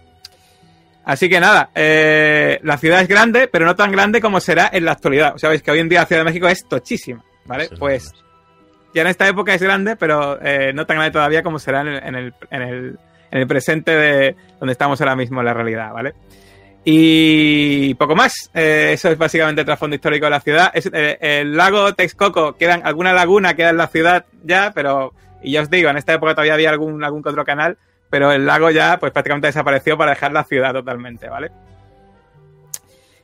Así 1.06 1.28
que 1.30 1.40
nada, 1.40 1.70
eh, 1.76 2.60
la 2.64 2.78
ciudad 2.78 3.02
es 3.02 3.08
grande, 3.08 3.50
pero 3.50 3.66
no 3.66 3.76
tan 3.76 3.92
grande 3.92 4.22
como 4.22 4.40
será 4.40 4.70
en 4.72 4.86
la 4.86 4.94
actualidad. 4.94 5.36
O 5.36 5.38
sea, 5.38 5.50
veis 5.50 5.62
que 5.62 5.72
hoy 5.72 5.80
en 5.80 5.90
día 5.90 6.02
la 6.02 6.06
Ciudad 6.06 6.22
de 6.22 6.26
México 6.26 6.48
es 6.48 6.66
tochísima, 6.68 7.24
¿vale? 7.46 7.68
Sí, 7.68 7.76
Pues 7.78 8.14
ya 8.94 9.02
en 9.02 9.08
esta 9.08 9.28
época 9.28 9.54
es 9.54 9.62
grande, 9.62 9.98
pero 9.98 10.42
eh, 10.42 10.72
no 10.74 10.86
tan 10.86 10.98
grande 10.98 11.12
todavía 11.12 11.44
como 11.44 11.60
será 11.60 11.82
en 11.82 11.88
el, 11.88 12.04
en 12.04 12.16
el, 12.16 12.34
en 12.52 12.62
el, 12.62 13.00
en 13.32 13.40
el 13.40 13.48
presente 13.48 13.92
de 13.92 14.36
donde 14.60 14.72
estamos 14.72 15.02
ahora 15.02 15.16
mismo 15.16 15.42
en 15.42 15.46
la 15.46 15.54
realidad, 15.54 15.92
¿vale? 15.92 16.14
Y 16.86 17.94
poco 17.96 18.16
más. 18.16 18.52
Eh, 18.54 18.92
eso 18.94 19.10
es 19.10 19.18
básicamente 19.18 19.62
el 19.62 19.66
trasfondo 19.66 19.96
histórico 19.96 20.26
de 20.26 20.32
la 20.32 20.42
ciudad. 20.42 20.72
Es, 20.74 20.90
eh, 20.92 21.18
el 21.20 21.56
lago 21.56 21.94
Texcoco, 21.94 22.54
quedan, 22.54 22.86
alguna 22.86 23.14
laguna 23.14 23.56
queda 23.56 23.70
en 23.70 23.78
la 23.78 23.88
ciudad 23.88 24.26
ya, 24.44 24.72
pero, 24.76 25.14
y 25.42 25.54
ya 25.54 25.62
os 25.62 25.70
digo, 25.70 25.90
en 25.90 25.98
esta 25.98 26.14
época 26.14 26.34
todavía 26.34 26.56
había 26.56 26.70
algún, 26.70 27.04
algún 27.04 27.24
otro 27.26 27.46
canal, 27.46 27.78
pero 28.10 28.32
el 28.32 28.46
lago 28.46 28.70
ya 28.70 28.98
pues 29.00 29.14
prácticamente 29.14 29.48
desapareció 29.48 29.98
para 29.98 30.12
dejar 30.12 30.34
la 30.34 30.44
ciudad 30.44 30.74
totalmente, 30.74 31.30
¿vale? 31.30 31.52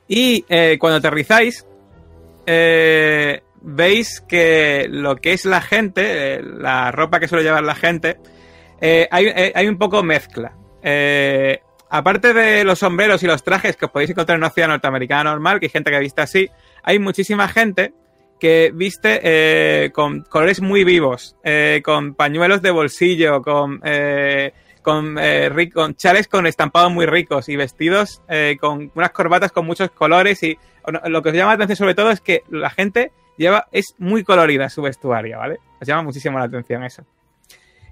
Y 0.08 0.44
eh, 0.48 0.76
cuando 0.80 0.96
aterrizáis, 0.96 1.66
veis 3.62 4.20
que 4.22 4.86
lo 4.90 5.16
que 5.16 5.34
es 5.34 5.44
la 5.44 5.60
gente, 5.60 6.42
la 6.42 6.90
ropa 6.90 7.20
que 7.20 7.28
suele 7.28 7.44
llevar 7.44 7.62
la 7.62 7.76
gente, 7.76 8.16
hay, 8.80 9.52
hay 9.54 9.68
un 9.68 9.78
poco 9.78 10.02
mezcla. 10.02 10.52
Eh, 10.82 11.60
aparte 11.90 12.32
de 12.32 12.64
los 12.64 12.78
sombreros 12.78 13.22
y 13.22 13.26
los 13.26 13.42
trajes 13.42 13.76
que 13.76 13.86
os 13.86 13.90
podéis 13.90 14.10
encontrar 14.10 14.36
en 14.36 14.42
una 14.42 14.50
ciudad 14.50 14.68
norteamericana 14.68 15.30
normal, 15.30 15.58
que 15.60 15.66
hay 15.66 15.70
gente 15.70 15.90
que 15.90 15.98
viste 15.98 16.22
así, 16.22 16.48
hay 16.82 16.98
muchísima 16.98 17.48
gente 17.48 17.92
que 18.38 18.72
viste 18.74 19.20
eh, 19.22 19.90
con 19.92 20.22
colores 20.22 20.62
muy 20.62 20.84
vivos, 20.84 21.36
eh, 21.44 21.82
con 21.84 22.14
pañuelos 22.14 22.62
de 22.62 22.70
bolsillo, 22.70 23.42
con, 23.42 23.80
eh, 23.84 24.52
con, 24.82 25.16
chales 25.96 26.26
con 26.26 26.46
estampados 26.46 26.90
muy 26.90 27.06
ricos 27.06 27.48
y 27.48 27.56
vestidos 27.56 28.22
con 28.58 28.90
unas 28.94 29.10
corbatas 29.10 29.52
con 29.52 29.66
muchos 29.66 29.90
colores 29.90 30.42
y 30.42 30.56
lo 31.04 31.22
que 31.22 31.28
os 31.28 31.34
llama 31.34 31.50
la 31.50 31.56
atención 31.56 31.76
sobre 31.76 31.94
todo 31.94 32.10
es 32.10 32.22
que 32.22 32.42
la 32.48 32.70
gente 32.70 33.12
lleva 33.36 33.68
es 33.72 33.94
muy 33.98 34.24
colorida 34.24 34.70
su 34.70 34.80
vestuario, 34.80 35.38
¿vale? 35.38 35.58
Os 35.80 35.86
llama 35.86 36.02
muchísimo 36.02 36.38
la 36.38 36.46
atención 36.46 36.82
eso. 36.82 37.04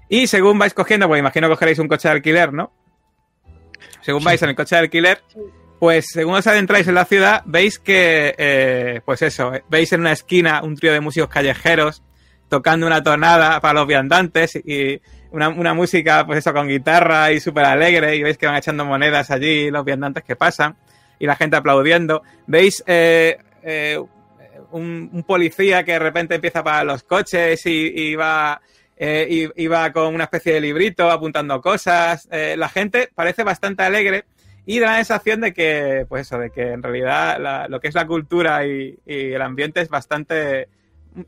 Y 0.09 0.25
según 0.25 0.57
vais 0.57 0.73
cogiendo, 0.73 1.07
pues 1.07 1.19
imagino 1.19 1.47
que 1.47 1.53
cogeréis 1.53 1.77
un 1.77 1.87
coche 1.87 2.07
de 2.07 2.15
alquiler, 2.15 2.51
¿no? 2.51 2.71
Según 4.01 4.23
vais 4.23 4.41
en 4.41 4.49
el 4.49 4.55
coche 4.55 4.75
de 4.75 4.81
alquiler, 4.81 5.21
pues 5.79 6.07
según 6.11 6.35
os 6.35 6.47
adentráis 6.47 6.87
en 6.87 6.95
la 6.95 7.05
ciudad, 7.05 7.41
veis 7.45 7.79
que, 7.79 8.35
eh, 8.37 9.01
pues 9.05 9.21
eso, 9.21 9.53
eh, 9.53 9.63
veis 9.69 9.91
en 9.93 10.01
una 10.01 10.11
esquina 10.11 10.61
un 10.63 10.75
trío 10.75 10.91
de 10.91 10.99
músicos 10.99 11.29
callejeros 11.29 12.03
tocando 12.49 12.87
una 12.87 13.03
tonada 13.03 13.61
para 13.61 13.75
los 13.75 13.87
viandantes 13.87 14.55
y 14.55 14.99
una, 15.31 15.49
una 15.49 15.73
música, 15.73 16.25
pues 16.25 16.39
eso, 16.39 16.53
con 16.53 16.67
guitarra 16.67 17.31
y 17.31 17.39
súper 17.39 17.65
alegre 17.65 18.15
y 18.15 18.23
veis 18.23 18.37
que 18.37 18.47
van 18.47 18.55
echando 18.55 18.83
monedas 18.83 19.29
allí 19.31 19.69
los 19.69 19.85
viandantes 19.85 20.23
que 20.23 20.35
pasan 20.35 20.75
y 21.19 21.25
la 21.25 21.35
gente 21.35 21.55
aplaudiendo. 21.55 22.23
Veis 22.47 22.83
eh, 22.87 23.37
eh, 23.63 23.99
un, 24.71 25.09
un 25.13 25.23
policía 25.23 25.83
que 25.83 25.93
de 25.93 25.99
repente 25.99 26.35
empieza 26.35 26.63
para 26.63 26.83
los 26.83 27.03
coches 27.03 27.65
y, 27.65 27.93
y 27.95 28.15
va 28.15 28.59
eh, 29.01 29.49
iba 29.55 29.93
con 29.93 30.13
una 30.13 30.25
especie 30.25 30.53
de 30.53 30.59
librito 30.59 31.09
apuntando 31.09 31.61
cosas. 31.61 32.27
Eh, 32.31 32.55
la 32.57 32.67
gente 32.67 33.09
parece 33.15 33.43
bastante 33.43 33.83
alegre 33.83 34.25
y 34.65 34.79
da 34.79 34.87
la 34.87 34.95
sensación 34.97 35.39
de 35.39 35.53
que, 35.53 36.05
pues 36.09 36.27
eso, 36.27 36.37
de 36.37 36.51
que 36.51 36.73
en 36.73 36.83
realidad 36.83 37.67
lo 37.69 37.79
que 37.79 37.87
es 37.87 37.95
la 37.95 38.05
cultura 38.05 38.67
y, 38.67 38.99
el 39.05 39.41
ambiente 39.41 39.79
es 39.79 39.87
bastante. 39.87 40.67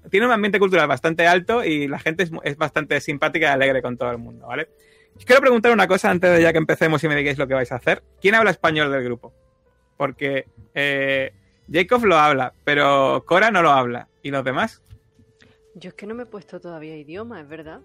Tiene 0.10 0.26
un 0.26 0.34
ambiente 0.34 0.60
cultural 0.60 0.88
bastante 0.88 1.26
alto 1.26 1.64
y 1.64 1.88
la 1.88 1.98
gente 1.98 2.28
es, 2.44 2.58
bastante 2.58 3.00
simpática 3.00 3.48
y 3.48 3.50
alegre 3.50 3.82
con 3.82 3.98
todo 3.98 4.12
el 4.12 4.18
mundo, 4.18 4.48
¿vale? 4.48 4.68
Quiero 5.26 5.42
preguntar 5.42 5.72
una 5.72 5.88
cosa 5.88 6.10
antes 6.10 6.30
de 6.30 6.42
ya 6.42 6.52
que 6.52 6.58
empecemos 6.58 7.02
y 7.04 7.08
me 7.08 7.16
digáis 7.16 7.38
lo 7.38 7.48
que 7.48 7.54
vais 7.54 7.72
a 7.72 7.76
hacer. 7.76 8.04
¿Quién 8.22 8.36
habla 8.36 8.52
español 8.52 8.92
del 8.92 9.04
grupo? 9.04 9.34
Porque 9.96 10.46
eh, 10.76 11.32
Jacob 11.72 12.04
lo 12.04 12.18
habla, 12.18 12.54
pero 12.66 13.24
Cora 13.26 13.50
no 13.50 13.62
lo 13.62 13.72
habla. 13.72 14.10
¿Y 14.22 14.30
los 14.30 14.44
demás? 14.44 14.82
Yo 15.76 15.90
es 15.90 15.94
que 15.96 16.06
no 16.06 16.14
me 16.16 16.24
he 16.24 16.26
puesto 16.26 16.60
todavía 16.60 16.96
idioma, 16.98 17.42
¿es 17.42 17.48
verdad? 17.48 17.82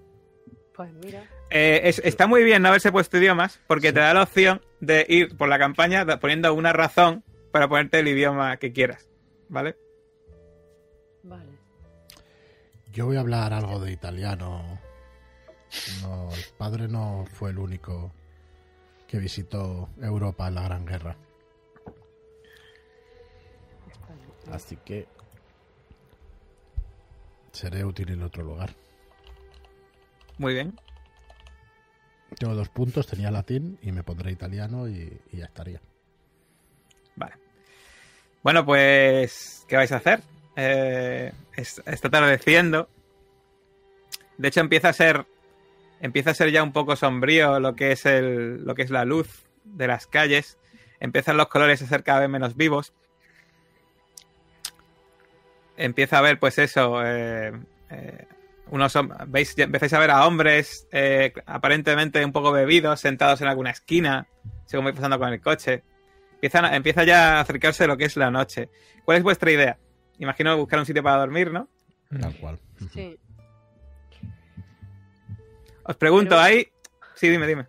Pues 0.75 0.93
mira. 0.93 1.25
Eh, 1.51 1.81
es- 1.85 2.01
está 2.05 2.27
muy 2.27 2.43
bien 2.45 2.63
no 2.63 2.69
haberse 2.69 2.93
puesto 2.93 3.17
idiomas 3.17 3.61
porque 3.67 3.93
te 3.93 4.01
da 4.01 4.13
la 4.13 4.23
opción 4.25 4.61
de 4.81 5.07
ir 5.09 5.37
por 5.37 5.49
la 5.49 5.59
campaña 5.59 6.05
poniendo 6.21 6.53
una 6.53 6.73
razón 6.73 7.23
para 7.53 7.69
ponerte 7.69 8.01
el 8.01 8.09
idioma 8.09 8.57
que 8.59 8.73
quieras, 8.73 9.09
¿vale? 9.49 9.77
Vale. 11.23 11.53
Yo 12.93 13.07
voy 13.07 13.17
a 13.17 13.21
hablar 13.21 13.53
algo 13.55 13.79
de 13.81 13.93
italiano. 13.93 14.81
No, 16.03 16.31
el 16.33 16.45
padre 16.59 16.89
no 16.89 17.25
fue 17.33 17.51
el 17.51 17.59
único 17.59 18.13
que 19.07 19.19
visitó 19.19 19.89
Europa 20.01 20.49
en 20.49 20.55
la 20.57 20.63
Gran 20.65 20.85
Guerra. 20.87 21.17
Así 24.53 24.77
que 24.77 25.09
seré 27.57 27.85
útil 27.85 28.11
en 28.11 28.23
otro 28.23 28.43
lugar. 28.45 28.71
Muy 30.39 30.55
bien. 30.55 30.79
Tengo 32.39 32.55
dos 32.55 32.69
puntos, 32.69 33.07
tenía 33.07 33.31
latín 33.31 33.79
y 33.83 33.93
me 33.93 34.03
pondré 34.03 34.31
italiano 34.33 34.89
y, 34.89 35.21
y 35.33 35.39
ya 35.39 35.47
estaría. 35.47 35.81
Vale. 37.15 37.35
Bueno, 38.43 38.65
pues, 38.67 39.65
¿qué 39.69 39.77
vais 39.77 39.91
a 39.93 39.97
hacer? 39.97 40.21
Eh, 40.57 41.33
es- 41.57 41.83
está 41.87 42.09
atardeciendo. 42.09 42.89
De 44.39 44.49
hecho, 44.49 44.61
empieza 44.61 44.91
a 44.91 44.93
ser. 44.93 45.27
Empieza 46.01 46.31
a 46.31 46.35
ser 46.35 46.51
ya 46.51 46.63
un 46.63 46.73
poco 46.73 46.95
sombrío 46.95 47.59
lo 47.59 47.75
que 47.75 47.93
es 47.93 48.05
el. 48.05 48.65
lo 48.65 48.75
que 48.75 48.83
es 48.83 48.91
la 48.91 49.05
luz 49.07 49.45
de 49.65 49.87
las 49.87 50.07
calles. 50.07 50.59
Empiezan 51.01 51.37
los 51.39 51.49
colores 51.49 51.81
a 51.83 51.87
ser 51.87 52.03
cada 52.05 52.21
vez 52.21 52.29
menos 52.29 52.57
vivos. 52.57 52.93
Empieza 55.77 56.19
a 56.19 56.23
ver, 56.23 56.39
pues 56.39 56.59
eso. 56.59 57.03
eh, 57.05 57.53
eh, 57.91 58.27
unos 58.71 58.99
veis, 59.29 59.57
empezáis 59.59 59.93
a 59.93 59.99
ver 60.01 60.11
a 60.11 60.27
hombres 60.27 60.89
eh, 60.91 61.33
aparentemente 61.47 62.25
un 62.25 62.33
poco 62.33 62.51
bebidos, 62.51 63.01
sentados 63.01 63.41
en 63.41 63.47
alguna 63.49 63.71
esquina, 63.71 64.27
según 64.65 64.87
vais 64.87 64.97
pasando 64.97 65.19
con 65.19 65.33
el 65.33 65.41
coche. 65.41 65.85
Empiezan 66.35 66.75
empieza 66.75 67.05
ya 67.05 67.37
a 67.39 67.41
acercarse 67.41 67.87
lo 67.87 67.97
que 67.97 68.05
es 68.07 68.17
la 68.17 68.31
noche. 68.31 68.69
¿Cuál 69.05 69.19
es 69.19 69.23
vuestra 69.23 69.51
idea? 69.53 69.79
Imagino 70.19 70.57
buscar 70.57 70.79
un 70.81 70.87
sitio 70.87 71.03
para 71.03 71.19
dormir, 71.19 71.53
¿no? 71.53 71.69
Tal 72.21 72.35
cual. 72.39 72.59
Sí. 72.93 73.17
Os 75.85 75.97
pregunto, 75.97 76.31
Pero- 76.31 76.41
¿hay...? 76.43 76.69
Sí, 77.15 77.29
dime, 77.29 77.47
dime. 77.47 77.67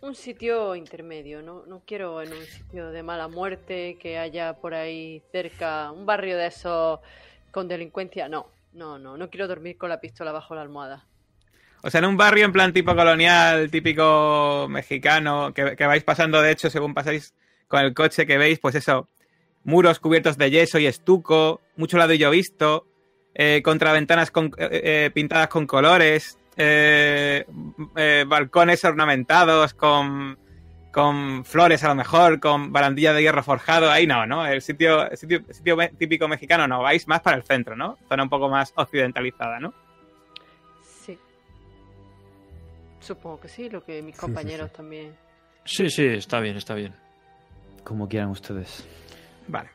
Un 0.00 0.14
sitio 0.14 0.76
intermedio, 0.76 1.42
¿no? 1.42 1.64
No 1.66 1.82
quiero 1.84 2.22
en 2.22 2.32
un 2.32 2.44
sitio 2.44 2.90
de 2.90 3.02
mala 3.02 3.26
muerte 3.26 3.98
que 4.00 4.16
haya 4.18 4.54
por 4.54 4.74
ahí 4.74 5.22
cerca, 5.32 5.90
un 5.90 6.06
barrio 6.06 6.36
de 6.36 6.46
esos 6.46 7.00
con 7.50 7.66
delincuencia. 7.66 8.28
No, 8.28 8.46
no, 8.74 8.98
no, 8.98 9.16
no 9.16 9.28
quiero 9.28 9.48
dormir 9.48 9.76
con 9.76 9.88
la 9.88 10.00
pistola 10.00 10.30
bajo 10.30 10.54
la 10.54 10.62
almohada. 10.62 11.04
O 11.82 11.90
sea, 11.90 11.98
en 11.98 12.06
un 12.06 12.16
barrio 12.16 12.44
en 12.44 12.52
plan 12.52 12.72
tipo 12.72 12.94
colonial, 12.94 13.70
típico 13.70 14.66
mexicano, 14.68 15.52
que, 15.52 15.76
que 15.76 15.86
vais 15.86 16.04
pasando, 16.04 16.42
de 16.42 16.52
hecho, 16.52 16.70
según 16.70 16.94
pasáis 16.94 17.34
con 17.66 17.80
el 17.80 17.94
coche, 17.94 18.26
que 18.26 18.38
veis, 18.38 18.58
pues 18.58 18.74
eso, 18.74 19.08
muros 19.64 20.00
cubiertos 20.00 20.38
de 20.38 20.50
yeso 20.50 20.78
y 20.78 20.86
estuco, 20.86 21.60
mucho 21.76 21.98
ladrillo 21.98 22.30
visto, 22.30 22.86
eh, 23.34 23.62
contraventanas 23.62 24.30
con, 24.30 24.46
eh, 24.58 24.68
eh, 24.70 25.10
pintadas 25.12 25.48
con 25.48 25.66
colores, 25.66 26.38
eh, 26.58 27.46
eh, 27.96 28.24
balcones 28.26 28.84
ornamentados 28.84 29.72
con, 29.74 30.36
con 30.92 31.44
flores 31.44 31.84
a 31.84 31.88
lo 31.88 31.94
mejor, 31.94 32.40
con 32.40 32.72
barandilla 32.72 33.12
de 33.12 33.22
hierro 33.22 33.42
forjado. 33.42 33.90
Ahí 33.90 34.06
no, 34.06 34.26
¿no? 34.26 34.44
El 34.44 34.60
sitio, 34.60 35.08
el 35.10 35.16
sitio, 35.16 35.38
el 35.48 35.54
sitio 35.54 35.76
típico 35.96 36.26
mexicano 36.28 36.66
no, 36.66 36.82
vais 36.82 37.06
más 37.08 37.20
para 37.20 37.36
el 37.36 37.44
centro, 37.44 37.76
¿no? 37.76 37.96
Zona 38.08 38.24
un 38.24 38.28
poco 38.28 38.48
más 38.48 38.72
occidentalizada, 38.76 39.60
¿no? 39.60 39.72
Sí. 40.82 41.18
Supongo 43.00 43.40
que 43.40 43.48
sí, 43.48 43.70
lo 43.70 43.82
que 43.84 44.02
mis 44.02 44.14
Sí, 44.16 44.20
sí, 44.20 44.26
compañeros 44.26 44.70
sí. 44.70 44.76
también. 44.76 45.16
Sí, 45.64 45.88
sí, 45.90 46.04
está 46.06 46.40
bien, 46.40 46.56
está 46.56 46.74
bien. 46.74 46.94
Como 47.84 48.08
quieran 48.08 48.30
ustedes. 48.30 48.86
Vale. 49.46 49.70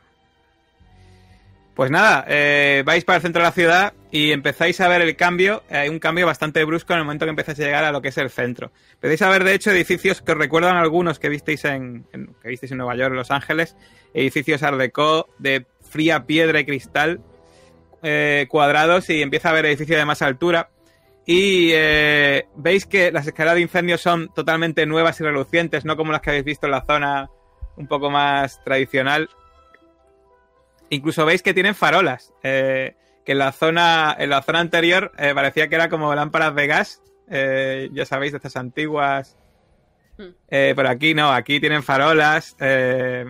Pues 1.74 1.90
nada, 1.90 2.24
eh, 2.28 2.84
vais 2.86 3.04
para 3.04 3.16
el 3.16 3.22
centro 3.22 3.42
de 3.42 3.48
la 3.48 3.52
ciudad 3.52 3.94
y 4.12 4.30
empezáis 4.30 4.80
a 4.80 4.86
ver 4.86 5.02
el 5.02 5.16
cambio. 5.16 5.64
Hay 5.68 5.88
un 5.88 5.98
cambio 5.98 6.24
bastante 6.24 6.64
brusco 6.64 6.92
en 6.92 7.00
el 7.00 7.04
momento 7.04 7.26
que 7.26 7.30
empezáis 7.30 7.58
a 7.58 7.62
llegar 7.64 7.84
a 7.84 7.90
lo 7.90 8.00
que 8.00 8.08
es 8.08 8.18
el 8.18 8.30
centro. 8.30 8.70
Empezáis 8.94 9.22
a 9.22 9.28
ver, 9.28 9.42
de 9.42 9.54
hecho, 9.54 9.72
edificios 9.72 10.22
que 10.22 10.32
os 10.32 10.38
recuerdan 10.38 10.76
algunos 10.76 11.18
que 11.18 11.28
visteis 11.28 11.64
en, 11.64 12.06
que 12.40 12.48
visteis 12.48 12.70
en 12.70 12.78
Nueva 12.78 12.94
York, 12.94 13.10
en 13.10 13.16
Los 13.16 13.32
Ángeles. 13.32 13.76
Edificios 14.12 14.62
Art 14.62 14.78
Deco 14.78 15.28
de 15.38 15.66
fría 15.80 16.26
piedra 16.26 16.60
y 16.60 16.64
cristal, 16.64 17.20
eh, 18.04 18.46
cuadrados, 18.48 19.10
y 19.10 19.20
empieza 19.20 19.48
a 19.48 19.52
haber 19.52 19.66
edificios 19.66 19.98
de 19.98 20.04
más 20.04 20.22
altura. 20.22 20.70
Y 21.26 21.70
eh, 21.72 22.46
veis 22.54 22.86
que 22.86 23.10
las 23.10 23.26
escaleras 23.26 23.56
de 23.56 23.62
incendio 23.62 23.98
son 23.98 24.32
totalmente 24.32 24.86
nuevas 24.86 25.18
y 25.20 25.24
relucientes, 25.24 25.84
no 25.84 25.96
como 25.96 26.12
las 26.12 26.20
que 26.20 26.30
habéis 26.30 26.44
visto 26.44 26.66
en 26.66 26.72
la 26.72 26.84
zona 26.86 27.30
un 27.76 27.88
poco 27.88 28.10
más 28.10 28.62
tradicional. 28.62 29.28
Incluso 30.90 31.24
veis 31.24 31.42
que 31.42 31.54
tienen 31.54 31.74
farolas, 31.74 32.32
eh, 32.42 32.96
que 33.24 33.32
en 33.32 33.38
la 33.38 33.52
zona, 33.52 34.14
en 34.18 34.30
la 34.30 34.42
zona 34.42 34.60
anterior 34.60 35.12
eh, 35.18 35.32
parecía 35.34 35.68
que 35.68 35.74
era 35.74 35.88
como 35.88 36.14
lámparas 36.14 36.54
de 36.54 36.66
gas, 36.66 37.02
eh, 37.28 37.88
ya 37.92 38.04
sabéis, 38.04 38.32
de 38.32 38.38
estas 38.38 38.56
antiguas. 38.56 39.36
Hmm. 40.18 40.30
Pero 40.48 40.88
aquí 40.88 41.14
no, 41.14 41.32
aquí 41.32 41.58
tienen 41.58 41.82
farolas 41.82 42.56
eh, 42.60 43.26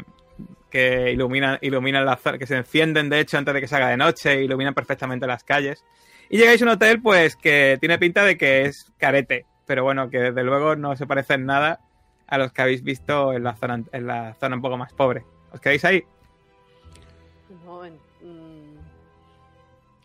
que 0.71 1.13
iluminan, 1.13 1.59
iluminan 1.63 2.05
la 2.05 2.17
zona, 2.17 2.37
que 2.37 2.47
se 2.47 2.57
encienden 2.57 3.09
de 3.09 3.21
hecho 3.21 3.39
antes 3.39 3.55
de 3.55 3.61
que 3.61 3.69
se 3.69 3.77
haga 3.77 3.89
de 3.89 3.97
noche, 3.97 4.33
e 4.33 4.43
iluminan 4.43 4.75
perfectamente 4.75 5.27
las 5.27 5.45
calles. 5.45 5.85
Y 6.29 6.39
llegáis 6.39 6.61
a 6.63 6.65
un 6.65 6.71
hotel, 6.73 7.01
pues, 7.01 7.37
que 7.37 7.79
tiene 7.81 7.99
pinta 7.99 8.25
de 8.25 8.37
que 8.37 8.63
es 8.63 8.93
carete, 8.99 9.47
pero 9.67 9.85
bueno, 9.85 10.11
que 10.11 10.19
desde 10.19 10.43
luego 10.43 10.75
no 10.75 10.97
se 10.97 11.07
parece 11.07 11.35
en 11.35 11.47
nada 11.47 11.81
a 12.27 12.39
los 12.39 12.53
que 12.53 12.63
habéis 12.63 12.83
visto 12.83 13.33
en 13.33 13.45
la 13.45 13.55
zona, 13.55 13.85
en 13.93 14.07
la 14.07 14.35
zona 14.41 14.57
un 14.57 14.63
poco 14.63 14.77
más 14.77 14.93
pobre. 14.93 15.25
¿Os 15.53 15.61
quedáis 15.61 15.85
ahí? 15.85 16.05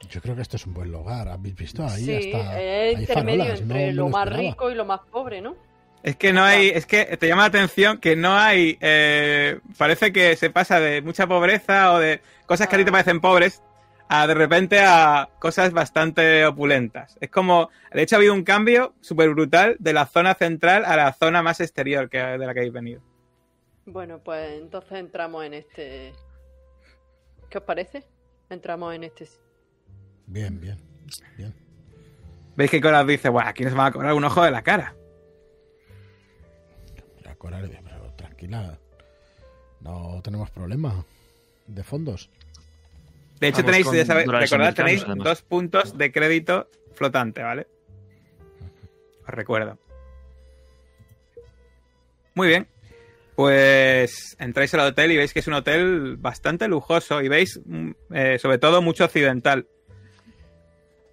Yo 0.10 0.22
creo 0.22 0.36
que 0.36 0.42
esto 0.42 0.56
es 0.58 0.66
un 0.66 0.74
buen 0.74 0.92
lugar. 0.92 1.28
¿Habéis 1.28 1.56
visto 1.56 1.86
ahí? 1.86 2.04
sí, 2.04 2.32
hasta, 2.34 2.60
es 2.62 2.96
hay 2.98 3.02
intermedio 3.04 3.44
farolas, 3.44 3.62
entre 3.62 3.94
lo 3.94 4.10
más 4.10 4.26
esperaba. 4.26 4.50
rico 4.52 4.72
y 4.72 4.76
lo 4.76 4.86
más 4.86 5.02
pobre, 5.12 5.42
¿no? 5.42 5.56
Es 6.02 6.16
que 6.16 6.32
no 6.34 6.44
hay, 6.44 6.70
es 6.70 6.86
que 6.86 7.06
te 7.18 7.28
llama 7.28 7.42
la 7.44 7.48
atención 7.50 7.98
que 8.00 8.16
no 8.16 8.34
hay, 8.38 8.78
eh, 8.80 9.60
parece 9.78 10.14
que 10.14 10.36
se 10.38 10.50
pasa 10.50 10.80
de 10.80 11.02
mucha 11.02 11.28
pobreza 11.28 11.94
o 11.94 12.00
de 12.00 12.22
cosas 12.46 12.68
que 12.70 12.76
a 12.76 12.80
ti 12.80 12.86
te 12.86 12.90
Ah. 12.90 12.94
parecen 12.94 13.20
pobres 13.20 13.62
a 14.08 14.26
de 14.26 14.34
repente 14.34 14.80
a 14.80 15.30
cosas 15.40 15.72
bastante 15.74 16.46
opulentas. 16.46 17.18
Es 17.22 17.30
como, 17.30 17.70
de 17.94 18.02
hecho 18.02 18.16
ha 18.16 18.18
habido 18.18 18.34
un 18.34 18.44
cambio 18.44 18.94
súper 19.02 19.30
brutal 19.30 19.76
de 19.78 19.94
la 19.94 20.06
zona 20.08 20.34
central 20.36 20.86
a 20.86 20.96
la 20.96 21.14
zona 21.14 21.44
más 21.44 21.60
exterior 21.60 22.10
que, 22.10 22.18
de 22.18 22.38
la 22.40 22.54
que 22.54 22.62
habéis 22.62 22.74
venido. 22.74 23.02
Bueno, 23.86 24.20
pues 24.24 24.54
entonces 24.60 24.94
entramos 25.00 25.44
en 25.46 25.54
este. 25.54 26.14
¿Qué 27.50 27.58
os 27.58 27.64
parece? 27.66 28.04
Entramos 28.50 28.96
en 28.96 29.04
este. 29.04 29.28
Bien, 30.30 30.60
bien. 30.60 30.78
bien. 31.38 31.54
Veis 32.56 32.70
que 32.70 32.80
Cora 32.82 33.02
os 33.02 33.08
dice, 33.08 33.30
bueno, 33.30 33.50
aquí 33.50 33.64
nos 33.64 33.74
van 33.74 33.88
a 33.88 33.92
cobrar 33.92 34.14
un 34.14 34.24
ojo 34.24 34.44
de 34.44 34.52
la 34.52 34.62
cara. 34.62 34.96
La 37.24 37.36
pero 37.36 38.14
tranquila. 38.16 38.78
No 39.82 40.22
tenemos 40.24 40.52
problema 40.52 41.04
de 41.68 41.84
fondos. 41.84 42.30
De 43.40 43.48
hecho, 43.48 43.64
Vamos 43.64 43.72
tenéis, 43.92 44.08
ya 44.08 44.14
recordad, 44.14 44.76
tenéis 44.76 45.04
además. 45.04 45.26
dos 45.26 45.42
puntos 45.42 45.98
de 45.98 46.12
crédito 46.12 46.70
flotante, 46.94 47.42
¿vale? 47.42 47.68
Os 49.24 49.30
recuerdo. 49.34 49.80
Muy 52.36 52.50
bien. 52.50 52.68
Pues 53.36 54.36
entráis 54.38 54.74
al 54.74 54.82
hotel 54.82 55.14
y 55.14 55.18
veis 55.18 55.34
que 55.34 55.40
es 55.40 55.48
un 55.48 55.54
hotel 55.54 56.18
bastante 56.18 56.68
lujoso 56.68 57.22
y 57.22 57.30
veis, 57.30 57.60
mm, 57.66 57.92
eh, 58.14 58.38
sobre 58.38 58.58
todo, 58.58 58.82
mucho 58.82 59.06
occidental. 59.06 59.66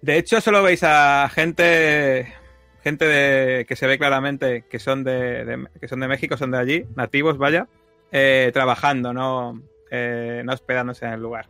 De 0.01 0.17
hecho, 0.17 0.41
solo 0.41 0.63
veis 0.63 0.83
a 0.83 1.29
gente 1.33 2.33
gente 2.83 3.05
de, 3.05 3.65
que 3.65 3.75
se 3.75 3.87
ve 3.87 3.97
claramente 3.97 4.63
que 4.69 4.79
son 4.79 5.03
de, 5.03 5.67
que 5.79 5.87
son 5.87 5.99
de 5.99 6.07
México, 6.07 6.37
son 6.37 6.51
de 6.51 6.57
allí, 6.57 6.85
nativos, 6.95 7.37
vaya, 7.37 7.67
eh, 8.11 8.51
trabajando, 8.53 9.11
no, 9.13 9.61
eh, 9.91 10.41
no 10.45 10.53
hospedándose 10.53 11.05
en 11.05 11.13
el 11.13 11.21
lugar. 11.21 11.47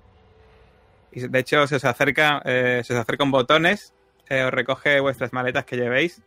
Y 1.11 1.27
de 1.27 1.39
hecho 1.39 1.67
se 1.67 1.75
os 1.75 1.85
acerca, 1.85 2.41
eh, 2.45 2.81
se 2.83 2.93
os 2.93 2.99
acercan 2.99 3.29
botones 3.29 3.93
eh, 4.29 4.43
os 4.43 4.51
recoge 4.51 4.99
vuestras 4.99 5.31
maletas 5.31 5.65
que 5.65 5.77
llevéis 5.77 6.21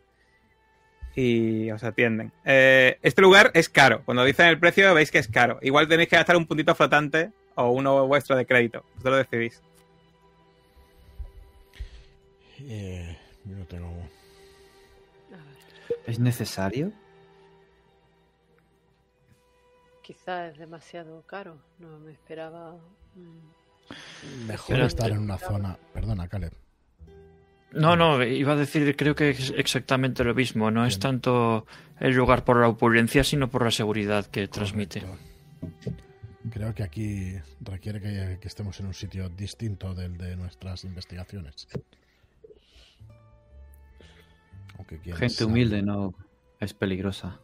y 1.15 1.69
os 1.71 1.83
atienden. 1.83 2.31
Eh, 2.45 2.97
este 3.01 3.21
lugar 3.21 3.51
es 3.53 3.69
caro. 3.69 4.01
Cuando 4.05 4.23
dicen 4.23 4.47
el 4.47 4.59
precio 4.59 4.93
veis 4.93 5.11
que 5.11 5.19
es 5.19 5.27
caro. 5.27 5.59
Igual 5.61 5.87
tenéis 5.87 6.09
que 6.09 6.15
gastar 6.15 6.37
un 6.37 6.47
puntito 6.47 6.73
flotante 6.73 7.31
o 7.55 7.69
uno 7.69 8.07
vuestro 8.07 8.35
de 8.35 8.45
crédito. 8.45 8.83
Vosotros 8.95 9.11
lo 9.11 9.17
decidís. 9.17 9.61
Eh, 12.67 13.17
yo 13.45 13.55
no 13.55 13.65
tengo. 13.65 13.87
A 13.87 15.35
ver, 15.37 15.97
¿Es 16.07 16.19
necesario? 16.19 16.91
quizá 20.01 20.47
es 20.47 20.57
demasiado 20.57 21.21
caro. 21.25 21.57
No 21.79 21.99
me 21.99 22.11
esperaba. 22.11 22.75
mm, 23.15 24.47
Mejor 24.47 24.75
Pero- 24.75 24.85
estar 24.87 25.11
en 25.11 25.19
una 25.19 25.37
zona. 25.37 25.77
Perdona, 25.93 26.27
Caleb. 26.27 26.53
No, 27.73 27.95
no, 27.95 28.21
iba 28.23 28.53
a 28.53 28.55
decir, 28.57 28.95
creo 28.97 29.15
que 29.15 29.29
es 29.29 29.51
exactamente 29.55 30.23
lo 30.25 30.33
mismo. 30.35 30.69
No 30.71 30.85
es 30.85 30.99
tanto 30.99 31.65
el 31.99 32.13
lugar 32.13 32.43
por 32.43 32.57
la 32.59 32.67
opulencia, 32.67 33.23
sino 33.23 33.49
por 33.49 33.63
la 33.63 33.71
seguridad 33.71 34.25
que 34.25 34.47
transmite. 34.49 35.01
Correcto. 35.01 35.91
Creo 36.51 36.73
que 36.75 36.83
aquí 36.83 37.35
requiere 37.61 38.01
que, 38.01 38.37
que 38.41 38.47
estemos 38.47 38.77
en 38.81 38.87
un 38.87 38.93
sitio 38.93 39.29
distinto 39.29 39.93
del 39.93 40.17
de 40.17 40.35
nuestras 40.35 40.83
investigaciones. 40.83 41.67
Aunque 44.77 44.97
Gente 44.99 45.29
sabe. 45.29 45.51
humilde 45.51 45.81
no 45.81 46.13
es 46.59 46.73
peligrosa. 46.73 47.39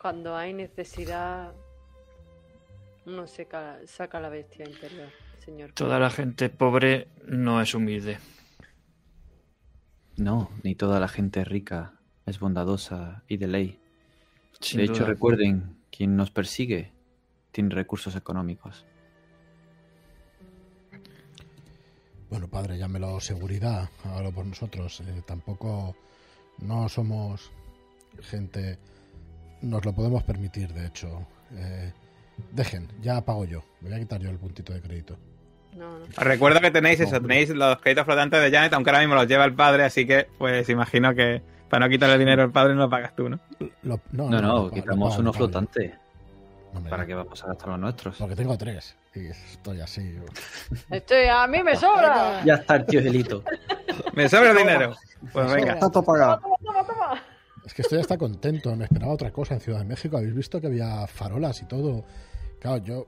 Cuando 0.00 0.36
hay 0.36 0.52
necesidad, 0.52 1.52
uno 3.06 3.26
seca- 3.26 3.78
saca 3.86 4.20
la 4.20 4.28
bestia 4.28 4.64
interior, 4.68 5.08
señor. 5.44 5.72
Toda 5.72 5.98
la 5.98 6.10
gente 6.10 6.48
pobre 6.48 7.08
no 7.26 7.60
es 7.60 7.74
humilde. 7.74 8.18
No, 10.16 10.50
ni 10.62 10.74
toda 10.74 11.00
la 11.00 11.08
gente 11.08 11.44
rica 11.44 11.94
es 12.24 12.38
bondadosa 12.40 13.22
y 13.28 13.36
de 13.36 13.46
ley. 13.48 13.80
Sin 14.60 14.78
de 14.78 14.84
hecho, 14.84 14.94
duda. 15.00 15.06
recuerden, 15.08 15.76
quien 15.90 16.16
nos 16.16 16.30
persigue 16.30 16.92
tiene 17.52 17.74
recursos 17.74 18.16
económicos. 18.16 18.86
Bueno, 22.30 22.48
padre, 22.48 22.76
llámelo 22.78 23.20
seguridad, 23.20 23.88
hágalo 24.04 24.32
por 24.32 24.46
nosotros. 24.46 25.00
Eh, 25.06 25.22
tampoco 25.26 25.94
no 26.58 26.88
somos 26.88 27.50
gente. 28.22 28.78
Nos 29.62 29.84
lo 29.84 29.92
podemos 29.94 30.22
permitir, 30.24 30.72
de 30.72 30.86
hecho. 30.86 31.26
Eh, 31.54 31.92
dejen, 32.52 32.88
ya 33.00 33.20
pago 33.24 33.44
yo. 33.44 33.62
Me 33.80 33.88
voy 33.90 33.98
a 33.98 34.00
quitar 34.00 34.20
yo 34.20 34.30
el 34.30 34.38
puntito 34.38 34.72
de 34.72 34.80
crédito. 34.80 35.16
No, 35.74 35.98
no. 35.98 36.04
Os 36.06 36.16
recuerdo 36.16 36.60
que 36.60 36.70
tenéis 36.70 37.00
eso, 37.00 37.20
tenéis 37.20 37.50
los 37.50 37.78
créditos 37.80 38.04
flotantes 38.06 38.40
de 38.40 38.50
Janet, 38.50 38.72
aunque 38.72 38.90
ahora 38.90 39.00
mismo 39.00 39.14
los 39.14 39.26
lleva 39.28 39.44
el 39.44 39.54
padre, 39.54 39.84
así 39.84 40.06
que 40.06 40.26
pues 40.38 40.68
imagino 40.70 41.14
que 41.14 41.42
para 41.68 41.84
no 41.86 41.90
quitarle 41.90 42.16
dinero 42.18 42.42
al 42.42 42.50
padre 42.50 42.74
no 42.74 42.80
lo 42.82 42.90
pagas 42.90 43.14
tú, 43.14 43.28
¿no? 43.28 43.38
Lo- 43.82 44.00
no, 44.12 44.30
No, 44.30 44.70
quitamos 44.70 45.10
pago, 45.10 45.20
uno 45.20 45.30
lo 45.30 45.32
pago 45.32 45.32
yo. 45.32 45.32
flotante. 45.32 45.94
No, 46.72 46.78
hombre, 46.78 46.90
¿Para 46.90 47.06
qué 47.06 47.14
vamos 47.14 47.44
a 47.44 47.46
gastar 47.48 47.68
los 47.68 47.78
nuestros? 47.78 48.16
Porque 48.16 48.34
tengo 48.36 48.56
tres. 48.56 48.96
Y 49.16 49.28
estoy 49.28 49.80
así. 49.80 50.16
Estoy, 50.90 51.26
a 51.26 51.46
mí 51.46 51.62
me 51.62 51.74
sobra. 51.74 52.44
Ya 52.44 52.54
está 52.54 52.76
el 52.76 52.86
tío 52.86 53.00
Gelito. 53.02 53.42
¿Me 54.12 54.28
sobra 54.28 54.50
el 54.50 54.58
dinero? 54.58 54.94
Pues 55.32 55.52
venga. 55.52 55.78
Toma, 55.78 55.90
toma, 55.92 56.86
toma. 56.86 57.22
Es 57.64 57.72
que 57.72 57.82
estoy 57.82 57.98
hasta 57.98 58.18
contento. 58.18 58.76
Me 58.76 58.84
esperaba 58.84 59.12
otra 59.12 59.32
cosa 59.32 59.54
en 59.54 59.60
Ciudad 59.60 59.78
de 59.78 59.86
México. 59.86 60.18
Habéis 60.18 60.34
visto 60.34 60.60
que 60.60 60.66
había 60.66 61.06
farolas 61.06 61.62
y 61.62 61.64
todo. 61.64 62.04
Claro, 62.60 62.84
yo 62.84 63.06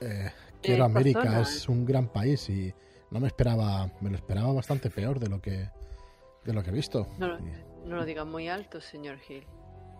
eh, 0.00 0.32
quiero 0.60 0.84
América. 0.84 1.40
Es 1.40 1.68
un 1.68 1.86
gran 1.86 2.08
país 2.08 2.50
y 2.50 2.74
no 3.12 3.20
me 3.20 3.28
esperaba. 3.28 3.88
Me 4.00 4.10
lo 4.10 4.16
esperaba 4.16 4.52
bastante 4.52 4.90
peor 4.90 5.20
de 5.20 5.28
lo 5.28 5.40
que 5.40 5.70
de 6.44 6.52
lo 6.52 6.62
que 6.62 6.70
he 6.70 6.72
visto. 6.74 7.06
No, 7.18 7.38
lo 7.86 8.04
digas 8.04 8.26
muy 8.26 8.48
alto, 8.48 8.80
señor 8.80 9.18
Hill. 9.28 9.46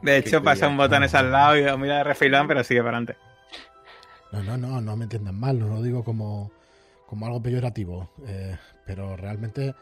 De 0.03 0.16
hecho, 0.18 0.42
pasa 0.42 0.68
un 0.68 0.76
botones 0.76 1.14
al 1.14 1.32
lado 1.32 1.57
y 1.57 1.78
mira 1.78 1.99
de 1.99 2.05
refilón, 2.05 2.47
pero 2.49 2.62
sigue 2.64 2.80
para 2.80 2.99
adelante. 2.99 3.16
No, 4.33 4.43
no, 4.43 4.57
no, 4.57 4.81
no 4.81 4.97
me 4.97 5.05
entiendan 5.05 5.39
mal. 5.39 5.59
No 5.59 5.68
lo 5.68 5.83
digo 5.83 6.03
como, 6.05 6.51
como 7.07 7.27
algo 7.27 7.43
peyorativo. 7.43 8.11
eh, 8.27 8.57
pero 8.85 9.16
realmente, 9.16 9.74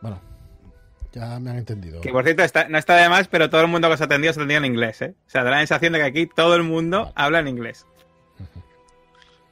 bueno, 0.00 0.20
ya 1.12 1.38
me 1.38 1.50
han 1.50 1.58
entendido. 1.58 2.00
Que 2.00 2.10
por 2.10 2.24
cierto, 2.24 2.42
está- 2.42 2.68
no 2.68 2.76
está 2.78 2.96
de 2.96 3.08
más, 3.08 3.28
pero 3.28 3.48
todo 3.50 3.60
el 3.60 3.68
mundo 3.68 3.88
que 3.88 3.94
os 3.94 4.00
ha 4.00 4.04
atendido 4.04 4.32
se 4.32 4.40
atendido 4.40 4.58
en 4.58 4.64
inglés, 4.72 5.00
¿eh? 5.02 5.14
O 5.26 5.30
sea, 5.30 5.44
da 5.44 5.50
la 5.50 5.58
sensación 5.58 5.92
de 5.92 6.00
que 6.00 6.04
aquí 6.04 6.26
todo 6.26 6.54
el 6.56 6.62
mundo 6.64 7.00
Vale. 7.02 7.12
habla 7.16 7.38
en 7.40 7.48
inglés. 7.48 7.86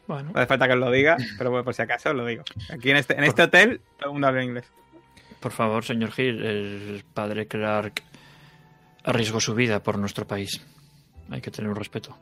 Bueno, 0.07 0.31
No 0.33 0.39
hace 0.39 0.47
falta 0.47 0.69
que 0.69 0.75
os 0.75 0.79
lo 0.79 0.91
diga, 0.93 1.17
pero 1.37 1.51
bueno, 1.51 1.65
por 1.65 1.75
si 1.75 1.83
acaso 1.83 2.11
os 2.11 2.15
lo 2.15 2.25
digo. 2.27 2.45
Aquí 2.71 2.91
en 2.91 2.97
este, 2.97 3.15
en 3.19 3.25
este 3.25 3.43
hotel 3.43 3.81
todo 3.99 4.11
el 4.11 4.13
mundo 4.13 4.29
habla 4.29 4.41
en 4.43 4.49
inglés. 4.51 4.71
por 5.41 5.51
favor, 5.51 5.85
señor 5.85 6.11
Hill, 6.17 6.45
el 6.45 7.05
padre 7.13 7.49
Clark 7.49 8.03
arriesgó 9.05 9.41
su 9.41 9.55
vida 9.57 9.83
por 9.83 9.99
nuestro 9.99 10.25
país. 10.25 10.65
Hay 11.31 11.41
que 11.41 11.51
tener 11.51 11.69
un 11.71 11.77
respeto. 11.77 12.17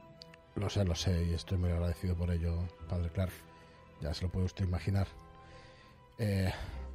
Lo 0.57 0.71
sé, 0.71 0.85
lo 0.85 0.95
sé, 0.95 1.25
y 1.25 1.35
estoy 1.35 1.59
muy 1.59 1.71
agradecido 1.71 2.15
por 2.17 2.31
ello, 2.31 2.69
padre 2.89 3.11
Clark. 3.11 3.33
Ya 4.01 4.15
se 4.15 4.23
lo 4.25 4.31
puede 4.31 4.47
usted 4.47 4.65
imaginar. 4.65 5.07
Eh, 6.19 6.53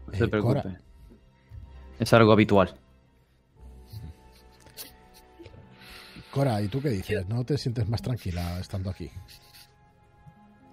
No 0.07 0.13
eh, 0.13 0.17
se 0.17 0.27
preocupe. 0.27 0.61
Cora, 0.61 0.81
Es 1.99 2.13
algo 2.13 2.31
habitual. 2.31 2.73
Cora, 6.31 6.61
¿y 6.61 6.67
tú 6.67 6.81
qué 6.81 6.89
dices? 6.89 7.27
¿No 7.27 7.43
te 7.43 7.57
sientes 7.57 7.87
más 7.89 8.01
tranquila 8.01 8.59
estando 8.59 8.89
aquí? 8.89 9.09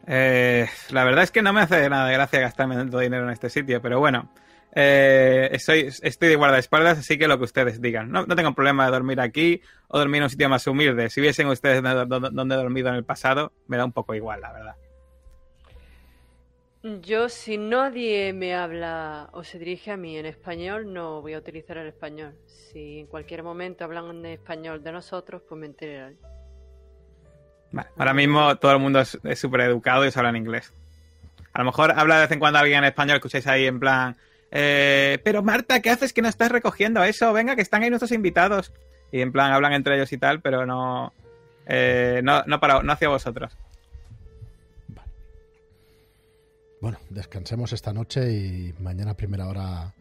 Eh, 0.07 0.69
la 0.91 1.05
verdad 1.05 1.25
es 1.25 1.31
que 1.33 1.43
no 1.43 1.53
me 1.53 1.63
hace 1.63 1.89
nada 1.89 2.07
de 2.07 2.13
gracia 2.15 2.41
gastarme 2.41 2.77
tanto 2.77 2.99
dinero 2.99 3.25
en 3.25 3.31
este 3.33 3.51
sitio, 3.51 3.81
pero 3.83 3.99
bueno. 3.99 4.31
Eh, 4.79 5.57
soy, 5.59 5.89
estoy 6.03 6.29
de 6.29 6.37
guardaespaldas, 6.37 6.99
así 6.99 7.17
que 7.17 7.29
lo 7.29 7.39
que 7.39 7.45
ustedes 7.45 7.81
digan. 7.81 8.11
No, 8.11 8.27
no 8.27 8.37
tengo 8.37 8.55
problema 8.55 8.85
de 8.85 8.93
dormir 8.93 9.21
aquí 9.23 9.63
o 9.89 9.99
dormir 9.99 10.19
en 10.19 10.25
un 10.25 10.31
sitio 10.31 10.51
más 10.51 10.67
humilde. 10.67 11.09
Si 11.09 11.23
viesen 11.23 11.47
ustedes 11.47 11.83
donde, 11.83 12.29
donde- 12.31 12.55
he 12.55 12.59
dormido 12.59 12.91
en 12.91 12.97
el 12.97 13.05
pasado, 13.05 13.53
me 13.69 13.79
da 13.79 13.87
un 13.87 13.93
poco 13.93 14.15
igual, 14.15 14.43
la 14.43 14.53
verdad. 14.53 14.77
Yo, 17.01 17.31
si 17.31 17.57
nadie 17.57 18.35
me 18.35 18.55
habla 18.55 19.31
o 19.33 19.43
se 19.45 19.59
dirige 19.59 19.93
a 19.93 19.97
mí 19.97 20.19
en 20.19 20.27
español, 20.27 20.93
no 20.93 21.23
voy 21.23 21.33
a 21.33 21.39
utilizar 21.39 21.79
el 21.79 21.87
español. 21.89 22.35
Si 22.45 23.01
en 23.01 23.07
cualquier 23.07 23.43
momento 23.43 23.83
hablan 23.83 24.11
en 24.11 24.27
español 24.27 24.85
de 24.85 24.93
nosotros, 24.93 25.41
pues 25.49 25.59
me 25.59 25.67
enteraré. 25.69 26.17
Vale, 27.73 27.89
ahora 27.97 28.13
mismo 28.13 28.57
todo 28.57 28.73
el 28.73 28.79
mundo 28.79 29.01
es 29.01 29.19
es 29.25 29.39
súper 29.39 29.63
educado 29.63 30.05
y 30.05 30.11
se 30.11 30.19
habla 30.19 30.29
en 30.29 30.37
inglés. 30.37 30.71
A 31.55 31.61
lo 31.61 31.65
mejor 31.65 31.93
habla 31.97 32.17
de 32.17 32.21
vez 32.21 32.31
en 32.33 32.39
cuando 32.39 32.59
alguien 32.59 32.79
en 32.81 32.85
español, 32.85 33.17
escucháis 33.17 33.47
ahí 33.47 33.67
en 33.67 33.81
plan, 33.81 34.15
eh, 34.51 35.19
pero 35.25 35.43
Marta, 35.43 35.81
¿qué 35.83 35.91
haces 35.91 36.13
que 36.13 36.23
no 36.23 36.29
estás 36.29 36.51
recogiendo 36.51 37.03
eso? 37.05 37.33
Venga, 37.33 37.57
que 37.57 37.63
están 37.63 37.83
ahí 37.83 37.91
nuestros 37.91 38.13
invitados. 38.13 38.73
Y 39.13 39.21
en 39.21 39.33
plan 39.33 39.53
hablan 39.53 39.73
entre 39.73 39.97
ellos 39.97 40.13
y 40.13 40.19
tal, 40.19 40.41
pero 40.41 40.67
no, 40.67 41.13
eh, 41.67 42.21
no, 42.25 42.43
no, 42.47 42.59
para, 42.61 42.83
no 42.83 42.93
hacia 42.93 43.09
vosotros. 43.09 43.57
Vale. 44.89 45.11
Bueno, 46.81 46.99
descansemos 47.11 47.73
esta 47.73 47.93
noche 47.93 48.31
y 48.33 48.75
mañana 48.81 49.13
a 49.13 49.17
primera 49.17 49.47
hora, 49.47 49.95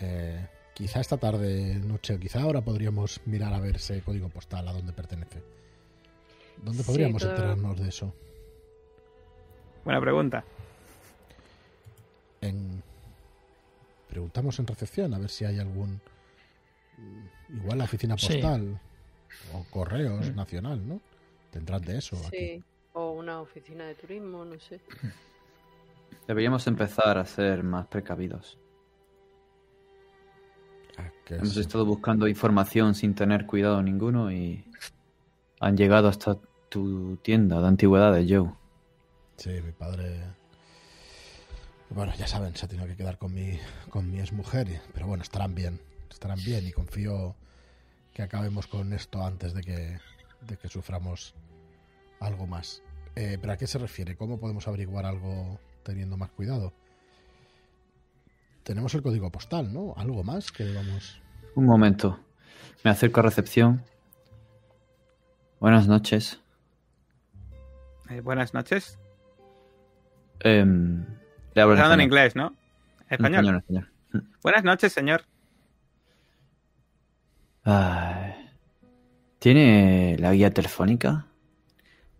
eh, 0.00 0.46
quizá 0.74 1.00
esta 1.00 1.16
tarde, 1.16 1.76
noche, 1.76 2.14
o 2.14 2.18
quizá 2.18 2.42
ahora 2.42 2.60
podríamos 2.60 3.20
mirar 3.24 3.54
a 3.54 3.60
ver 3.60 3.76
ese 3.76 4.00
código 4.02 4.28
postal 4.28 4.66
a 4.68 4.72
dónde 4.72 4.92
pertenece. 4.92 5.40
¿Dónde 6.62 6.82
Sí, 6.82 6.86
podríamos 6.88 7.22
todo- 7.22 7.30
enterarnos 7.30 7.80
de 7.80 7.88
eso? 7.88 8.12
Buena 9.84 10.00
pregunta. 10.00 10.44
En... 12.40 12.82
Preguntamos 14.08 14.58
en 14.58 14.66
recepción 14.66 15.14
a 15.14 15.18
ver 15.18 15.30
si 15.30 15.44
hay 15.44 15.58
algún... 15.58 16.00
Igual 17.48 17.78
la 17.78 17.84
oficina 17.84 18.16
Sí. 18.18 18.26
postal 18.34 18.80
o 19.54 19.64
correos 19.70 20.34
nacional, 20.34 20.86
¿no? 20.86 21.00
Tendrán 21.50 21.82
de 21.82 21.98
eso 21.98 22.16
aquí. 22.26 22.36
Sí, 22.36 22.64
o 22.94 23.12
una 23.12 23.40
oficina 23.40 23.86
de 23.86 23.94
turismo, 23.94 24.44
no 24.44 24.58
sé. 24.58 24.80
Deberíamos 26.26 26.66
empezar 26.66 27.16
a 27.18 27.24
ser 27.24 27.62
más 27.62 27.86
precavidos. 27.86 28.58
Ah, 30.98 31.10
Hemos 31.28 31.54
sí. 31.54 31.60
estado 31.60 31.84
buscando 31.86 32.26
información 32.26 32.94
sin 32.94 33.14
tener 33.14 33.46
cuidado 33.46 33.82
ninguno 33.82 34.32
y 34.32 34.64
han 35.60 35.76
llegado 35.76 36.08
hasta 36.08 36.36
tu 36.68 37.16
tienda 37.18 37.60
de 37.60 37.68
antigüedades, 37.68 38.26
Joe. 38.28 38.50
Sí, 39.36 39.50
mi 39.64 39.72
padre. 39.72 40.22
Bueno, 41.90 42.12
ya 42.16 42.26
saben, 42.26 42.54
se 42.54 42.66
ha 42.66 42.68
tenido 42.68 42.86
que 42.86 42.96
quedar 42.96 43.18
con 43.18 43.34
mi, 43.34 43.58
con 43.90 44.10
mi 44.10 44.20
exmujer. 44.20 44.80
Pero 44.92 45.06
bueno, 45.06 45.22
estarán 45.22 45.54
bien. 45.54 45.80
Estarán 46.10 46.38
bien 46.44 46.66
y 46.66 46.72
confío 46.72 47.34
que 48.12 48.22
acabemos 48.22 48.66
con 48.66 48.92
esto 48.92 49.24
antes 49.24 49.54
de 49.54 49.62
que, 49.62 49.98
de 50.46 50.56
que 50.56 50.68
suframos 50.68 51.34
algo 52.20 52.46
más. 52.46 52.82
Eh, 53.16 53.38
¿Pero 53.40 53.52
a 53.52 53.56
qué 53.56 53.66
se 53.66 53.78
refiere? 53.78 54.16
¿Cómo 54.16 54.38
podemos 54.38 54.68
averiguar 54.68 55.06
algo 55.06 55.58
teniendo 55.82 56.16
más 56.16 56.30
cuidado? 56.30 56.72
Tenemos 58.64 58.94
el 58.94 59.02
código 59.02 59.30
postal, 59.30 59.72
¿no? 59.72 59.94
¿Algo 59.96 60.22
más 60.22 60.52
que 60.52 60.64
debamos...? 60.64 61.22
Un 61.54 61.64
momento. 61.64 62.20
Me 62.84 62.90
acerco 62.90 63.20
a 63.20 63.22
recepción. 63.22 63.82
Buenas 65.58 65.88
noches. 65.88 66.40
Eh, 68.10 68.20
buenas 68.20 68.54
noches. 68.54 68.98
Estás 70.40 71.27
hablando 71.54 71.94
en 71.94 72.00
inglés, 72.00 72.36
¿no? 72.36 72.54
Español. 73.08 73.44
Español, 73.44 73.56
español. 73.56 74.32
Buenas 74.42 74.64
noches, 74.64 74.92
señor. 74.92 75.24
¿Tiene 79.38 80.16
la 80.18 80.32
guía 80.32 80.50
telefónica? 80.50 81.26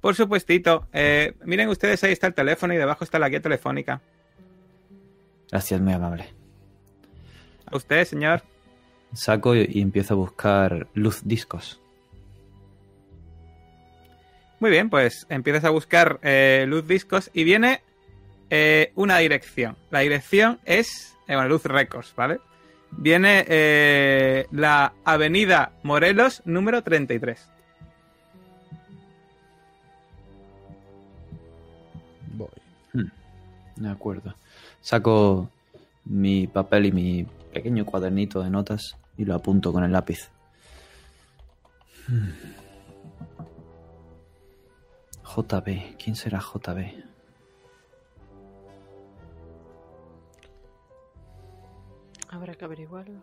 Por 0.01 0.15
supuestito. 0.15 0.87
Eh, 0.93 1.35
miren 1.45 1.69
ustedes, 1.69 2.05
ahí 2.05 2.13
está 2.13 2.27
el 2.27 2.35
teléfono 2.35 2.75
y 2.75 2.77
debajo 2.77 3.05
está 3.05 3.19
la 3.19 3.29
guía 3.29 3.41
telefónica. 3.41 4.01
Gracias, 5.51 5.81
muy 5.81 5.93
amable. 5.95 6.27
A 7.67 7.77
usted, 7.77 8.05
señor. 8.05 8.43
Saco 9.15 9.57
y, 9.57 9.67
y 9.71 9.81
empiezo 9.81 10.15
a 10.15 10.17
buscar 10.19 10.87
luz 10.93 11.23
discos. 11.25 11.81
Muy 14.61 14.71
bien, 14.71 14.91
pues 14.91 15.25
empiezas 15.29 15.65
a 15.65 15.71
buscar 15.71 16.19
eh, 16.23 16.65
Luz 16.67 16.87
Discos 16.87 17.31
y 17.33 17.45
viene 17.45 17.81
eh, 18.51 18.93
una 18.95 19.19
dirección. 19.19 19.77
La 19.91 20.01
dirección 20.01 20.59
es, 20.65 21.17
eh, 21.27 21.35
bueno, 21.35 21.49
Luz 21.49 21.65
Records, 21.65 22.15
¿vale? 22.17 22.41
Viene 22.91 23.45
eh, 23.49 24.47
la 24.51 24.95
Avenida 25.05 25.73
Morelos 25.83 26.43
número 26.47 26.83
33. 26.83 27.51
Voy. 32.33 32.49
De 33.77 33.89
acuerdo. 33.89 34.35
Saco 34.81 35.51
mi 36.07 36.47
papel 36.47 36.87
y 36.87 36.93
mi 36.93 37.27
pequeño 37.53 37.85
cuadernito 37.85 38.43
de 38.43 38.51
notas 38.51 38.97
y 39.19 39.25
lo 39.25 39.35
apunto 39.35 39.73
con 39.73 39.85
el 39.85 39.93
lápiz. 39.93 40.31
Hmm. 42.07 42.31
JB. 45.37 45.97
¿Quién 46.03 46.17
será 46.17 46.41
JB? 46.41 47.08
Habrá 52.39 52.55
que 52.55 52.65
averiguarlo. 52.65 53.21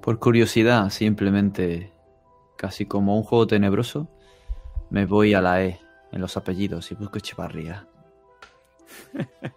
Por 0.00 0.18
curiosidad, 0.18 0.88
simplemente, 0.88 1.92
casi 2.56 2.86
como 2.86 3.14
un 3.14 3.24
juego 3.24 3.46
tenebroso, 3.46 4.08
me 4.88 5.04
voy 5.04 5.34
a 5.34 5.42
la 5.42 5.62
E 5.62 5.78
en 6.10 6.22
los 6.22 6.38
apellidos 6.38 6.90
y 6.90 6.94
busco 6.94 7.18
Echevarría. 7.18 7.86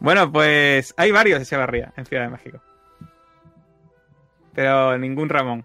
Bueno, 0.00 0.32
pues 0.32 0.92
hay 0.96 1.12
varios 1.12 1.40
Echevarría 1.40 1.92
en 1.96 2.04
Ciudad 2.04 2.24
de 2.24 2.30
México. 2.30 2.60
Pero 4.52 4.98
ningún 4.98 5.28
Ramón. 5.28 5.64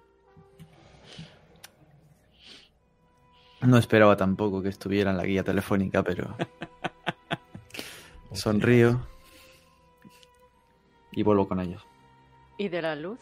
No 3.62 3.80
esperaba 3.80 4.16
tampoco 4.16 4.62
que 4.62 4.70
estuviera 4.70 5.10
en 5.10 5.18
la 5.18 5.24
guía 5.24 5.44
telefónica, 5.44 6.04
pero 6.04 6.38
sonrío 8.34 9.02
y 11.18 11.24
vuelvo 11.24 11.48
con 11.48 11.60
ellos. 11.60 11.87
¿Y 12.58 12.70
de 12.70 12.82
la 12.82 12.96
luz? 12.96 13.20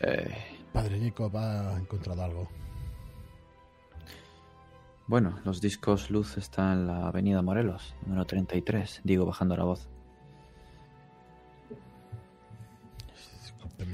Eh, 0.00 0.34
Padre 0.72 0.98
Nico 0.98 1.30
va 1.30 1.74
ha 1.74 1.78
encontrado 1.78 2.22
algo. 2.22 2.48
bueno, 5.06 5.40
los 5.44 5.60
discos 5.60 6.10
Luz 6.10 6.36
están 6.36 6.72
en 6.72 6.86
la 6.86 7.08
avenida 7.08 7.42
Morelos, 7.42 7.96
número 8.02 8.26
33, 8.26 9.00
digo 9.04 9.26
bajando 9.26 9.56
la 9.56 9.64
voz. 9.64 9.88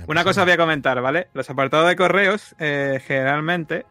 Una 0.06 0.24
cosa 0.24 0.44
voy 0.44 0.52
a 0.52 0.56
comentar, 0.56 1.00
¿vale? 1.00 1.28
Los 1.32 1.48
apartados 1.48 1.88
de 1.88 1.96
correos, 1.96 2.54
eh, 2.58 3.00
generalmente, 3.06 3.86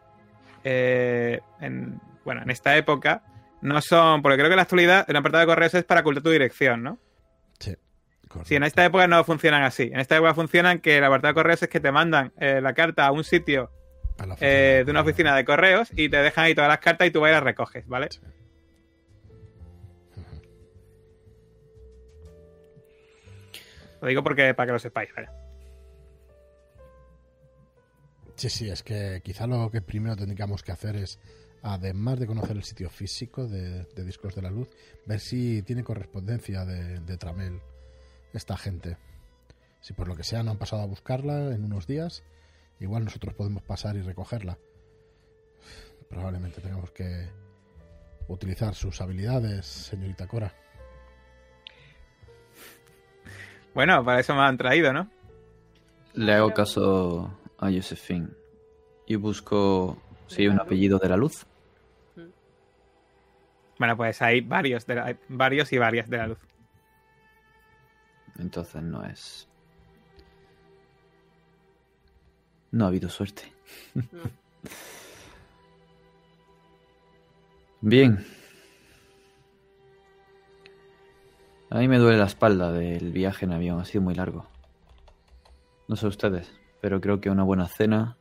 eh, 0.62 1.40
en, 1.60 2.00
bueno, 2.24 2.42
en 2.42 2.50
esta 2.50 2.76
época, 2.76 3.22
no 3.64 3.80
son, 3.80 4.22
porque 4.22 4.36
creo 4.36 4.48
que 4.48 4.52
en 4.52 4.56
la 4.56 4.62
actualidad 4.62 5.04
el 5.08 5.16
apartado 5.16 5.40
de 5.40 5.46
correos 5.46 5.74
es 5.74 5.84
para 5.84 6.02
ocultar 6.02 6.22
tu 6.22 6.30
dirección, 6.30 6.82
¿no? 6.82 6.98
Sí, 7.58 7.74
correcto. 8.28 8.48
Sí, 8.48 8.54
en 8.56 8.62
esta 8.62 8.84
época 8.84 9.06
no 9.08 9.24
funcionan 9.24 9.62
así. 9.62 9.84
En 9.92 10.00
esta 10.00 10.16
época 10.16 10.34
funcionan 10.34 10.80
que 10.80 10.98
el 10.98 11.04
apartado 11.04 11.32
de 11.32 11.34
correos 11.34 11.62
es 11.62 11.68
que 11.68 11.80
te 11.80 11.90
mandan 11.90 12.32
eh, 12.38 12.60
la 12.60 12.74
carta 12.74 13.06
a 13.06 13.10
un 13.10 13.24
sitio 13.24 13.70
A 14.18 14.26
la 14.26 14.34
oficina. 14.34 14.50
eh, 14.52 14.82
de 14.84 14.90
una 14.90 15.00
oficina 15.00 15.34
de 15.34 15.44
correos 15.44 15.88
y 15.96 16.08
te 16.08 16.18
dejan 16.18 16.44
ahí 16.44 16.54
todas 16.54 16.68
las 16.68 16.78
cartas 16.78 17.08
y 17.08 17.10
tú 17.10 17.20
vas 17.20 17.30
y 17.30 17.32
las 17.32 17.42
recoges, 17.42 17.86
¿vale? 17.88 18.08
Sí. 18.10 18.20
Lo 24.00 24.08
digo 24.08 24.22
porque 24.22 24.52
para 24.54 24.66
que 24.66 24.72
lo 24.72 24.78
sepáis, 24.78 25.10
¿vale? 25.14 25.28
Sí, 28.36 28.50
sí, 28.50 28.68
es 28.68 28.82
que 28.82 29.20
quizá 29.24 29.46
lo 29.46 29.70
que 29.70 29.80
primero 29.80 30.16
tendríamos 30.16 30.62
que 30.62 30.72
hacer 30.72 30.96
es, 30.96 31.18
además 31.64 32.20
de 32.20 32.26
conocer 32.26 32.56
el 32.56 32.62
sitio 32.62 32.90
físico 32.90 33.48
de, 33.48 33.84
de 33.84 34.04
Discos 34.04 34.34
de 34.34 34.42
la 34.42 34.50
Luz, 34.50 34.68
ver 35.06 35.18
si 35.18 35.62
tiene 35.62 35.82
correspondencia 35.82 36.64
de, 36.66 37.00
de 37.00 37.16
Tramel 37.16 37.60
esta 38.34 38.56
gente. 38.56 38.98
Si 39.80 39.94
por 39.94 40.06
lo 40.06 40.14
que 40.14 40.24
sea 40.24 40.42
no 40.42 40.50
han 40.50 40.58
pasado 40.58 40.82
a 40.82 40.86
buscarla 40.86 41.54
en 41.54 41.64
unos 41.64 41.86
días, 41.86 42.22
igual 42.80 43.04
nosotros 43.04 43.34
podemos 43.34 43.62
pasar 43.62 43.96
y 43.96 44.02
recogerla. 44.02 44.58
Probablemente 46.08 46.60
tengamos 46.60 46.90
que 46.90 47.28
utilizar 48.28 48.74
sus 48.74 49.00
habilidades, 49.00 49.64
señorita 49.64 50.26
Cora. 50.26 50.54
Bueno, 53.74 54.04
para 54.04 54.20
eso 54.20 54.34
me 54.34 54.42
han 54.42 54.58
traído, 54.58 54.92
¿no? 54.92 55.10
Le 56.12 56.34
hago 56.34 56.52
caso 56.52 57.38
a 57.58 57.72
Josephine 57.72 58.28
y 59.06 59.16
busco 59.16 59.98
si 60.26 60.42
hay 60.42 60.48
un 60.48 60.60
apellido 60.60 60.98
de 60.98 61.08
la 61.08 61.16
luz. 61.16 61.46
Bueno, 63.78 63.96
pues 63.96 64.22
hay 64.22 64.40
varios, 64.40 64.86
de 64.86 64.94
la- 64.94 65.16
varios 65.28 65.72
y 65.72 65.78
varias 65.78 66.08
de 66.08 66.18
la 66.18 66.26
luz. 66.28 66.38
Entonces 68.38 68.82
no 68.82 69.04
es. 69.04 69.48
No 72.70 72.84
ha 72.84 72.88
habido 72.88 73.08
suerte. 73.08 73.52
No. 73.94 74.02
Bien. 77.80 78.24
A 81.70 81.78
mí 81.78 81.88
me 81.88 81.98
duele 81.98 82.18
la 82.18 82.26
espalda 82.26 82.70
del 82.72 83.12
viaje 83.12 83.44
en 83.46 83.52
avión, 83.52 83.80
ha 83.80 83.84
sido 83.84 84.02
muy 84.02 84.14
largo. 84.14 84.46
No 85.88 85.96
sé 85.96 86.06
ustedes, 86.06 86.52
pero 86.80 87.00
creo 87.00 87.20
que 87.20 87.30
una 87.30 87.42
buena 87.42 87.66
cena. 87.68 88.16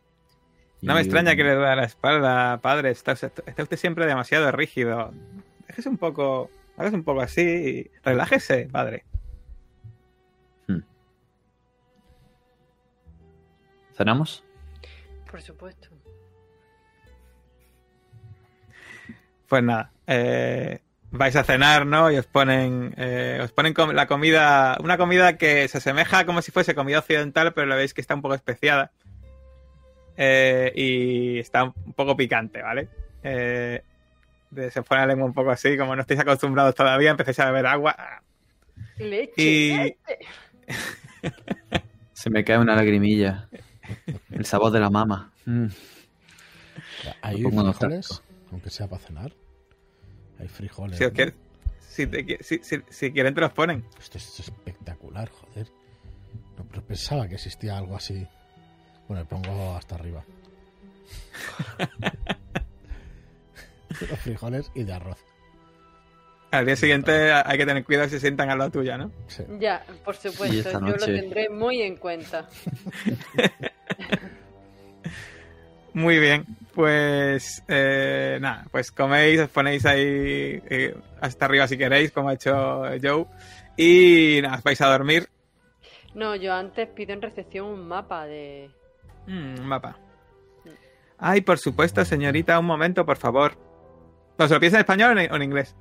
No 0.83 0.93
me 0.95 1.01
extraña 1.01 1.35
que 1.35 1.43
le 1.43 1.55
duele 1.55 1.75
la 1.75 1.83
espalda, 1.85 2.57
padre. 2.61 2.91
Está, 2.91 3.13
está 3.13 3.63
usted 3.63 3.77
siempre 3.77 4.05
demasiado 4.05 4.51
rígido. 4.51 5.13
Déjese 5.67 5.89
un 5.89 5.97
poco. 5.97 6.49
Hágase 6.77 6.95
un 6.95 7.03
poco 7.03 7.21
así 7.21 7.41
y 7.41 7.91
relájese, 8.03 8.67
padre. 8.71 9.05
Hmm. 10.67 10.79
¿Cenamos? 13.95 14.43
Por 15.29 15.41
supuesto. 15.41 15.89
Pues 19.47 19.63
nada, 19.63 19.91
eh, 20.07 20.79
vais 21.11 21.35
a 21.35 21.43
cenar, 21.43 21.85
¿no? 21.85 22.09
Y 22.11 22.17
os 22.17 22.25
ponen, 22.25 22.93
eh, 22.97 23.39
os 23.43 23.51
ponen 23.51 23.73
com- 23.75 23.91
la 23.91 24.07
comida, 24.07 24.77
una 24.83 24.97
comida 24.97 25.37
que 25.37 25.67
se 25.67 25.77
asemeja 25.77 26.25
como 26.25 26.41
si 26.41 26.51
fuese 26.51 26.73
comida 26.73 26.99
occidental, 26.99 27.53
pero 27.53 27.67
lo 27.67 27.75
veis 27.75 27.93
que 27.93 28.01
está 28.01 28.15
un 28.15 28.21
poco 28.23 28.33
especiada. 28.33 28.91
Eh, 30.17 30.71
y 30.75 31.39
está 31.39 31.63
un 31.63 31.93
poco 31.93 32.15
picante, 32.15 32.61
¿vale? 32.61 32.87
Eh, 33.23 33.81
se 34.71 34.81
pone 34.83 35.01
la 35.01 35.07
lengua 35.07 35.25
un 35.25 35.33
poco 35.33 35.49
así, 35.51 35.75
como 35.77 35.95
no 35.95 36.01
estáis 36.01 36.19
acostumbrados 36.19 36.75
todavía, 36.75 37.11
empecéis 37.11 37.39
a 37.39 37.45
beber 37.47 37.65
agua. 37.65 37.95
Leche. 38.97 39.33
Y-. 39.41 39.95
Se 42.13 42.29
me 42.29 42.43
cae 42.43 42.57
una 42.57 42.75
lagrimilla. 42.75 43.49
El 44.31 44.45
sabor 44.45 44.71
de 44.71 44.79
la 44.79 44.89
mama. 44.89 45.31
Mm. 45.45 45.67
¿Hay 47.21 47.43
frijoles? 47.43 48.21
Aunque 48.51 48.69
sea 48.69 48.87
para 48.87 49.01
cenar. 49.01 49.33
Hay 50.39 50.47
frijoles. 50.47 50.97
Si, 50.97 51.03
¿no? 51.05 51.11
si, 51.79 52.07
te 52.07 52.43
si- 52.43 52.59
si- 52.63 52.81
si 52.89 53.11
quieren 53.11 53.33
te 53.33 53.41
los 53.41 53.51
ponen. 53.51 53.83
Esto 53.99 54.17
es 54.17 54.39
espectacular, 54.39 55.29
joder. 55.29 55.67
No, 56.57 56.65
pero 56.69 56.81
pensaba 56.83 57.27
que 57.27 57.35
existía 57.35 57.77
algo 57.77 57.95
así. 57.95 58.25
Bueno, 59.13 59.13
me 59.13 59.25
pongo 59.25 59.75
hasta 59.75 59.95
arriba. 59.95 60.23
Los 64.09 64.19
frijoles 64.19 64.71
y 64.73 64.83
de 64.83 64.93
arroz. 64.93 65.23
Al 66.49 66.65
día 66.65 66.75
siguiente 66.75 67.31
hay 67.31 67.57
que 67.57 67.65
tener 67.65 67.83
cuidado 67.83 68.07
si 68.07 68.15
se 68.15 68.21
sientan 68.21 68.49
al 68.49 68.57
lado 68.57 68.71
tuya, 68.71 68.97
¿no? 68.97 69.11
Sí. 69.27 69.43
Ya, 69.59 69.85
por 70.03 70.15
supuesto. 70.15 70.57
esta 70.57 70.79
Yo 70.79 70.95
lo 70.95 71.05
tendré 71.05 71.49
muy 71.49 71.83
en 71.83 71.97
cuenta. 71.97 72.49
Muy 75.93 76.17
bien, 76.17 76.45
pues 76.73 77.61
eh, 77.67 78.39
nada, 78.41 78.65
pues 78.71 78.91
coméis, 78.91 79.41
os 79.41 79.49
ponéis 79.49 79.85
ahí 79.85 80.59
eh, 80.67 80.95
hasta 81.21 81.45
arriba 81.45 81.67
si 81.67 81.77
queréis, 81.77 82.11
como 82.11 82.29
ha 82.29 82.33
hecho 82.33 82.81
Joe, 82.99 83.27
y 83.77 84.39
nada, 84.41 84.57
os 84.57 84.63
vais 84.63 84.81
a 84.81 84.87
dormir. 84.87 85.29
No, 86.15 86.35
yo 86.35 86.55
antes 86.55 86.87
pido 86.87 87.13
en 87.13 87.21
recepción 87.21 87.67
un 87.67 87.87
mapa 87.87 88.25
de. 88.25 88.71
Mm, 89.27 89.59
un 89.59 89.65
mapa. 89.65 89.97
Ay, 91.17 91.41
por 91.41 91.57
supuesto, 91.57 92.03
señorita, 92.03 92.59
un 92.59 92.65
momento, 92.65 93.05
por 93.05 93.17
favor. 93.17 93.57
¿Pero 94.35 94.47
se 94.47 94.53
lo 94.53 94.59
piensa 94.59 94.77
en 94.77 94.81
español 94.81 95.17
o 95.17 95.19
en, 95.19 95.31
o 95.31 95.35
en 95.35 95.41
inglés? 95.41 95.75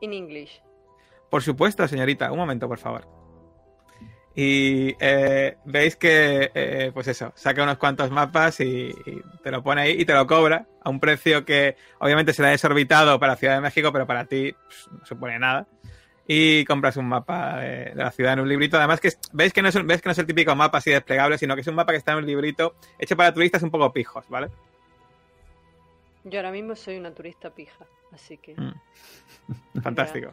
In 0.00 0.12
English. 0.12 0.62
Por 1.30 1.42
supuesto, 1.42 1.88
señorita. 1.88 2.30
Un 2.30 2.38
momento, 2.38 2.68
por 2.68 2.78
favor. 2.78 3.08
Y 4.36 4.94
eh, 4.98 5.56
veis 5.64 5.96
que, 5.96 6.50
eh, 6.54 6.90
pues 6.92 7.06
eso, 7.08 7.32
saca 7.36 7.62
unos 7.62 7.78
cuantos 7.78 8.10
mapas 8.10 8.58
y, 8.60 8.90
y 9.06 9.22
te 9.42 9.50
lo 9.50 9.62
pone 9.62 9.82
ahí 9.82 9.96
y 10.00 10.04
te 10.04 10.12
lo 10.12 10.26
cobra 10.26 10.66
a 10.82 10.90
un 10.90 10.98
precio 10.98 11.44
que 11.44 11.76
obviamente 12.00 12.32
será 12.32 12.48
desorbitado 12.48 13.18
para 13.20 13.36
Ciudad 13.36 13.54
de 13.54 13.60
México, 13.60 13.92
pero 13.92 14.06
para 14.06 14.24
ti 14.24 14.52
pues, 14.52 14.88
no 14.90 15.06
supone 15.06 15.38
nada. 15.38 15.68
Y 16.26 16.64
compras 16.64 16.96
un 16.96 17.06
mapa 17.06 17.58
de, 17.58 17.68
de 17.90 17.94
la 17.96 18.10
ciudad 18.10 18.32
en 18.32 18.40
un 18.40 18.48
librito. 18.48 18.78
Además, 18.78 18.98
que 19.00 19.08
es- 19.08 19.20
veis 19.32 19.52
que, 19.52 19.60
no 19.60 19.68
es, 19.68 19.74
un- 19.74 19.86
veis 19.86 20.00
que 20.00 20.08
no 20.08 20.12
es 20.12 20.18
el 20.18 20.26
típico 20.26 20.54
mapa 20.56 20.78
así 20.78 20.90
desplegable, 20.90 21.36
sino 21.36 21.54
que 21.54 21.60
es 21.60 21.66
un 21.66 21.74
mapa 21.74 21.92
que 21.92 21.98
está 21.98 22.12
en 22.12 22.18
un 22.18 22.26
librito 22.26 22.74
hecho 22.98 23.16
para 23.16 23.34
turistas 23.34 23.62
un 23.62 23.70
poco 23.70 23.92
pijos, 23.92 24.24
¿vale? 24.28 24.48
Yo 26.24 26.38
ahora 26.38 26.50
mismo 26.50 26.74
soy 26.76 26.96
una 26.96 27.10
turista 27.12 27.50
pija, 27.50 27.84
así 28.12 28.38
que... 28.38 28.54
Mm. 28.54 28.72
Fantástico. 29.82 30.32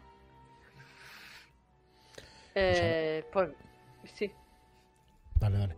Eh, 2.54 3.24
pues 3.32 3.50
sí, 4.14 4.30
Dale, 5.40 5.58
dale. 5.58 5.76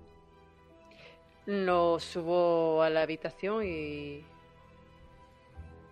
lo 1.47 1.99
subo 2.01 2.83
a 2.83 2.91
la 2.91 3.03
habitación 3.03 3.65
y 3.65 4.25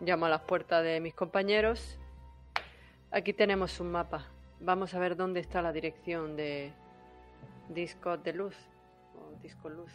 llamo 0.01 0.27
a 0.27 0.29
las 0.29 0.41
puertas 0.43 0.83
de 0.85 1.01
mis 1.01 1.15
compañeros. 1.15 1.99
Aquí 3.13 3.33
tenemos 3.33 3.79
un 3.81 3.91
mapa. 3.91 4.27
Vamos 4.61 4.95
a 4.95 4.99
ver 4.99 5.17
dónde 5.17 5.41
está 5.41 5.61
la 5.63 5.73
dirección 5.73 6.37
de 6.37 6.73
Disco 7.69 8.17
de 8.17 8.33
Luz. 8.33 8.55
O 9.17 9.39
Disco 9.43 9.69
Luz. 9.69 9.91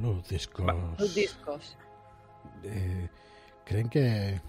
Los 0.00 0.28
discos. 0.28 0.66
Los 0.98 1.14
discos. 1.14 1.76
eh, 2.64 3.08
¿Creen 3.64 3.88
que 3.88 4.40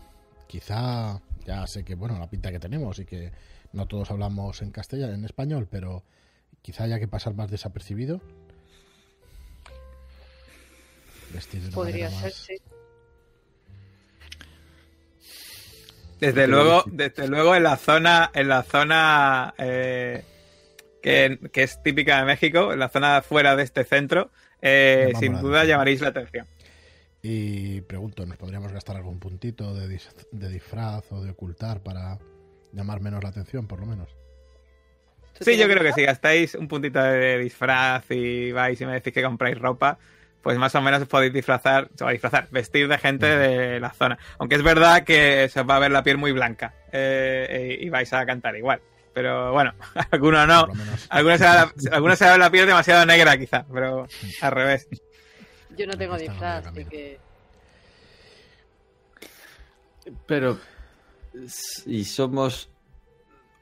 quizá, 0.47 1.19
ya 1.45 1.65
sé 1.67 1.83
que, 1.83 1.95
bueno, 1.95 2.17
la 2.17 2.29
pinta 2.29 2.51
que 2.51 2.59
tenemos 2.59 2.97
y 2.99 3.05
que 3.05 3.31
no 3.73 3.85
todos 3.87 4.11
hablamos 4.11 4.61
en 4.61 4.71
castellano, 4.71 5.13
en 5.13 5.25
español, 5.25 5.67
pero 5.69 6.03
quizá 6.61 6.83
haya 6.85 6.99
que 6.99 7.07
pasar 7.07 7.33
más 7.35 7.49
desapercibido? 7.51 8.21
Vestir 11.33 11.61
de 11.61 11.71
Podría 11.71 12.09
ser, 12.09 12.23
más- 12.23 12.33
sí. 12.33 12.55
Desde 16.21 16.47
luego, 16.47 16.83
sí. 16.83 16.91
desde 16.93 17.27
luego 17.27 17.55
en 17.55 17.63
la 17.63 17.75
zona, 17.77 18.31
en 18.33 18.47
la 18.47 18.63
zona 18.63 19.53
eh, 19.57 20.23
que, 21.01 21.39
que 21.51 21.63
es 21.63 21.81
típica 21.83 22.19
de 22.19 22.25
México, 22.25 22.71
en 22.71 22.79
la 22.79 22.89
zona 22.89 23.21
fuera 23.21 23.55
de 23.55 23.63
este 23.63 23.83
centro, 23.83 24.31
eh, 24.61 25.11
sin 25.19 25.39
duda 25.41 25.65
llamaréis 25.65 25.99
la 26.01 26.09
atención. 26.09 26.47
Y 27.23 27.81
pregunto, 27.81 28.25
¿nos 28.25 28.37
podríamos 28.37 28.71
gastar 28.71 28.95
algún 28.95 29.19
puntito 29.19 29.75
de, 29.75 29.87
dis- 29.87 30.09
de 30.31 30.49
disfraz 30.49 31.11
o 31.11 31.21
de 31.23 31.31
ocultar 31.31 31.81
para 31.81 32.17
llamar 32.71 33.01
menos 33.01 33.23
la 33.23 33.29
atención, 33.29 33.67
por 33.67 33.79
lo 33.79 33.85
menos? 33.85 34.09
¿Tú 35.37 35.43
Sí, 35.45 35.57
yo 35.57 35.65
creo 35.67 35.83
que 35.83 35.93
si 35.93 36.03
gastáis 36.03 36.55
un 36.55 36.67
puntito 36.67 37.01
de 37.01 37.37
disfraz 37.39 38.05
y 38.09 38.51
vais 38.51 38.79
y 38.79 38.85
me 38.85 38.93
decís 38.93 39.13
que 39.13 39.23
compráis 39.23 39.57
ropa, 39.57 39.97
pues 40.41 40.57
más 40.57 40.73
o 40.75 40.81
menos 40.81 41.01
os 41.01 41.07
podéis 41.07 41.33
disfrazar, 41.33 41.89
o 41.93 41.97
sea, 41.97 42.09
disfrazar, 42.09 42.47
vestir 42.51 42.87
de 42.87 42.97
gente 42.97 43.25
de 43.25 43.79
la 43.79 43.91
zona. 43.91 44.17
Aunque 44.39 44.55
es 44.55 44.63
verdad 44.63 45.03
que 45.03 45.47
se 45.49 45.61
os 45.61 45.69
va 45.69 45.75
a 45.75 45.79
ver 45.79 45.91
la 45.91 46.03
piel 46.03 46.17
muy 46.17 46.31
blanca 46.31 46.73
eh, 46.91 47.77
y 47.79 47.89
vais 47.89 48.11
a 48.13 48.25
cantar 48.25 48.55
igual. 48.55 48.81
Pero 49.13 49.51
bueno, 49.51 49.73
algunos 50.11 50.47
no. 50.47 50.67
Algunos 51.09 51.39
se, 51.39 51.45
va 51.45 51.53
la, 51.53 51.73
algunos 51.91 52.17
se 52.17 52.25
va 52.25 52.37
la 52.37 52.49
piel 52.49 52.65
demasiado 52.65 53.05
negra, 53.05 53.37
quizá, 53.37 53.65
pero 53.71 54.07
al 54.41 54.51
revés. 54.51 54.87
Yo 55.77 55.85
no 55.87 55.97
tengo 55.97 56.17
disfraz, 56.17 56.65
así 56.65 56.85
que... 56.85 57.19
Pero 60.25 60.57
si 61.47 62.03
somos 62.03 62.69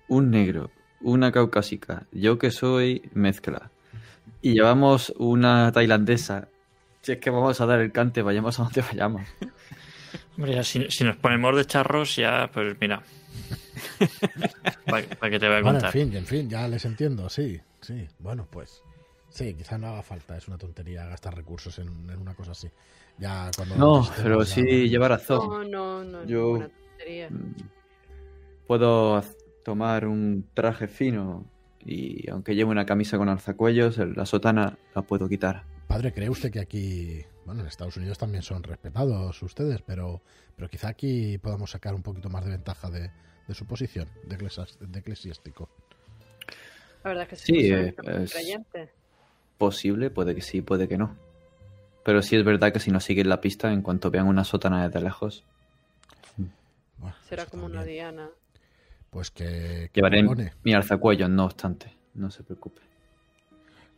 un 0.08 0.32
negro, 0.32 0.72
una 1.02 1.32
caucásica, 1.32 2.08
yo 2.12 2.40
que 2.40 2.50
soy 2.50 3.10
mezcla, 3.14 3.70
y 4.42 4.54
llevamos 4.54 5.14
una 5.18 5.72
tailandesa, 5.72 6.48
si 7.02 7.14
es 7.14 7.18
que 7.20 7.30
vamos 7.30 7.60
a 7.62 7.66
dar 7.66 7.80
el 7.80 7.91
cante, 7.91 8.22
vayamos 8.22 8.60
a 8.60 8.64
donde 8.64 8.82
vayamos. 8.82 9.24
Hombre, 10.38 10.56
ya 10.56 10.64
si, 10.64 10.89
si 10.89 11.04
nos 11.04 11.18
ponemos 11.18 11.56
de 11.56 11.66
charros, 11.66 12.16
ya, 12.16 12.50
pues 12.54 12.76
mira. 12.80 13.02
¿Para 14.86 15.30
que 15.30 15.39
te 15.39 15.47
voy 15.47 15.58
a 15.58 15.62
Bueno, 15.62 15.70
en 15.80 15.84
contar? 15.84 15.91
fin, 15.91 16.16
en 16.16 16.26
fin, 16.26 16.50
ya 16.50 16.68
les 16.68 16.86
entiendo, 16.86 17.30
sí, 17.30 17.60
sí. 17.82 18.08
Bueno, 18.20 18.47
pues 18.50 18.84
sí, 19.30 19.54
quizá 19.54 19.78
no 19.78 19.88
haga 19.88 20.02
falta, 20.04 20.38
es 20.38 20.47
una 20.47 20.58
tontería 20.58 21.06
gastar 21.06 21.36
recursos 21.36 21.78
en, 21.80 21.88
en 22.10 22.20
una 22.20 22.34
cosa 22.34 22.52
así. 22.52 22.70
Ya 23.18 23.52
cuando 23.56 23.76
No, 23.76 24.10
pero 24.18 24.43
ya- 24.43 24.54
sí 24.56 24.89
lleva 24.89 25.08
razón. 25.10 25.70
No, 25.72 26.04
no, 26.04 26.04
no, 26.04 26.26
Yo- 26.26 26.60
tontería. 26.60 27.30
Mm, 27.30 27.56
Puedo 28.68 29.24
tomar 29.66 30.06
un 30.06 30.45
traje 30.54 30.88
fino 30.88 31.43
y 31.84 32.30
aunque 32.30 32.54
lleve 32.56 32.70
una 32.70 32.86
camisa 32.86 33.18
con 33.18 33.28
alzacuellos, 33.30 33.97
el- 33.97 34.14
la 34.14 34.26
sotana 34.26 34.78
la 34.95 35.02
puedo 35.02 35.28
quitar. 35.28 35.64
Padre, 35.90 36.14
¿cree 36.14 36.30
usted 36.30 36.52
que 36.52 36.60
aquí, 36.60 37.26
bueno, 37.46 37.62
en 37.62 37.68
Estados 37.68 37.98
Unidos 37.98 38.18
también 38.20 38.44
son 38.44 38.62
respetados 38.62 39.42
ustedes, 39.42 39.82
pero, 39.82 40.22
pero 40.56 40.70
quizá 40.70 40.90
aquí 40.90 41.40
podamos 41.40 41.72
sacar 41.72 41.96
un 41.96 42.04
poquito 42.04 42.30
más 42.30 42.46
de 42.46 42.52
ventaja 42.52 42.92
de, 42.92 43.10
de 43.48 43.54
su 43.56 43.66
posición 43.66 44.08
de, 44.24 44.36
eclesias- 44.38 44.78
de 44.80 45.00
eclesiástico? 45.00 45.68
La 47.04 47.10
verdad 47.10 47.24
es 47.24 47.30
que 47.30 47.36
Sí, 47.38 47.74
eh, 47.74 47.96
es- 48.22 48.32
creyentes. 48.34 48.92
Posible, 49.58 50.12
puede 50.12 50.36
que 50.36 50.42
sí, 50.42 50.62
puede 50.62 50.88
que 50.88 50.98
no. 50.98 51.18
Pero 52.06 52.22
sí 52.22 52.36
es 52.36 52.46
verdad 52.46 52.72
que 52.72 52.80
si 52.80 52.92
no 52.92 53.00
siguen 53.00 53.28
la 53.28 53.42
pista, 53.42 53.74
en 53.74 53.82
cuanto 53.82 54.12
vean 54.12 54.28
una 54.28 54.44
sotana 54.44 54.88
desde 54.88 55.02
lejos, 55.02 55.44
Bueno, 56.98 57.16
Será 57.28 57.46
como 57.48 57.66
una 57.66 57.84
diana. 57.84 58.30
Pues 59.10 59.32
que, 59.32 59.90
que 59.92 60.02
llevaré 60.02 60.24
mi 60.64 60.74
alzacuellos, 60.74 61.30
no 61.32 61.46
obstante. 61.46 61.92
No 62.14 62.30
se 62.30 62.44
preocupe. 62.44 62.82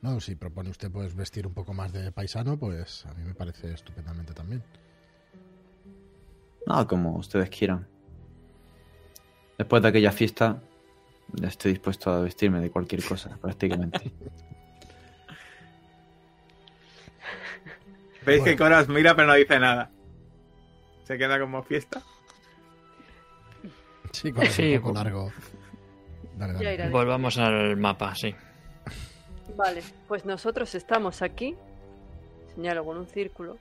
No, 0.02 0.20
si 0.20 0.36
propone 0.36 0.70
usted 0.72 0.91
pues 0.91 1.14
vestir 1.16 1.45
un 1.45 1.54
poco 1.54 1.74
más 1.74 1.93
de 1.93 2.12
paisano, 2.12 2.58
pues 2.58 3.06
a 3.06 3.14
mí 3.14 3.24
me 3.24 3.34
parece 3.36 3.72
estupendamente 3.74 4.34
también. 4.34 4.64
Nada, 6.66 6.88
como 6.88 7.16
ustedes 7.18 7.49
quieran. 7.49 7.88
Después 9.58 9.82
de 9.84 9.89
aquella 9.89 10.12
fiesta, 10.12 10.60
estoy 11.43 11.74
dispuesto 11.74 12.10
a 12.12 12.22
vestirme 12.22 12.60
de 12.62 12.72
cualquier 12.72 13.04
cosa, 13.04 13.38
prácticamente. 13.41 14.12
Veis 18.26 18.39
que 18.43 18.52
Bueno. 18.52 18.58
Cora 18.58 18.80
os 18.82 18.88
mira 18.89 19.16
pero 19.16 19.28
no 19.28 19.34
dice 19.36 19.60
nada. 19.60 19.89
Se 21.04 21.18
queda 21.18 21.39
como 21.39 21.62
fiesta. 21.64 22.02
Sí, 24.12 24.32
con 24.32 24.45
Sí, 24.47 24.76
un 24.76 24.82
poco 24.82 24.93
pues- 24.93 25.04
largo. 25.04 25.32
Dale, 26.38 26.54
dale. 26.78 26.89
Volvamos 26.89 27.38
al 27.38 27.78
mapa, 27.78 28.16
sí. 28.16 28.34
Vale, 29.56 29.84
pues 30.08 30.26
nosotros 30.26 30.74
estamos 30.76 31.22
aquí. 31.22 31.56
Señalo 32.56 32.84
con 32.86 32.98
un 32.98 33.08
círculo. 33.08 33.58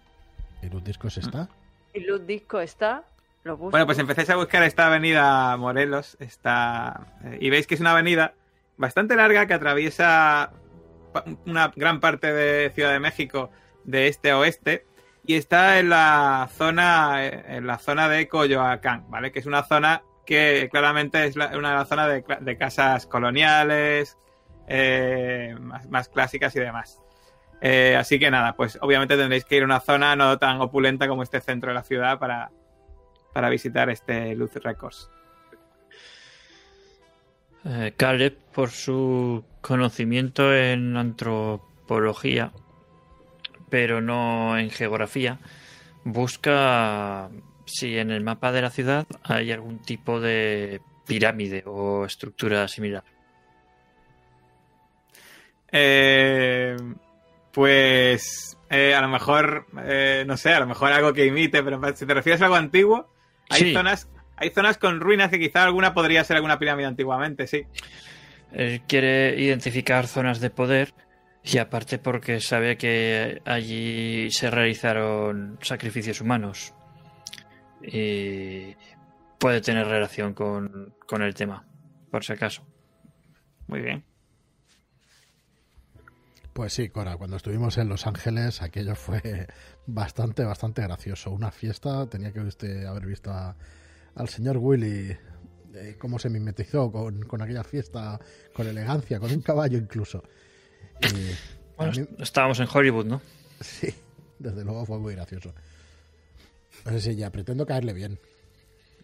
¿Y 0.62 0.68
los 0.68 0.83
discos 0.85 1.16
está? 1.18 1.49
Y 1.93 2.01
Luz 2.05 2.24
Disco 2.24 2.61
está. 2.61 3.03
Lo 3.43 3.57
busco. 3.57 3.72
Bueno, 3.72 3.85
pues 3.85 3.99
empecéis 3.99 4.31
a 4.31 4.37
buscar 4.37 4.62
esta 4.62 4.87
avenida 4.87 5.57
Morelos. 5.57 6.16
Está, 6.20 7.01
eh, 7.24 7.39
y 7.41 7.51
veis 7.51 7.66
que 7.66 7.74
es 7.74 7.81
una 7.81 7.91
avenida 7.93 8.35
bastante 8.76 9.16
larga 9.16 9.47
que 9.47 9.55
atraviesa 9.55 10.53
pa- 11.12 11.24
una 11.47 11.72
gran 11.74 11.99
parte 11.99 12.33
de 12.33 12.70
Ciudad 12.70 12.93
de 12.93 13.01
México 13.01 13.51
de 13.83 14.07
este 14.07 14.31
a 14.31 14.39
oeste. 14.39 14.87
Y 15.26 15.35
está 15.35 15.81
en 15.81 15.89
la 15.89 16.49
zona, 16.57 17.26
eh, 17.26 17.57
en 17.57 17.66
la 17.66 17.78
zona 17.78 18.09
de 18.09 18.28
Coyoacán, 18.28 19.07
¿vale? 19.11 19.33
Que 19.33 19.41
es 19.41 19.47
una 19.47 19.64
zona 19.64 20.03
que 20.24 20.68
claramente 20.70 21.24
es 21.24 21.35
la- 21.35 21.59
una 21.59 21.85
zona 21.87 22.07
de, 22.07 22.24
cla- 22.24 22.39
de 22.39 22.57
casas 22.57 23.05
coloniales, 23.09 24.16
eh, 24.73 25.57
más, 25.61 25.89
más 25.91 26.09
clásicas 26.09 26.55
y 26.55 26.61
demás. 26.61 27.01
Eh, 27.61 27.97
así 27.99 28.18
que 28.18 28.31
nada, 28.31 28.55
pues 28.55 28.79
obviamente 28.81 29.16
tendréis 29.16 29.45
que 29.45 29.57
ir 29.57 29.62
a 29.62 29.66
una 29.66 29.81
zona 29.81 30.14
no 30.14 30.39
tan 30.39 30.61
opulenta 30.61 31.09
como 31.09 31.25
este 31.25 31.41
centro 31.41 31.71
de 31.71 31.75
la 31.75 31.83
ciudad 31.83 32.18
para, 32.18 32.51
para 33.35 33.51
visitar 33.51 33.91
este 33.91 34.35
Luz 34.37 34.55
Records. 34.55 35.11
Eh, 37.64 37.93
Caleb, 37.97 38.39
por 38.55 38.71
su 38.71 39.45
conocimiento 39.61 40.55
en 40.55 40.97
antropología, 40.97 42.53
pero 43.68 44.01
no 44.01 44.57
en 44.57 44.71
geografía, 44.71 45.39
busca 46.05 47.29
si 47.66 47.99
en 47.99 48.12
el 48.12 48.23
mapa 48.23 48.53
de 48.53 48.62
la 48.62 48.71
ciudad 48.71 49.07
hay 49.25 49.51
algún 49.51 49.81
tipo 49.81 50.21
de 50.21 50.81
pirámide 51.07 51.64
o 51.66 52.07
estructura 52.07 52.66
similar. 52.68 53.05
Eh, 55.73 56.77
pues 57.53 58.57
eh, 58.71 58.95
a 58.95 59.01
lo 59.01 59.09
mejor, 59.09 59.66
eh, 59.85 60.25
no 60.27 60.37
sé, 60.37 60.53
a 60.53 60.61
lo 60.61 60.66
mejor 60.66 60.93
algo 60.93 61.12
que 61.12 61.27
imite, 61.27 61.62
pero 61.62 61.81
si 61.97 62.07
te 62.07 62.14
refieres 62.14 62.41
a 62.43 62.45
algo 62.45 62.57
antiguo, 62.57 63.12
hay 63.49 63.62
Sí. 63.62 63.73
zonas, 63.75 64.09
hay 64.37 64.51
zonas 64.51 64.79
con 64.79 65.01
ruinas 65.01 65.31
que 65.31 65.39
quizá 65.41 65.64
alguna 65.64 65.93
podría 65.95 66.23
ser 66.25 66.37
alguna 66.37 66.59
pirámide 66.59 66.87
antiguamente, 66.87 67.47
sí. 67.47 67.64
Él 68.53 68.83
quiere 68.89 69.41
identificar 69.41 70.07
zonas 70.07 70.41
de 70.41 70.51
poder 70.51 70.93
y 71.43 71.59
aparte 71.59 71.99
porque 71.99 72.41
sabe 72.41 72.77
que 72.77 73.41
allí 73.45 74.31
se 74.31 74.51
realizaron 74.51 75.59
sacrificios 75.62 76.21
humanos. 76.21 76.75
y 77.83 78.77
puede 79.39 79.62
tener 79.62 79.87
relación 79.87 80.35
con, 80.35 80.95
con 81.07 81.23
el 81.23 81.33
tema, 81.35 81.64
por 82.11 82.23
si 82.23 82.35
acaso. 82.35 82.62
Muy 83.68 83.81
bien. 83.81 84.05
Pues 86.61 86.74
sí, 86.74 86.90
Cora, 86.90 87.16
cuando 87.16 87.38
estuvimos 87.38 87.78
en 87.78 87.88
Los 87.88 88.06
Ángeles, 88.06 88.61
aquello 88.61 88.94
fue 88.94 89.46
bastante, 89.86 90.44
bastante 90.44 90.82
gracioso. 90.82 91.30
Una 91.30 91.50
fiesta, 91.50 92.06
tenía 92.06 92.32
que 92.34 92.40
usted 92.40 92.84
haber 92.84 93.06
visto 93.06 93.30
a- 93.32 93.56
al 94.14 94.28
señor 94.28 94.58
Willy 94.58 95.16
eh, 95.72 95.96
cómo 95.98 96.18
se 96.18 96.28
mimetizó 96.28 96.92
con, 96.92 97.22
con 97.22 97.40
aquella 97.40 97.64
fiesta, 97.64 98.20
con 98.52 98.66
elegancia, 98.66 99.18
con 99.18 99.30
un 99.32 99.40
caballo 99.40 99.78
incluso. 99.78 100.22
Y 101.00 101.30
Bueno, 101.78 101.92
mí- 101.96 102.06
estábamos 102.18 102.61
en 102.61 102.68
Hollywood, 102.70 103.06
¿no? 103.06 103.22
sí, 103.62 103.88
desde 104.38 104.62
luego 104.62 104.84
fue 104.84 104.98
muy 104.98 105.14
gracioso. 105.14 105.54
No 106.84 106.90
sé 106.90 107.00
si 107.00 107.16
ya 107.16 107.30
pretendo 107.30 107.64
caerle 107.64 107.94
bien. 107.94 108.18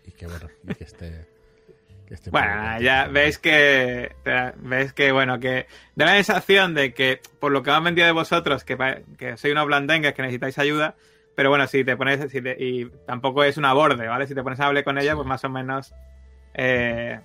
Y 0.05 0.11
que 0.11 0.27
bueno, 0.27 0.51
y 0.63 0.75
que 0.75 0.85
esté. 0.85 1.27
Que 2.07 2.17
por 2.17 2.31
Bueno, 2.33 2.81
ya 2.81 3.09
ves 3.09 3.39
que 3.39 4.15
ves 4.57 4.93
que 4.93 5.13
bueno 5.13 5.39
que 5.41 5.67
da 5.95 6.07
la 6.07 6.13
sensación 6.15 6.75
de 6.75 6.95
que 6.95 7.21
por 7.41 7.51
lo 7.53 7.63
que 7.63 7.71
me 7.71 7.77
han 7.77 7.85
vendido 7.85 8.07
de 8.07 8.13
vosotros 8.13 8.65
que, 8.65 9.05
que 9.19 9.37
soy 9.37 9.51
unos 9.51 9.67
blandengues 9.67 10.15
que 10.15 10.23
necesitáis 10.23 10.59
ayuda, 10.59 10.95
pero 11.35 11.51
bueno 11.51 11.67
si 11.67 11.85
te 11.85 11.97
pones 11.97 12.31
si 12.31 12.41
te- 12.41 12.57
y 12.59 12.87
tampoco 13.07 13.43
es 13.45 13.57
una 13.57 13.73
borde, 13.73 14.07
¿vale? 14.07 14.27
Si 14.27 14.35
te 14.35 14.43
pones 14.43 14.61
a 14.61 14.67
hablar 14.67 14.85
con 14.85 14.99
ella, 14.99 15.15
pues 15.17 15.27
más 15.27 15.43
o 15.45 15.49
menos 15.49 15.93
eh, 16.55 17.21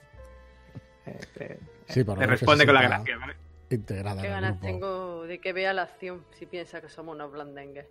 eh, 1.05 1.19
te, 1.36 1.59
Sí, 1.88 2.03
por 2.03 2.15
lo 2.15 2.21
te 2.21 2.27
responde 2.27 2.65
con 2.65 2.73
la 2.75 2.82
gracia, 2.82 3.17
¿vale? 3.17 3.36
Integrada 3.69 4.21
Qué 4.21 4.27
en 4.27 4.34
el 4.34 4.41
ganas 4.41 4.51
grupo. 4.59 4.65
tengo 4.67 5.23
de 5.27 5.39
que 5.39 5.53
vea 5.53 5.73
la 5.73 5.84
acción 5.84 6.25
si 6.38 6.45
piensa 6.45 6.82
que 6.82 6.89
somos 6.89 7.15
unos 7.15 7.32
blandengues. 7.32 7.86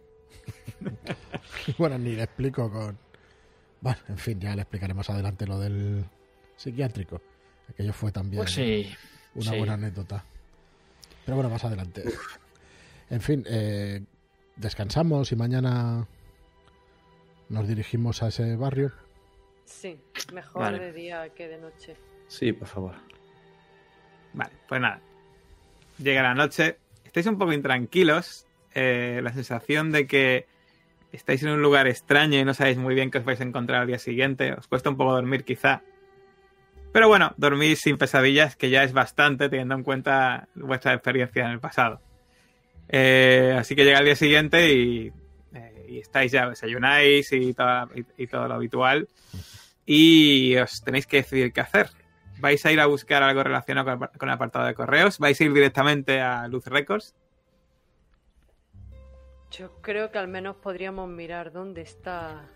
Bueno, 1.78 1.98
ni 1.98 2.12
le 2.16 2.22
explico 2.24 2.70
con. 2.70 2.98
Bueno, 3.80 3.98
en 4.08 4.18
fin, 4.18 4.40
ya 4.40 4.54
le 4.54 4.62
explicaremos 4.62 5.08
adelante 5.10 5.46
lo 5.46 5.58
del 5.58 6.04
psiquiátrico. 6.60 7.20
Aquello 7.70 7.92
fue 7.92 8.12
también 8.12 8.42
Pues 8.42 8.52
sí. 8.52 8.88
una 9.34 9.50
sí. 9.52 9.56
buena 9.58 9.74
anécdota. 9.74 10.24
Pero 11.24 11.36
bueno, 11.36 11.50
más 11.50 11.64
adelante. 11.64 12.04
En 13.10 13.20
fin, 13.20 13.44
eh, 13.48 14.00
descansamos 14.54 15.32
y 15.32 15.34
mañana 15.36 16.06
nos 17.48 17.66
dirigimos 17.66 18.22
a 18.22 18.28
ese 18.28 18.54
barrio. 18.54 18.92
Sí, 19.64 19.98
mejor 20.32 20.62
Vale. 20.62 20.78
de 20.78 20.92
día 20.92 21.28
que 21.30 21.48
de 21.48 21.58
noche. 21.58 21.96
Sí, 22.28 22.52
por 22.52 22.68
favor. 22.68 22.94
Vale, 24.32 24.52
pues 24.68 24.80
nada. 24.80 25.00
Llega 25.98 26.22
la 26.22 26.34
noche, 26.36 26.78
estáis 27.04 27.26
un 27.26 27.36
poco 27.36 27.52
intranquilos, 27.52 28.46
eh, 28.74 29.18
la 29.24 29.32
sensación 29.32 29.90
de 29.90 30.06
que 30.06 30.46
estáis 31.10 31.42
en 31.42 31.48
un 31.48 31.62
lugar 31.62 31.88
extraño 31.88 32.38
y 32.38 32.44
no 32.44 32.54
sabéis 32.54 32.78
muy 32.78 32.94
bien 32.94 33.10
qué 33.10 33.18
os 33.18 33.24
vais 33.24 33.40
a 33.40 33.44
encontrar 33.44 33.80
al 33.80 33.86
día 33.88 33.98
siguiente, 33.98 34.52
os 34.52 34.68
cuesta 34.68 34.88
un 34.88 34.96
poco 34.96 35.14
dormir 35.14 35.42
quizá. 35.44 35.82
Pero 36.92 37.08
bueno, 37.08 37.32
dormís 37.36 37.80
sin 37.80 37.98
pesadillas, 37.98 38.56
que 38.56 38.70
ya 38.70 38.82
es 38.82 38.92
bastante 38.92 39.48
teniendo 39.48 39.74
en 39.76 39.82
cuenta 39.84 40.48
vuestra 40.54 40.92
experiencia 40.92 41.44
en 41.44 41.52
el 41.52 41.60
pasado. 41.60 42.00
Eh, 42.88 43.54
así 43.56 43.76
que 43.76 43.84
llega 43.84 44.00
el 44.00 44.04
día 44.04 44.16
siguiente 44.16 44.72
y, 44.74 45.12
eh, 45.54 46.00
estáis 46.00 46.32
ya, 46.32 46.48
desayunáis 46.48 47.32
y, 47.32 47.54
y- 48.16 48.26
todo 48.26 48.48
lo 48.48 48.54
habitual. 48.54 49.08
Y 49.86 50.56
os 50.56 50.82
tenéis 50.82 51.06
que 51.06 51.18
decidir 51.18 51.52
qué 51.52 51.60
hacer. 51.60 51.90
¿Vais 52.40 52.64
a 52.66 52.72
ir 52.72 52.80
a 52.80 52.86
buscar 52.86 53.22
algo 53.22 53.44
relacionado 53.44 53.84
con 53.84 54.02
el, 54.02 54.18
con 54.18 54.28
el 54.28 54.34
apartado 54.34 54.66
de 54.66 54.74
correos? 54.74 55.18
¿Vais 55.18 55.40
a 55.40 55.44
ir 55.44 55.52
directamente 55.52 56.20
a 56.20 56.48
Luz 56.48 56.66
Records? 56.66 57.14
Yo 59.50 59.80
creo 59.82 60.10
que 60.10 60.18
al 60.18 60.28
menos 60.28 60.56
podríamos 60.56 61.08
mirar 61.08 61.52
dónde 61.52 61.82
está, 61.82 62.48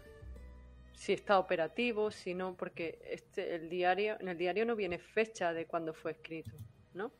si 0.94 1.12
está 1.12 1.38
operativo, 1.38 2.10
si 2.10 2.34
no, 2.34 2.54
porque 2.54 2.98
este, 3.10 3.54
el 3.56 3.68
diario, 3.68 4.16
en 4.20 4.28
el 4.28 4.38
diario 4.38 4.64
no 4.64 4.76
viene 4.76 4.98
fecha 4.98 5.52
de 5.52 5.66
cuándo 5.66 5.92
fue 5.92 6.12
escrito, 6.12 6.52
¿no? 6.94 7.12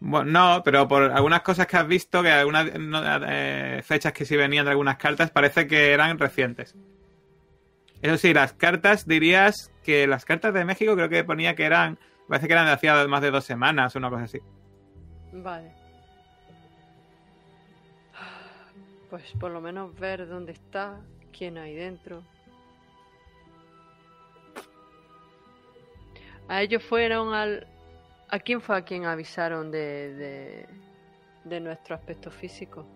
Bueno, 0.00 0.30
no, 0.30 0.62
pero 0.62 0.86
por 0.86 1.04
algunas 1.04 1.42
cosas 1.42 1.66
que 1.66 1.76
has 1.76 1.86
visto, 1.86 2.22
que 2.22 2.30
algunas 2.30 2.70
eh, 2.74 3.80
fechas 3.82 4.12
que 4.12 4.24
sí 4.24 4.36
venían 4.36 4.64
de 4.66 4.72
algunas 4.72 4.96
cartas, 4.96 5.30
parece 5.30 5.66
que 5.66 5.92
eran 5.92 6.18
recientes. 6.18 6.74
Eso 8.02 8.18
sí, 8.18 8.34
las 8.34 8.52
cartas 8.52 9.06
dirías 9.06 9.72
que 9.82 10.06
las 10.06 10.26
cartas 10.26 10.52
de 10.52 10.64
México 10.64 10.94
creo 10.94 11.08
que 11.08 11.24
ponía 11.24 11.54
que 11.54 11.64
eran, 11.64 11.98
parece 12.28 12.46
que 12.46 12.52
eran 12.52 12.66
de 12.66 12.72
hacía 12.72 13.06
más 13.06 13.22
de 13.22 13.30
dos 13.30 13.44
semanas 13.44 13.96
o 13.96 13.98
una 13.98 14.10
cosa 14.10 14.24
así. 14.24 14.40
Vale. 15.32 15.72
Pues 19.08 19.32
por 19.40 19.52
lo 19.52 19.60
menos 19.60 19.98
ver 19.98 20.28
dónde 20.28 20.52
está, 20.52 21.00
quién 21.36 21.58
hay 21.58 21.74
dentro. 21.74 22.22
A 26.48 26.62
ellos 26.62 26.82
fueron 26.82 27.32
al... 27.34 27.66
¿A 28.28 28.38
quién 28.38 28.60
fue 28.60 28.76
a 28.76 28.82
quien 28.82 29.04
avisaron 29.04 29.70
de, 29.70 30.14
de, 30.14 30.66
de 31.44 31.60
nuestro 31.60 31.94
aspecto 31.94 32.30
físico? 32.30 32.86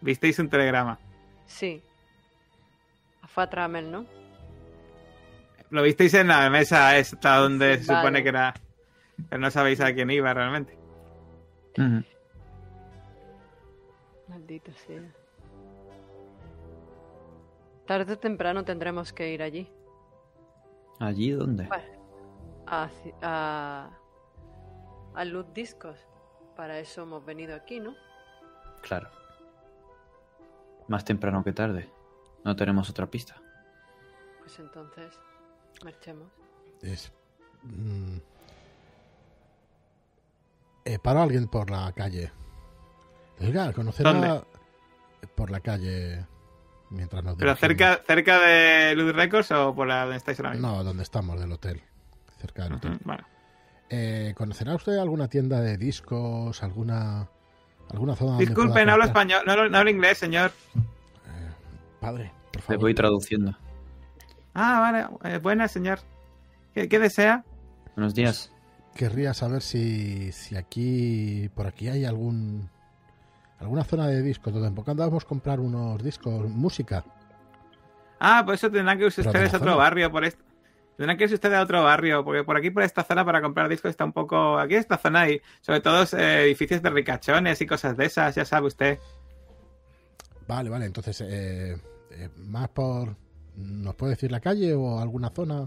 Visteis 0.00 0.38
un 0.38 0.48
telegrama. 0.48 0.98
Sí. 1.46 1.82
Fue 3.28 3.44
a 3.44 3.50
Tramel, 3.50 3.90
¿no? 3.90 4.04
Lo 5.70 5.82
visteis 5.82 6.12
en 6.14 6.28
la 6.28 6.50
mesa 6.50 6.98
esta 6.98 7.36
donde 7.36 7.78
Sí, 7.78 7.84
se 7.84 7.86
supone 7.86 8.02
vale. 8.04 8.22
que 8.22 8.28
era... 8.28 8.54
Pero 9.28 9.40
no 9.40 9.50
sabéis 9.50 9.80
a 9.80 9.92
quién 9.94 10.10
iba 10.10 10.34
realmente. 10.34 10.76
Ujú. 11.78 12.02
Maldito 14.28 14.72
sea. 14.86 15.02
Tarde 17.86 18.12
o 18.14 18.18
temprano 18.18 18.64
tendremos 18.64 19.12
que 19.12 19.32
ir 19.32 19.42
allí. 19.42 19.70
¿Allí 21.00 21.30
dónde? 21.32 21.66
Bueno, 21.66 22.64
a, 22.66 22.88
a, 23.22 23.90
a 25.14 25.24
Luz 25.24 25.46
Discos. 25.52 25.98
Para 26.56 26.78
eso 26.78 27.02
hemos 27.02 27.24
venido 27.24 27.54
aquí, 27.56 27.80
¿no? 27.80 27.94
Claro. 28.82 29.08
Más 30.88 31.04
temprano 31.04 31.42
que 31.42 31.52
tarde. 31.52 31.90
No 32.44 32.54
tenemos 32.54 32.88
otra 32.90 33.06
pista. 33.06 33.36
Pues 34.40 34.58
entonces, 34.58 35.18
marchemos. 35.84 36.28
Es. 36.82 37.12
mm, 37.62 38.16
eh, 40.84 40.98
paro 40.98 41.20
a 41.20 41.22
alguien 41.22 41.48
por 41.48 41.70
la 41.70 41.90
calle. 41.92 42.32
Oiga, 43.40 43.72
conocer 43.72 44.06
a- 44.06 44.12
¿Dónde? 44.12 44.44
Por 45.34 45.50
la 45.50 45.60
calle. 45.60 46.26
Mientras 46.92 47.24
nos 47.24 47.36
¿Pero 47.36 47.54
dirigimos. 47.54 47.78
cerca, 47.78 48.02
cerca 48.06 48.38
de 48.40 48.94
Luz 48.94 49.14
Records 49.14 49.50
o 49.52 49.74
por 49.74 49.86
la 49.88 50.02
donde 50.02 50.16
estáis 50.18 50.38
ahora 50.40 50.50
mismo? 50.52 50.68
No, 50.68 50.84
donde 50.84 51.02
estamos, 51.02 51.40
del 51.40 51.50
hotel. 51.52 51.80
Cerca 52.38 52.64
del 52.64 52.74
hotel. 52.74 52.98
bueno. 53.04 53.24
Eh, 53.88 54.34
¿Conocerá 54.36 54.74
usted 54.74 54.96
alguna 54.98 55.28
tienda 55.28 55.60
de 55.60 55.76
discos? 55.76 56.62
¿Alguna, 56.62 57.28
alguna 57.90 58.16
zona 58.16 58.32
donde 58.32 58.46
Disculpe, 58.46 58.72
pueda 58.72 58.84
no 58.86 58.92
hablo 58.92 59.04
español, 59.04 59.42
no 59.46 59.52
hablo, 59.52 59.68
no 59.68 59.78
hablo 59.78 59.90
inglés, 59.90 60.18
señor. 60.18 60.50
Eh, 60.76 61.50
padre, 62.00 62.32
por 62.52 62.56
Le 62.56 62.62
favor. 62.62 62.80
voy 62.80 62.94
traduciendo. 62.94 63.56
Ah, 64.54 64.80
vale, 64.80 65.34
eh, 65.34 65.38
buena, 65.38 65.68
señor. 65.68 66.00
¿Qué, 66.74 66.88
qué 66.88 66.98
desea? 66.98 67.44
Buenos 67.96 68.14
días. 68.14 68.50
Querría 68.94 69.32
saber 69.34 69.62
si, 69.62 70.32
si 70.32 70.56
aquí, 70.56 71.48
por 71.54 71.66
aquí 71.66 71.88
hay 71.88 72.04
algún 72.04 72.68
alguna 73.62 73.84
zona 73.84 74.06
de 74.08 74.22
discos 74.22 74.52
donde 74.52 74.70
podamos 74.82 75.24
comprar 75.24 75.60
unos 75.60 76.02
discos, 76.02 76.48
música. 76.50 77.04
Ah, 78.20 78.42
pues 78.44 78.60
eso 78.60 78.70
tendrán 78.70 78.98
que 78.98 79.06
irse 79.06 79.22
ustedes 79.22 79.54
a 79.54 79.56
otro 79.56 79.76
barrio. 79.76 80.10
Por 80.12 80.24
est- 80.24 80.38
Tendrán 80.96 81.16
que 81.16 81.24
irse 81.24 81.34
ustedes 81.34 81.56
a 81.56 81.62
otro 81.62 81.82
barrio, 81.82 82.22
porque 82.24 82.44
por 82.44 82.56
aquí, 82.56 82.70
por 82.70 82.82
esta 82.82 83.02
zona, 83.02 83.24
para 83.24 83.40
comprar 83.40 83.68
discos 83.68 83.90
está 83.90 84.04
un 84.04 84.12
poco... 84.12 84.58
Aquí 84.58 84.74
esta 84.74 84.98
zona 84.98 85.22
hay, 85.22 85.40
sobre 85.60 85.80
todo, 85.80 86.04
eh, 86.18 86.42
edificios 86.44 86.82
de 86.82 86.90
ricachones 86.90 87.60
y 87.60 87.66
cosas 87.66 87.96
de 87.96 88.04
esas, 88.04 88.34
ya 88.34 88.44
sabe 88.44 88.66
usted. 88.66 88.98
Vale, 90.46 90.68
vale, 90.68 90.84
entonces, 90.86 91.20
eh, 91.22 91.76
eh, 92.10 92.28
más 92.36 92.68
por... 92.68 93.16
¿Nos 93.56 93.94
puede 93.94 94.12
decir 94.12 94.30
la 94.30 94.40
calle 94.40 94.74
o 94.74 94.98
alguna 95.00 95.30
zona? 95.30 95.66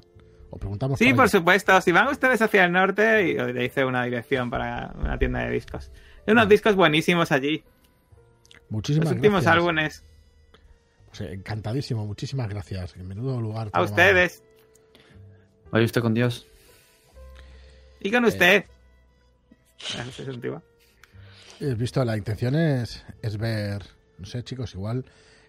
O 0.50 0.58
preguntamos 0.58 0.98
Sí, 1.00 1.14
por 1.14 1.30
supuesto. 1.30 1.80
Si 1.82 1.92
van 1.92 2.08
ustedes 2.08 2.42
hacia 2.42 2.66
el 2.66 2.72
norte, 2.72 3.28
y 3.30 3.34
le 3.34 3.62
dice 3.64 3.84
una 3.86 4.04
dirección 4.06 4.50
para 4.50 4.92
una 5.00 5.18
tienda 5.20 5.40
de 5.42 5.52
discos. 5.52 5.92
Hay 6.26 6.32
unos 6.32 6.48
discos 6.50 6.76
buenísimos 6.76 7.32
allí. 7.32 7.64
Muchísimas 8.70 9.10
Los 9.10 9.16
últimos 9.16 9.44
gracias. 9.44 9.54
álbumes. 9.54 10.04
Pues, 11.08 11.22
eh, 11.22 11.34
encantadísimo, 11.34 12.06
muchísimas 12.06 12.50
gracias. 12.50 12.96
En 12.96 13.08
menudo 13.08 13.40
lugar. 13.40 13.70
A 13.74 13.82
ustedes. 13.82 14.44
Vaya 15.72 15.86
usted 15.86 16.02
con 16.02 16.14
Dios. 16.14 16.48
Y 18.00 18.12
con 18.12 18.26
usted. 18.26 18.66
Ah, 19.98 20.06
ese 20.08 20.24
es 20.24 20.28
un 20.28 20.42
tío. 20.42 20.62
He 21.60 21.74
visto, 21.74 22.04
la 22.04 22.18
intención 22.18 22.56
es, 22.56 23.06
es 23.22 23.38
ver, 23.38 23.84
no 24.18 24.26
sé 24.26 24.44
chicos, 24.44 24.74
igual 24.74 25.06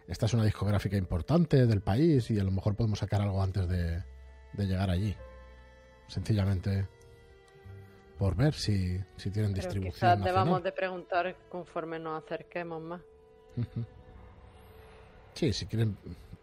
esta 0.06 0.26
es 0.26 0.34
una 0.34 0.44
discográfica 0.44 0.96
importante 0.96 1.66
del 1.66 1.80
país 1.80 2.30
y 2.30 2.38
a 2.38 2.44
lo 2.44 2.52
mejor 2.52 2.76
podemos 2.76 3.00
sacar 3.00 3.20
algo 3.20 3.42
antes 3.42 3.68
de, 3.68 4.04
de 4.52 4.66
llegar 4.66 4.88
allí. 4.90 5.16
Sencillamente 6.06 6.86
por 8.18 8.34
ver 8.36 8.54
si, 8.54 8.98
si 9.16 9.30
tienen 9.30 9.52
Pero 9.52 9.64
distribución. 9.66 9.92
quizás 9.92 10.18
nacional. 10.18 10.24
debamos 10.24 10.62
de 10.62 10.72
preguntar 10.72 11.36
conforme 11.48 11.98
nos 11.98 12.22
acerquemos 12.24 12.80
más. 12.82 13.00
Sí, 15.34 15.52
si 15.52 15.66
quieren, 15.66 15.96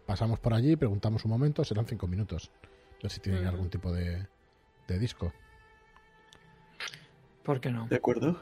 pasamos 0.06 0.38
por 0.38 0.54
allí, 0.54 0.76
preguntamos 0.76 1.24
un 1.24 1.30
momento, 1.32 1.64
serán 1.64 1.86
cinco 1.86 2.06
minutos. 2.06 2.50
A 2.64 3.02
ver 3.02 3.10
si 3.10 3.20
tienen 3.20 3.42
Ujú. 3.42 3.50
algún 3.50 3.70
tipo 3.70 3.92
de, 3.92 4.26
de 4.86 4.98
disco. 4.98 5.32
¿Por 7.42 7.60
qué 7.60 7.70
no? 7.70 7.86
¿De 7.88 7.96
acuerdo? 7.96 8.40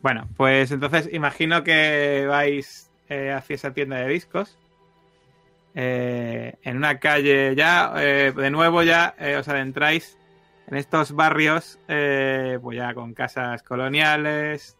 Bueno, 0.00 0.28
pues 0.36 0.70
entonces 0.70 1.08
imagino 1.12 1.62
que 1.64 2.26
vais 2.28 2.90
eh, 3.08 3.32
hacia 3.32 3.54
esa 3.54 3.72
tienda 3.72 3.96
de 3.96 4.08
discos. 4.08 4.56
Eh, 5.74 6.54
en 6.62 6.76
una 6.76 6.98
calle 6.98 7.54
ya, 7.54 7.92
eh, 7.98 8.32
de 8.34 8.50
nuevo 8.50 8.82
ya 8.82 9.14
eh, 9.18 9.36
os 9.36 9.46
adentráis 9.48 10.17
en 10.70 10.76
estos 10.76 11.12
barrios, 11.12 11.78
eh, 11.88 12.58
pues 12.62 12.76
ya 12.76 12.92
con 12.94 13.14
casas 13.14 13.62
coloniales, 13.62 14.76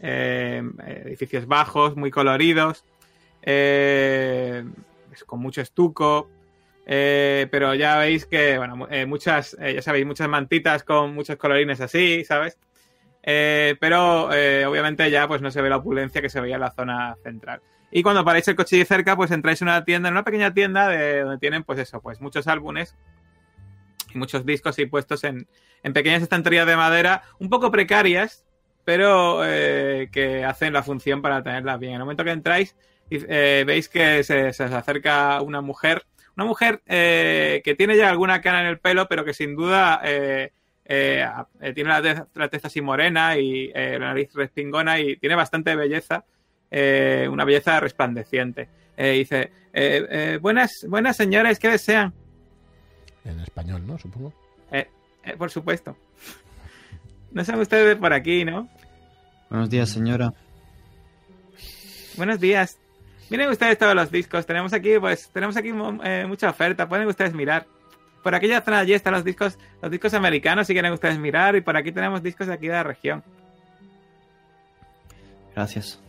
eh, 0.00 0.62
edificios 1.04 1.46
bajos, 1.46 1.96
muy 1.96 2.10
coloridos, 2.10 2.84
eh, 3.42 4.64
con 5.24 5.40
mucho 5.40 5.62
estuco, 5.62 6.28
pero 6.84 7.74
ya 7.74 7.98
veis 7.98 8.26
que, 8.26 8.58
bueno, 8.58 8.76
mu- 8.76 8.86
muchas, 9.06 9.56
ya 9.58 9.82
sabéis, 9.82 10.06
muchas 10.06 10.28
mantitas 10.28 10.84
con 10.84 11.14
muchos 11.14 11.36
colorines 11.36 11.80
así, 11.80 12.24
¿sabes? 12.24 12.58
Pero 13.22 14.26
obviamente 14.26 15.10
ya 15.10 15.26
pues 15.26 15.40
no 15.42 15.50
se 15.50 15.62
ve 15.62 15.70
la 15.70 15.78
opulencia 15.78 16.20
que 16.22 16.28
se 16.28 16.40
veía 16.40 16.56
en 16.56 16.60
la 16.60 16.70
zona 16.70 17.16
central. 17.24 17.60
Y 17.90 18.02
cuando 18.02 18.24
paráis 18.24 18.46
el 18.48 18.56
coche 18.56 18.76
de 18.76 18.84
cerca, 18.84 19.16
pues 19.16 19.30
entráis 19.30 19.62
en 19.62 19.68
una 19.68 19.84
tienda, 19.84 20.08
en 20.08 20.14
una 20.14 20.24
pequeña 20.24 20.52
tienda 20.52 20.88
de, 20.88 21.20
donde 21.22 21.38
tienen 21.38 21.64
pues 21.64 21.78
eso, 21.78 22.00
pues 22.00 22.20
muchos 22.20 22.46
álbumes 22.46 22.94
muchos 24.16 24.44
discos 24.44 24.78
y 24.78 24.86
puestos 24.86 25.24
en, 25.24 25.46
en 25.82 25.92
pequeñas 25.92 26.22
estanterías 26.22 26.66
de 26.66 26.76
madera, 26.76 27.22
un 27.38 27.48
poco 27.48 27.70
precarias, 27.70 28.44
pero 28.84 29.42
eh, 29.44 30.08
que 30.12 30.44
hacen 30.44 30.72
la 30.72 30.82
función 30.82 31.22
para 31.22 31.42
tenerlas 31.42 31.78
bien. 31.78 31.92
En 31.92 31.96
el 31.96 32.02
momento 32.02 32.24
que 32.24 32.30
entráis, 32.30 32.76
eh, 33.10 33.64
veis 33.66 33.88
que 33.88 34.22
se, 34.24 34.52
se 34.52 34.64
os 34.64 34.72
acerca 34.72 35.40
una 35.42 35.60
mujer, 35.60 36.04
una 36.36 36.44
mujer 36.44 36.82
eh, 36.86 37.62
que 37.64 37.74
tiene 37.74 37.96
ya 37.96 38.10
alguna 38.10 38.40
cana 38.40 38.60
en 38.60 38.66
el 38.66 38.78
pelo, 38.78 39.08
pero 39.08 39.24
que 39.24 39.32
sin 39.32 39.56
duda 39.56 40.00
eh, 40.04 40.52
eh, 40.84 41.26
tiene 41.74 41.90
la 41.90 42.02
tez, 42.02 42.22
la 42.34 42.48
tez 42.48 42.64
así 42.64 42.80
morena 42.80 43.38
y 43.38 43.72
la 43.72 43.98
nariz 43.98 44.34
respingona 44.34 45.00
y 45.00 45.16
tiene 45.16 45.34
bastante 45.34 45.74
belleza, 45.74 46.24
una 46.70 47.44
belleza 47.44 47.80
resplandeciente. 47.80 48.68
Dice, 48.96 49.50
buenas, 50.40 50.86
buenas 50.88 51.16
señores, 51.16 51.58
¿qué 51.58 51.70
desean? 51.70 52.14
En 53.26 53.40
español, 53.40 53.86
¿no? 53.86 53.98
Supongo. 53.98 54.32
Eh, 54.70 54.88
por 55.36 55.50
supuesto. 55.50 55.96
No 57.32 57.44
son 57.44 57.58
ustedes 57.60 57.88
de 57.88 57.96
por 57.96 58.12
aquí, 58.12 58.44
¿no? 58.44 58.68
Buenos 59.50 59.68
días, 59.68 59.90
señora. 59.90 60.32
Buenos 62.16 62.38
días. 62.40 62.78
Miren 63.28 63.48
ustedes 63.50 63.76
todos 63.76 63.94
los 63.94 64.10
discos. 64.12 64.46
Tenemos 64.46 64.72
aquí, 64.72 64.98
pues, 65.00 65.28
tenemos 65.30 65.56
aquí 65.56 65.70
eh, 66.04 66.24
mucha 66.28 66.48
oferta. 66.50 66.88
Pueden 66.88 67.08
ustedes 67.08 67.34
mirar. 67.34 67.66
Por 68.22 68.34
aquella 68.34 68.60
zona 68.60 68.78
allí 68.78 68.92
están 68.94 69.12
los 69.14 69.24
discos, 69.24 69.58
los 69.82 69.90
discos 69.90 70.14
americanos, 70.14 70.66
si 70.68 70.72
quieren 70.72 70.92
ustedes 70.92 71.18
mirar. 71.18 71.56
Y 71.56 71.60
por 71.60 71.76
aquí 71.76 71.90
tenemos 71.92 72.22
discos 72.22 72.46
de 72.46 72.54
aquí 72.54 72.68
de 72.68 72.74
la 72.74 72.82
región. 72.84 73.24
Gracias. 75.54 76.00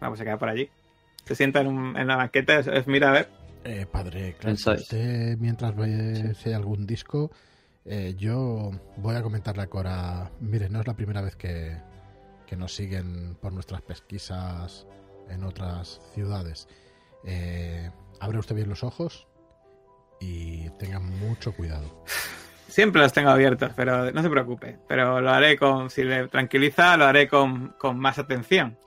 Vamos 0.00 0.20
a 0.20 0.24
quedar 0.24 0.38
por 0.38 0.48
allí. 0.48 0.70
Se 1.24 1.34
sienta 1.34 1.60
en, 1.60 1.66
un- 1.66 1.96
en 1.96 2.06
la 2.06 2.16
banqueta, 2.16 2.58
os, 2.58 2.66
os 2.68 2.86
mira 2.86 3.10
a 3.10 3.12
ver. 3.12 3.28
Eh, 3.68 3.84
padre, 3.84 4.36
claro, 4.38 4.54
usted 4.54 5.36
mientras 5.38 5.74
ve 5.74 6.34
si 6.34 6.50
hay 6.50 6.54
algún 6.54 6.86
disco, 6.86 7.32
eh, 7.84 8.14
yo 8.16 8.70
voy 8.96 9.16
a 9.16 9.22
comentarle 9.22 9.62
a 9.64 9.66
Cora, 9.66 10.30
mire, 10.38 10.68
no 10.68 10.80
es 10.80 10.86
la 10.86 10.94
primera 10.94 11.20
vez 11.20 11.34
que, 11.34 11.76
que 12.46 12.56
nos 12.56 12.72
siguen 12.72 13.36
por 13.40 13.52
nuestras 13.52 13.82
pesquisas 13.82 14.86
en 15.28 15.42
otras 15.42 16.00
ciudades. 16.14 16.68
Eh, 17.24 17.90
abre 18.20 18.38
usted 18.38 18.54
bien 18.54 18.68
los 18.68 18.84
ojos 18.84 19.26
y 20.20 20.70
tenga 20.78 21.00
mucho 21.00 21.52
cuidado. 21.52 22.04
Siempre 22.68 23.02
los 23.02 23.12
tengo 23.12 23.30
abiertos, 23.30 23.72
pero 23.74 24.12
no 24.12 24.22
se 24.22 24.30
preocupe. 24.30 24.78
Pero 24.86 25.20
lo 25.20 25.30
haré 25.30 25.58
con, 25.58 25.90
si 25.90 26.04
le 26.04 26.28
tranquiliza, 26.28 26.96
lo 26.96 27.06
haré 27.06 27.26
con, 27.26 27.74
con 27.78 27.98
más 27.98 28.18
atención. 28.18 28.78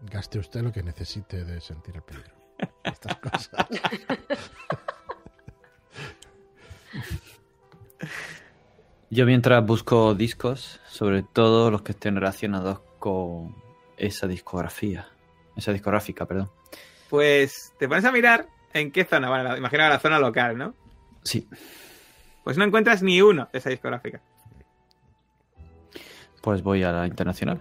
Gaste 0.00 0.38
usted 0.38 0.62
lo 0.62 0.70
que 0.70 0.84
necesite 0.84 1.44
de 1.44 1.60
sentir 1.60 1.96
el 1.96 2.02
peligro. 2.02 2.37
Estas 2.84 3.16
cosas. 3.16 3.66
Yo 9.10 9.24
mientras 9.24 9.64
busco 9.64 10.14
discos, 10.14 10.80
sobre 10.86 11.22
todo 11.22 11.70
los 11.70 11.82
que 11.82 11.92
estén 11.92 12.16
relacionados 12.16 12.80
con 12.98 13.54
esa 13.96 14.26
discografía. 14.26 15.08
Esa 15.56 15.72
discográfica, 15.72 16.26
perdón. 16.26 16.50
Pues 17.08 17.72
te 17.78 17.88
pones 17.88 18.04
a 18.04 18.12
mirar 18.12 18.46
en 18.74 18.92
qué 18.92 19.04
zona. 19.04 19.28
Bueno, 19.30 19.44
la- 19.44 19.58
imagino 19.58 19.88
la 19.88 19.98
zona 19.98 20.18
local, 20.18 20.58
¿no? 20.58 20.74
Sí. 21.24 21.48
Pues 22.44 22.58
no 22.58 22.64
encuentras 22.64 23.02
ni 23.02 23.20
uno 23.22 23.48
de 23.52 23.58
esa 23.58 23.70
discográfica. 23.70 24.20
Pues 26.42 26.62
voy 26.62 26.82
a 26.82 26.92
la 26.92 27.06
internacional. 27.06 27.60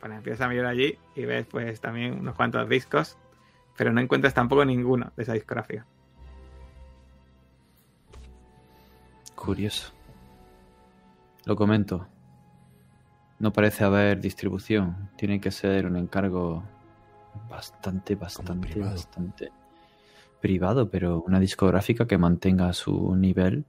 Bueno, 0.00 0.16
empiezas 0.16 0.40
a 0.40 0.48
mirar 0.48 0.66
allí 0.66 0.98
y 1.14 1.24
ves 1.26 1.46
pues 1.46 1.78
también 1.80 2.18
unos 2.20 2.34
cuantos 2.34 2.66
discos, 2.70 3.18
pero 3.80 3.94
no 3.94 4.02
encuentras 4.02 4.34
tampoco 4.34 4.62
ninguno 4.62 5.10
de 5.16 5.22
esa 5.22 5.32
discográfica. 5.32 5.86
Curioso. 9.34 9.90
Lo 11.46 11.56
comento. 11.56 12.06
No 13.38 13.54
parece 13.54 13.84
haber 13.84 14.20
distribución. 14.20 15.08
Tiene 15.16 15.40
que 15.40 15.50
ser 15.50 15.86
un 15.86 15.96
encargo 15.96 16.62
bastante, 17.48 18.16
bastante, 18.16 18.68
privado. 18.68 18.92
bastante 18.92 19.50
privado, 20.42 20.90
pero 20.90 21.22
una 21.22 21.40
discográfica 21.40 22.06
que 22.06 22.18
mantenga 22.18 22.70
su 22.74 23.16
nivel 23.16 23.64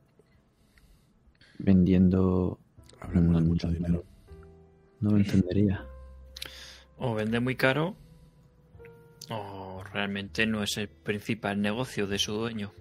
vendiendo. 1.58 2.60
Hablamos 3.00 3.36
de 3.36 3.42
No, 3.44 3.48
mucho 3.48 3.68
no, 3.68 3.74
dinero. 3.74 4.04
No 5.00 5.12
lo 5.12 5.18
entendería. 5.20 5.86
O 6.98 7.16
vende 7.16 7.40
muy 7.40 7.56
caro, 7.56 7.96
o 9.32 9.84
realmente 9.84 10.46
no 10.46 10.64
es 10.64 10.78
el 10.78 10.88
principal 10.90 11.62
negocio 11.62 12.08
de 12.08 12.20
su 12.20 12.34
dueño. 12.34 12.72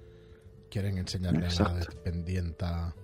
Quieren 0.70 0.98
enseñarle 0.98 1.46
a 1.46 1.62
la 1.62 1.74
dependienta 1.74 2.94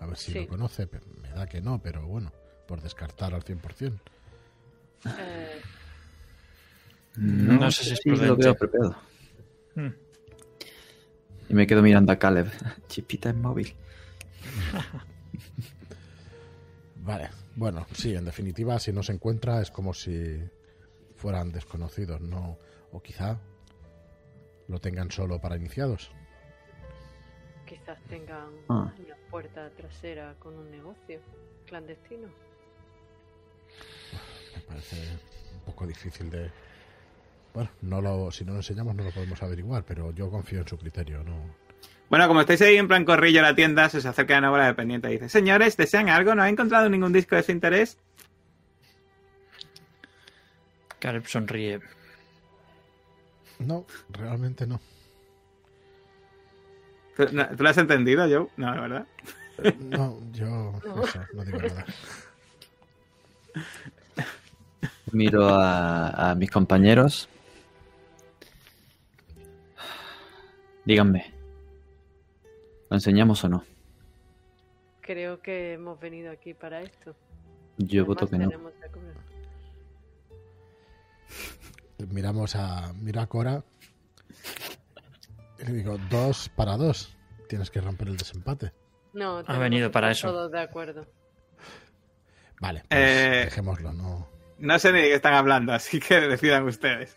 a 0.00 0.06
ver 0.06 0.16
si 0.16 0.32
Sí. 0.32 0.38
lo 0.40 0.48
conoce. 0.48 0.88
Me 1.22 1.28
da 1.30 1.46
que 1.46 1.60
no, 1.60 1.80
pero 1.82 2.06
bueno, 2.06 2.32
por 2.66 2.80
descartar 2.82 3.34
al 3.34 3.42
100%. 3.44 4.00
Eh, 5.06 5.60
No 7.16 7.70
sé 7.70 7.84
si 7.84 7.92
es 7.92 8.00
sí, 8.02 8.08
lo 8.10 8.16
prudente. 8.16 8.42
veo 8.42 8.52
apropiado. 8.52 8.96
Hmm. 9.74 9.90
Y 11.50 11.54
me 11.54 11.66
quedo 11.66 11.82
mirando 11.82 12.10
a 12.12 12.16
Caleb. 12.18 12.50
Chipita 12.88 13.28
en 13.30 13.40
móvil. 13.42 13.74
Vale, 16.96 17.28
bueno, 17.56 17.86
sí, 17.92 18.14
en 18.14 18.24
definitiva, 18.24 18.78
si 18.78 18.92
no 18.92 19.02
se 19.02 19.12
encuentra 19.12 19.60
es 19.60 19.70
como 19.70 19.92
si 19.92 20.40
fueran 21.16 21.52
desconocidos, 21.52 22.20
¿no? 22.20 22.58
O 22.94 23.02
quizá 23.02 23.36
lo 24.68 24.78
tengan 24.80 25.10
solo 25.10 25.38
para 25.40 25.56
iniciados. 25.56 26.10
quizás 27.66 27.98
tengan 28.08 28.50
Ah. 28.68 28.92
una 29.04 29.16
puerta 29.30 29.68
trasera 29.70 30.34
con 30.38 30.54
un 30.56 30.70
negocio 30.70 31.18
clandestino. 31.66 32.28
Me 34.54 34.60
parece 34.62 34.96
un 35.54 35.60
poco 35.66 35.86
difícil 35.86 36.30
de... 36.30 36.50
Bueno, 37.52 37.70
no 37.82 38.00
lo, 38.00 38.30
si 38.30 38.44
no 38.44 38.52
lo 38.52 38.58
enseñamos 38.58 38.94
no 38.94 39.02
lo 39.02 39.10
podemos 39.10 39.42
averiguar, 39.42 39.82
pero 39.84 40.12
yo 40.12 40.30
confío 40.30 40.60
en 40.60 40.68
su 40.68 40.76
criterio, 40.78 41.24
¿no? 41.24 41.34
Bueno, 42.10 42.28
como 42.28 42.42
estáis 42.42 42.60
ahí 42.62 42.76
en 42.76 42.86
plan 42.86 43.04
corrillo 43.04 43.40
a 43.40 43.44
la 43.44 43.54
tienda, 43.54 43.88
se 43.88 43.98
os 43.98 44.06
acerca 44.06 44.34
de 44.34 44.42
nuevo 44.42 44.56
la 44.58 44.66
dependiente 44.66 45.08
y 45.08 45.12
dice, 45.14 45.28
señores, 45.28 45.76
¿desean 45.76 46.08
algo? 46.10 46.34
¿No 46.34 46.42
ha 46.42 46.48
encontrado 46.48 46.88
ningún 46.88 47.12
disco 47.12 47.34
de 47.34 47.42
su 47.42 47.50
interés? 47.52 47.98
Caleb 51.00 51.26
sonríe. 51.26 51.80
No, 53.58 53.84
realmente 54.10 54.66
no. 54.66 54.80
¿Tú, 57.16 57.26
no- 57.32 57.48
¿tú 57.56 57.62
lo 57.62 57.68
has 57.68 57.78
entendido, 57.78 58.24
Joe? 58.28 58.48
No, 58.56 58.74
la 58.74 58.80
verdad. 58.80 59.06
No, 59.78 60.18
yo 60.32 60.72
eso, 61.04 61.20
no 61.32 61.44
digo 61.44 61.58
nada. 61.58 61.86
Miro 65.12 65.48
a, 65.48 66.30
a 66.30 66.34
mis 66.34 66.50
compañeros. 66.50 67.28
Díganme. 70.84 71.32
¿Lo 72.90 72.96
enseñamos 72.96 73.42
o 73.44 73.48
no? 73.48 73.64
Creo 75.00 75.40
que 75.40 75.74
hemos 75.74 76.00
venido 76.00 76.32
aquí 76.32 76.52
para 76.54 76.80
esto. 76.82 77.14
Yo 77.78 78.02
Además, 78.02 78.06
voto 78.08 78.28
que 78.28 78.38
no. 78.38 78.50
Miramos 82.10 82.56
a, 82.56 82.92
miro 82.94 83.20
a 83.20 83.26
Cora 83.26 83.64
y 85.58 85.64
le 85.64 85.72
digo, 85.72 85.98
dos 86.10 86.48
para 86.50 86.76
dos. 86.76 87.16
Tienes 87.48 87.70
que 87.70 87.80
romper 87.80 88.08
el 88.08 88.16
desempate. 88.16 88.72
No, 89.12 89.42
Ha 89.46 89.58
venido 89.58 89.90
para 89.90 90.10
eso. 90.10 90.28
Todos 90.28 90.50
de 90.50 90.60
acuerdo. 90.60 91.06
Vale, 92.60 92.82
pues 92.88 93.00
Eh, 93.00 93.42
dejémoslo, 93.44 93.92
no. 93.92 94.28
No 94.58 94.78
sé 94.78 94.92
ni 94.92 95.00
de 95.00 95.08
qué 95.08 95.14
están 95.14 95.34
hablando, 95.34 95.72
así 95.72 96.00
que 96.00 96.20
decidan 96.28 96.64
ustedes. 96.66 97.16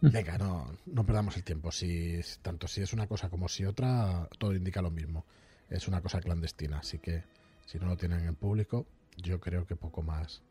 Venga, 0.00 0.38
no, 0.38 0.72
no 0.86 1.04
perdamos 1.04 1.36
el 1.36 1.44
tiempo. 1.44 1.70
Si 1.72 2.20
tanto 2.42 2.68
si 2.68 2.82
es 2.82 2.92
una 2.92 3.06
cosa 3.06 3.28
como 3.28 3.48
si 3.48 3.64
otra, 3.64 4.28
todo 4.38 4.54
indica 4.54 4.80
lo 4.82 4.90
mismo. 4.90 5.24
Es 5.70 5.88
una 5.88 6.00
cosa 6.00 6.20
clandestina, 6.20 6.78
así 6.78 6.98
que 6.98 7.24
si 7.66 7.78
no 7.78 7.86
lo 7.86 7.96
tienen 7.96 8.24
en 8.24 8.34
público, 8.34 8.86
yo 9.16 9.40
creo 9.40 9.66
que 9.66 9.76
poco 9.76 10.02
más 10.02 10.42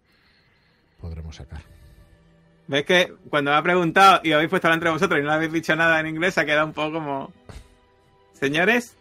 podremos 1.00 1.38
sacar. 1.38 1.62
¿Ves 2.68 2.86
que 2.86 3.14
cuando 3.30 3.52
me 3.52 3.58
ha 3.58 3.64
preguntado 3.64 4.20
y 4.24 4.34
habéis 4.34 4.50
puesto 4.50 4.72
entre 4.72 4.90
vosotros 4.90 5.20
y 5.20 5.24
no 5.24 5.32
habéis 5.32 5.54
dicho 5.54 5.76
nada 5.76 6.00
en 6.00 6.08
inglés, 6.08 6.38
ha 6.38 6.46
quedado 6.46 6.68
un 6.68 6.74
poco 6.74 6.94
como. 6.94 7.32
Señores, 8.34 8.98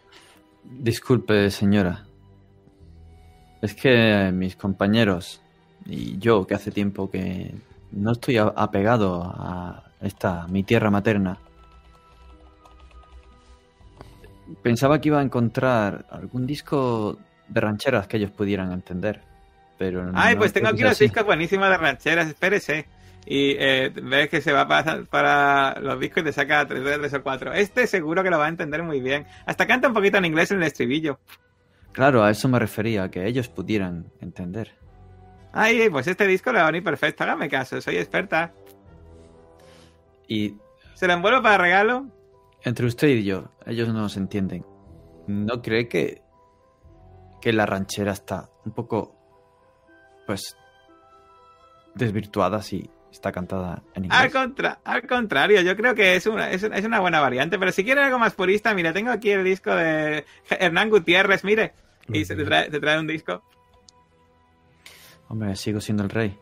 Disculpe, 0.69 1.49
señora. 1.49 2.05
Es 3.61 3.73
que 3.73 4.31
mis 4.33 4.55
compañeros 4.55 5.41
y 5.85 6.17
yo, 6.17 6.45
que 6.45 6.55
hace 6.55 6.71
tiempo 6.71 7.09
que 7.09 7.55
no 7.91 8.11
estoy 8.11 8.37
apegado 8.37 9.23
a 9.23 9.91
esta, 10.01 10.45
mi 10.47 10.63
tierra 10.63 10.91
materna, 10.91 11.39
pensaba 14.61 14.99
que 14.99 15.07
iba 15.07 15.19
a 15.19 15.23
encontrar 15.23 16.05
algún 16.11 16.45
disco 16.45 17.17
de 17.47 17.61
rancheras 17.61 18.07
que 18.07 18.17
ellos 18.17 18.31
pudieran 18.31 18.71
entender. 18.73 19.21
Pero 19.77 20.11
Ay, 20.13 20.33
no 20.33 20.39
pues 20.39 20.51
creo 20.51 20.63
tengo 20.63 20.73
aquí 20.73 20.83
unos 20.83 20.99
discos 20.99 21.25
buenísimos 21.25 21.69
de 21.69 21.77
rancheras, 21.77 22.27
espérese. 22.27 22.87
Y 23.29 23.57
eh, 23.59 23.91
ves 23.93 24.29
que 24.29 24.39
se 24.39 24.53
va 24.53 24.67
para, 24.69 25.03
para 25.03 25.77
los 25.81 25.99
discos 25.99 26.21
y 26.21 26.27
te 26.27 26.31
saca 26.31 26.65
tres, 26.65 26.81
tres 26.81 27.13
o 27.13 27.21
cuatro. 27.21 27.51
Este 27.51 27.85
seguro 27.85 28.23
que 28.23 28.29
lo 28.29 28.39
va 28.39 28.45
a 28.45 28.49
entender 28.49 28.83
muy 28.83 29.01
bien. 29.01 29.25
Hasta 29.45 29.67
canta 29.67 29.89
un 29.89 29.93
poquito 29.93 30.17
en 30.17 30.25
inglés 30.25 30.51
en 30.51 30.57
el 30.57 30.63
estribillo. 30.63 31.19
Claro, 31.91 32.23
a 32.23 32.31
eso 32.31 32.47
me 32.47 32.57
refería, 32.57 33.11
que 33.11 33.27
ellos 33.27 33.49
pudieran 33.49 34.05
entender. 34.21 34.71
Ay, 35.51 35.89
pues 35.89 36.07
este 36.07 36.25
disco 36.25 36.53
le 36.53 36.59
va 36.59 36.63
a 36.63 36.71
venir 36.71 36.83
perfecto. 36.83 37.25
Hágame 37.25 37.49
caso, 37.49 37.81
soy 37.81 37.97
experta. 37.97 38.53
Y 40.29 40.55
¿Se 40.93 41.05
lo 41.05 41.13
envuelvo 41.13 41.41
para 41.41 41.57
regalo? 41.57 42.07
entre 42.63 42.85
usted 42.85 43.07
y 43.09 43.23
yo, 43.23 43.49
ellos 43.65 43.89
no 43.89 44.09
se 44.09 44.19
entienden. 44.19 44.65
¿No 45.27 45.61
cree 45.61 45.87
que, 45.87 46.21
que 47.41 47.53
la 47.53 47.65
ranchera 47.65 48.11
está 48.13 48.49
un 48.65 48.71
poco, 48.71 49.15
pues, 50.25 50.55
desvirtuada 51.95 52.61
si 52.61 52.89
está 53.17 53.31
cantada 53.31 53.81
en 53.95 54.11
Al, 54.11 54.25
inglés? 54.27 54.33
contra, 54.33 54.79
al 54.83 55.05
contrario, 55.07 55.61
yo 55.61 55.75
creo 55.75 55.93
que 55.95 56.15
es 56.15 56.25
una, 56.27 56.49
es, 56.51 56.63
es 56.63 56.85
una 56.85 56.99
buena 56.99 57.19
variante. 57.19 57.57
Pero 57.59 57.71
si 57.71 57.83
quiere 57.83 58.01
algo 58.01 58.19
más 58.19 58.33
purista, 58.33 58.73
mira, 58.73 58.93
tengo 58.93 59.11
aquí 59.11 59.31
el 59.31 59.43
disco 59.43 59.75
de 59.75 60.25
Hernán 60.49 60.89
Gutiérrez, 60.89 61.43
mire. 61.43 61.73
Y 62.07 62.23
se 62.25 62.35
te 62.35 62.45
trae, 62.45 62.69
te 62.69 62.79
trae 62.79 62.99
un 62.99 63.07
disco. 63.07 63.43
Hombre, 65.29 65.55
sigo 65.55 65.81
siendo 65.81 66.03
el 66.03 66.09
rey. 66.09 66.37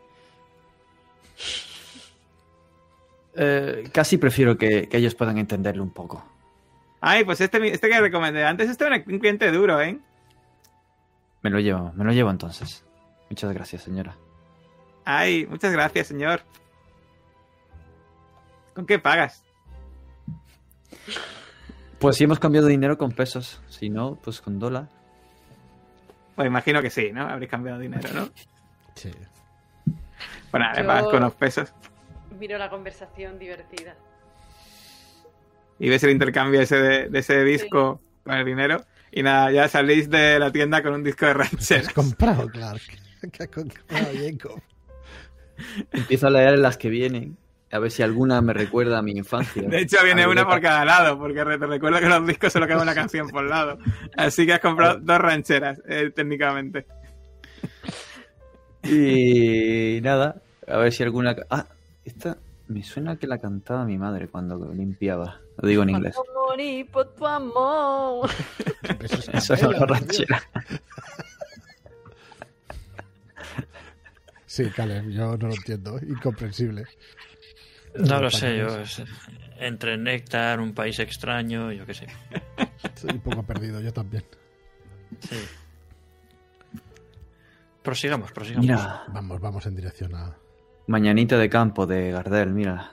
Eh, 3.34 3.88
casi 3.92 4.16
prefiero 4.16 4.56
que, 4.56 4.88
que 4.88 4.96
ellos 4.96 5.14
puedan 5.14 5.38
entenderlo 5.38 5.82
un 5.82 5.90
poco. 5.90 6.24
Ay, 7.00 7.24
pues 7.24 7.40
este, 7.40 7.72
este 7.72 7.88
que 7.88 8.00
recomendé 8.00 8.44
antes, 8.44 8.70
este 8.70 8.84
es 8.86 9.06
un 9.06 9.18
cliente 9.18 9.50
duro, 9.52 9.80
¿eh? 9.80 9.98
Me 11.42 11.50
lo 11.50 11.60
llevo, 11.60 11.92
me 11.94 12.04
lo 12.04 12.12
llevo 12.12 12.30
entonces. 12.30 12.84
Muchas 13.28 13.52
gracias, 13.52 13.82
señora. 13.82 14.16
Ay, 15.04 15.46
muchas 15.48 15.72
gracias, 15.72 16.08
señor. 16.08 16.40
¿Con 18.76 18.84
qué 18.86 18.98
pagas? 18.98 19.42
Pues 21.98 22.16
si 22.16 22.24
hemos 22.24 22.38
cambiado 22.38 22.66
dinero 22.66 22.98
con 22.98 23.10
pesos, 23.10 23.62
si 23.68 23.88
no, 23.88 24.16
pues 24.22 24.42
con 24.42 24.58
dólar. 24.58 24.88
Pues 26.34 26.46
imagino 26.46 26.82
que 26.82 26.90
sí, 26.90 27.10
¿no? 27.10 27.22
Habréis 27.26 27.50
cambiado 27.50 27.78
dinero, 27.78 28.06
¿no? 28.12 28.28
Sí. 28.94 29.10
Bueno, 30.50 30.66
Yo- 30.76 30.86
pagas 30.86 31.04
con 31.04 31.16
unos 31.16 31.34
pesos. 31.34 31.72
Miro 32.38 32.58
la 32.58 32.68
conversación 32.68 33.38
divertida. 33.38 33.96
Y 35.78 35.88
ves 35.88 36.02
el 36.04 36.10
intercambio 36.10 36.60
ese 36.60 36.76
de, 36.76 37.08
de 37.08 37.18
ese 37.18 37.42
disco 37.44 38.02
con 38.24 38.34
el 38.34 38.44
dinero. 38.44 38.84
Y 39.10 39.22
nada, 39.22 39.50
ya 39.50 39.66
salís 39.68 40.10
de 40.10 40.38
la 40.38 40.52
tienda 40.52 40.82
con 40.82 40.92
un 40.92 41.02
disco 41.02 41.24
de 41.24 41.32
¿Qué 41.34 41.40
has 41.40 41.50
rancheras. 41.52 41.92
comprado, 41.94 42.46
Clark? 42.50 42.82
¿Qué 43.32 43.42
has 43.42 43.48
comprado, 43.48 44.06
Jacob? 44.14 44.60
Empiezo 45.92 46.26
a 46.26 46.30
leer 46.30 46.58
las 46.58 46.76
que 46.76 46.90
vienen, 46.90 47.38
a 47.76 47.78
ver 47.78 47.90
si 47.90 48.02
alguna 48.02 48.40
me 48.40 48.52
recuerda 48.52 48.98
a 48.98 49.02
mi 49.02 49.12
infancia. 49.12 49.62
De 49.62 49.80
hecho, 49.80 49.98
viene 50.04 50.24
A 50.24 50.28
una 50.28 50.46
por 50.46 50.60
cada 50.60 50.84
lado, 50.84 51.18
porque 51.18 51.44
te 51.44 51.66
recuerdo 51.66 52.00
que 52.00 52.08
los 52.08 52.26
discos 52.26 52.52
solo 52.52 52.66
cabe 52.66 52.82
una 52.82 52.94
canción 52.94 53.28
por 53.28 53.44
lado. 53.44 53.78
Así 54.16 54.46
que 54.46 54.54
has 54.54 54.60
comprado 54.60 54.98
dos 55.00 55.18
rancheras, 55.18 55.80
eh, 55.86 56.10
técnicamente. 56.14 56.86
Y 58.82 60.00
nada, 60.02 60.42
a 60.66 60.76
ver 60.78 60.92
si 60.92 61.02
alguna... 61.02 61.36
Ah, 61.50 61.66
esta 62.04 62.38
me 62.68 62.82
suena 62.82 63.16
que 63.16 63.26
la 63.26 63.38
cantaba 63.38 63.84
mi 63.84 63.98
madre 63.98 64.28
cuando 64.28 64.72
limpiaba. 64.72 65.40
Lo 65.58 65.68
digo 65.68 65.82
en 65.82 65.90
inglés. 65.90 66.14
Vamos 66.16 66.30
a 66.30 66.50
morir 66.50 66.86
por 66.90 67.14
tu 67.14 67.26
amor. 67.26 68.30
Eso 69.00 69.16
es 69.18 69.28
Eso 69.28 69.54
es 69.54 69.60
por 69.60 69.90
ranchera. 69.90 70.42
Sí, 74.46 74.70
Caleb, 74.70 75.10
yo 75.10 75.36
no 75.36 75.48
lo 75.48 75.54
entiendo. 75.54 75.98
Incomprensible. 75.98 76.86
No 77.98 78.20
lo 78.20 78.30
sé, 78.30 78.58
yo. 78.58 78.68
Entre 79.58 79.96
Néctar, 79.96 80.60
un 80.60 80.74
país 80.74 80.98
extraño, 80.98 81.72
yo 81.72 81.86
qué 81.86 81.94
sé. 81.94 82.06
Estoy 82.82 83.10
un 83.14 83.20
poco 83.20 83.42
perdido, 83.42 83.80
yo 83.80 83.92
también. 83.92 84.24
Sí. 85.20 85.36
Prosigamos, 87.82 88.32
prosigamos. 88.32 88.66
Mira, 88.66 89.04
Vamos, 89.08 89.40
vamos 89.40 89.66
en 89.66 89.76
dirección 89.76 90.14
a. 90.14 90.36
Mañanita 90.88 91.38
de 91.38 91.48
campo 91.48 91.86
de 91.86 92.10
Gardel, 92.10 92.50
mira. 92.52 92.92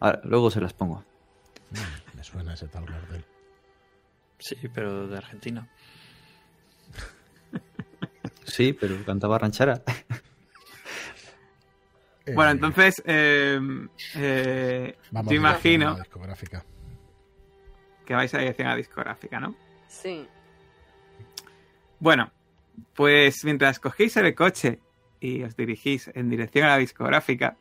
Ahora, 0.00 0.20
luego 0.24 0.50
se 0.50 0.60
las 0.60 0.72
pongo. 0.72 1.04
Me 2.14 2.22
suena 2.22 2.54
ese 2.54 2.68
tal 2.68 2.86
Gardel. 2.86 3.24
Sí, 4.38 4.56
pero 4.72 5.08
de 5.08 5.16
Argentina. 5.16 5.68
Sí, 8.44 8.72
pero 8.72 9.04
cantaba 9.04 9.38
ranchera. 9.38 9.82
Bueno, 12.34 12.50
Eh, 12.50 12.54
entonces, 12.54 13.02
eh, 13.06 13.60
eh, 14.16 14.96
vamos 15.12 15.30
yo 15.32 15.36
a 15.36 15.40
imagino 15.40 15.90
la 15.92 15.98
discográfica. 16.02 16.64
que 18.04 18.14
vais 18.14 18.34
a 18.34 18.38
dirección 18.38 18.68
a 18.68 18.70
la 18.72 18.76
discográfica, 18.76 19.40
¿no? 19.40 19.54
Sí. 19.88 20.26
Bueno, 22.00 22.30
pues 22.94 23.44
mientras 23.44 23.78
cogéis 23.80 24.16
el 24.16 24.34
coche 24.34 24.80
y 25.20 25.42
os 25.44 25.56
dirigís 25.56 26.10
en 26.14 26.28
dirección 26.28 26.64
a 26.66 26.70
la 26.70 26.78
discográfica, 26.78 27.56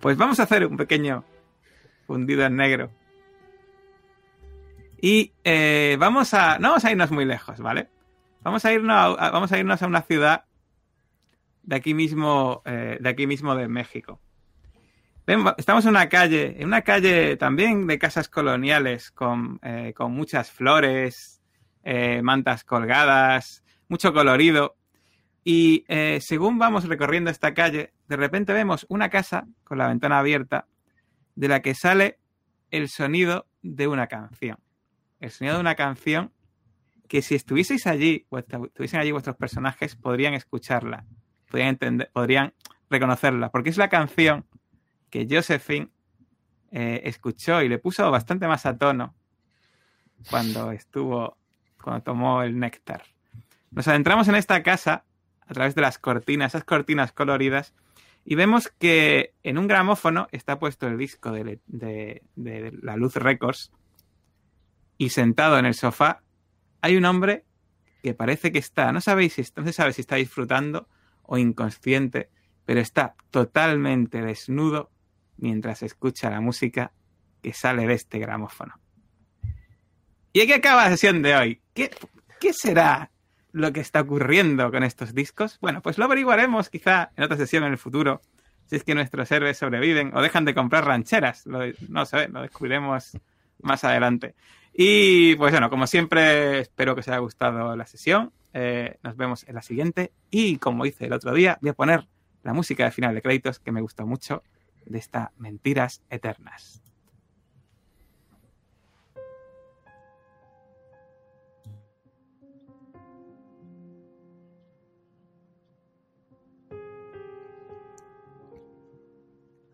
pues 0.00 0.16
vamos 0.16 0.40
a 0.40 0.44
hacer 0.44 0.66
un 0.66 0.76
pequeño 0.76 1.24
fundido 2.06 2.44
en 2.44 2.56
negro. 2.56 2.90
Y 5.00 5.32
eh, 5.44 5.96
vamos 6.00 6.34
a. 6.34 6.58
No 6.58 6.70
vamos 6.70 6.84
a 6.84 6.90
irnos 6.90 7.10
muy 7.10 7.24
lejos, 7.24 7.60
¿vale? 7.60 7.88
Vamos 8.42 8.64
a 8.64 8.72
irnos 8.72 8.96
a, 9.18 9.26
a- 9.26 9.30
vamos 9.30 9.52
a, 9.52 9.58
irnos 9.58 9.80
a 9.82 9.86
una 9.86 10.02
ciudad 10.02 10.44
de 11.68 11.76
aquí 11.76 11.92
mismo, 11.92 12.62
eh, 12.64 12.96
de 12.98 13.08
aquí 13.10 13.26
mismo 13.26 13.54
de 13.54 13.68
México. 13.68 14.22
Estamos 15.58 15.84
en 15.84 15.90
una 15.90 16.08
calle, 16.08 16.56
en 16.58 16.66
una 16.66 16.80
calle 16.80 17.36
también 17.36 17.86
de 17.86 17.98
casas 17.98 18.30
coloniales, 18.30 19.10
con, 19.10 19.60
eh, 19.62 19.92
con 19.94 20.12
muchas 20.12 20.50
flores, 20.50 21.42
eh, 21.84 22.22
mantas 22.22 22.64
colgadas, 22.64 23.62
mucho 23.88 24.14
colorido. 24.14 24.76
Y 25.44 25.84
según 26.20 26.58
vamos 26.58 26.88
recorriendo 26.88 27.30
esta 27.30 27.52
calle, 27.52 27.92
de 28.06 28.16
repente 28.16 28.52
vemos 28.54 28.86
una 28.88 29.08
casa 29.10 29.46
con 29.64 29.76
la 29.78 29.88
ventana 29.88 30.18
abierta, 30.18 30.66
de 31.34 31.48
la 31.48 31.60
que 31.60 31.74
sale 31.74 32.18
el 32.70 32.88
sonido 32.88 33.46
de 33.62 33.88
una 33.88 34.06
canción. 34.06 34.58
El 35.20 35.30
sonido 35.30 35.56
de 35.56 35.60
una 35.60 35.74
canción 35.74 36.32
que 37.08 37.22
si 37.22 37.34
estuvieseis 37.34 37.86
allí, 37.86 38.26
o 38.28 38.38
estu- 38.38 38.66
estuviesen 38.66 39.00
allí 39.00 39.12
vuestros 39.12 39.36
personajes, 39.36 39.96
podrían 39.96 40.34
escucharla, 40.34 41.06
podrían 41.48 42.54
reconocerla, 42.90 43.50
porque 43.50 43.70
es 43.70 43.76
la 43.76 43.88
canción 43.88 44.46
que 45.10 45.26
Josephine 45.30 45.88
eh, 46.70 47.02
escuchó 47.04 47.62
y 47.62 47.68
le 47.68 47.78
puso 47.78 48.10
bastante 48.10 48.46
más 48.46 48.66
a 48.66 48.76
tono 48.76 49.14
cuando 50.30 50.72
estuvo, 50.72 51.38
cuando 51.82 52.02
tomó 52.02 52.42
el 52.42 52.58
néctar. 52.58 53.02
Nos 53.70 53.88
adentramos 53.88 54.28
en 54.28 54.34
esta 54.34 54.62
casa 54.62 55.04
a 55.46 55.54
través 55.54 55.74
de 55.74 55.80
las 55.82 55.98
cortinas, 55.98 56.52
esas 56.54 56.64
cortinas 56.64 57.12
coloridas, 57.12 57.74
y 58.24 58.34
vemos 58.34 58.68
que 58.78 59.34
en 59.42 59.56
un 59.56 59.66
gramófono 59.66 60.28
está 60.32 60.58
puesto 60.58 60.86
el 60.86 60.98
disco 60.98 61.30
de, 61.32 61.60
de- 61.66 62.22
de 62.36 62.78
la 62.82 62.96
Luz 62.96 63.16
Records, 63.16 63.72
y 64.98 65.10
sentado 65.10 65.58
en 65.58 65.64
el 65.66 65.74
sofá 65.74 66.22
hay 66.82 66.96
un 66.96 67.04
hombre 67.04 67.44
que 68.02 68.14
parece 68.14 68.52
que 68.52 68.58
está, 68.58 68.92
no 68.92 69.00
sabéis 69.00 69.34
si 69.34 69.42
no 69.56 69.64
se 69.64 69.72
sabe 69.72 69.92
si 69.92 70.00
está 70.00 70.16
disfrutando 70.16 70.88
o 71.30 71.36
inconsciente, 71.38 72.30
pero 72.64 72.80
está 72.80 73.14
totalmente 73.30 74.22
desnudo 74.22 74.90
mientras 75.36 75.82
escucha 75.82 76.30
la 76.30 76.40
música 76.40 76.92
que 77.42 77.52
sale 77.52 77.86
de 77.86 77.94
este 77.94 78.18
gramófono. 78.18 78.80
Y 80.32 80.40
aquí 80.40 80.52
acaba 80.52 80.84
la 80.84 80.90
sesión 80.90 81.22
de 81.22 81.36
hoy. 81.36 81.62
¿Qué, 81.74 81.90
qué 82.40 82.52
será 82.52 83.10
lo 83.52 83.72
que 83.72 83.80
está 83.80 84.00
ocurriendo 84.00 84.70
con 84.70 84.82
estos 84.82 85.14
discos? 85.14 85.58
Bueno, 85.60 85.82
pues 85.82 85.98
lo 85.98 86.04
averiguaremos 86.04 86.70
quizá 86.70 87.10
en 87.16 87.24
otra 87.24 87.36
sesión 87.36 87.64
en 87.64 87.72
el 87.72 87.78
futuro, 87.78 88.20
si 88.66 88.76
es 88.76 88.84
que 88.84 88.94
nuestros 88.94 89.30
héroes 89.30 89.58
sobreviven 89.58 90.10
o 90.16 90.22
dejan 90.22 90.44
de 90.44 90.54
comprar 90.54 90.84
rancheras. 90.86 91.46
Lo- 91.46 91.60
no 91.88 92.06
sé, 92.06 92.28
lo 92.28 92.42
descubriremos 92.42 93.18
más 93.62 93.84
adelante. 93.84 94.34
Y 94.80 95.34
pues 95.34 95.50
bueno, 95.50 95.70
como 95.70 95.88
siempre, 95.88 96.60
espero 96.60 96.94
que 96.94 97.00
os 97.00 97.08
haya 97.08 97.18
gustado 97.18 97.74
la 97.74 97.84
sesión. 97.84 98.32
Eh, 98.54 98.96
nos 99.02 99.16
vemos 99.16 99.42
en 99.48 99.56
la 99.56 99.62
siguiente. 99.62 100.12
Y 100.30 100.58
como 100.58 100.86
hice 100.86 101.06
el 101.06 101.14
otro 101.14 101.34
día, 101.34 101.58
voy 101.60 101.70
a 101.70 101.74
poner 101.74 102.06
la 102.44 102.52
música 102.52 102.84
de 102.84 102.92
final 102.92 103.12
de 103.12 103.20
créditos 103.20 103.58
que 103.58 103.72
me 103.72 103.80
gustó 103.80 104.06
mucho 104.06 104.44
de 104.86 104.98
esta 104.98 105.32
Mentiras 105.36 106.04
Eternas. 106.10 106.80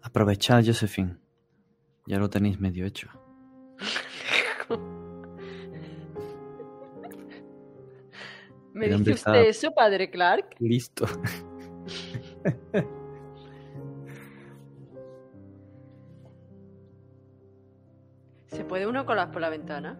Aprovechad, 0.01 0.65
Josephine. 0.65 1.19
Ya 2.07 2.17
lo 2.19 2.31
tenéis 2.31 2.59
medio 2.59 2.87
hecho. 2.87 3.11
¿Me 8.75 8.89
dice 8.89 9.13
usted 9.13 9.47
eso, 9.47 9.73
padre 9.73 10.11
Clark? 10.11 10.57
Listo. 10.59 11.07
¿Se 18.49 18.65
puede 18.65 18.89
uno 18.89 19.07
colar 19.07 19.31
por 19.31 19.41
la 19.41 19.49
ventana? 19.49 19.97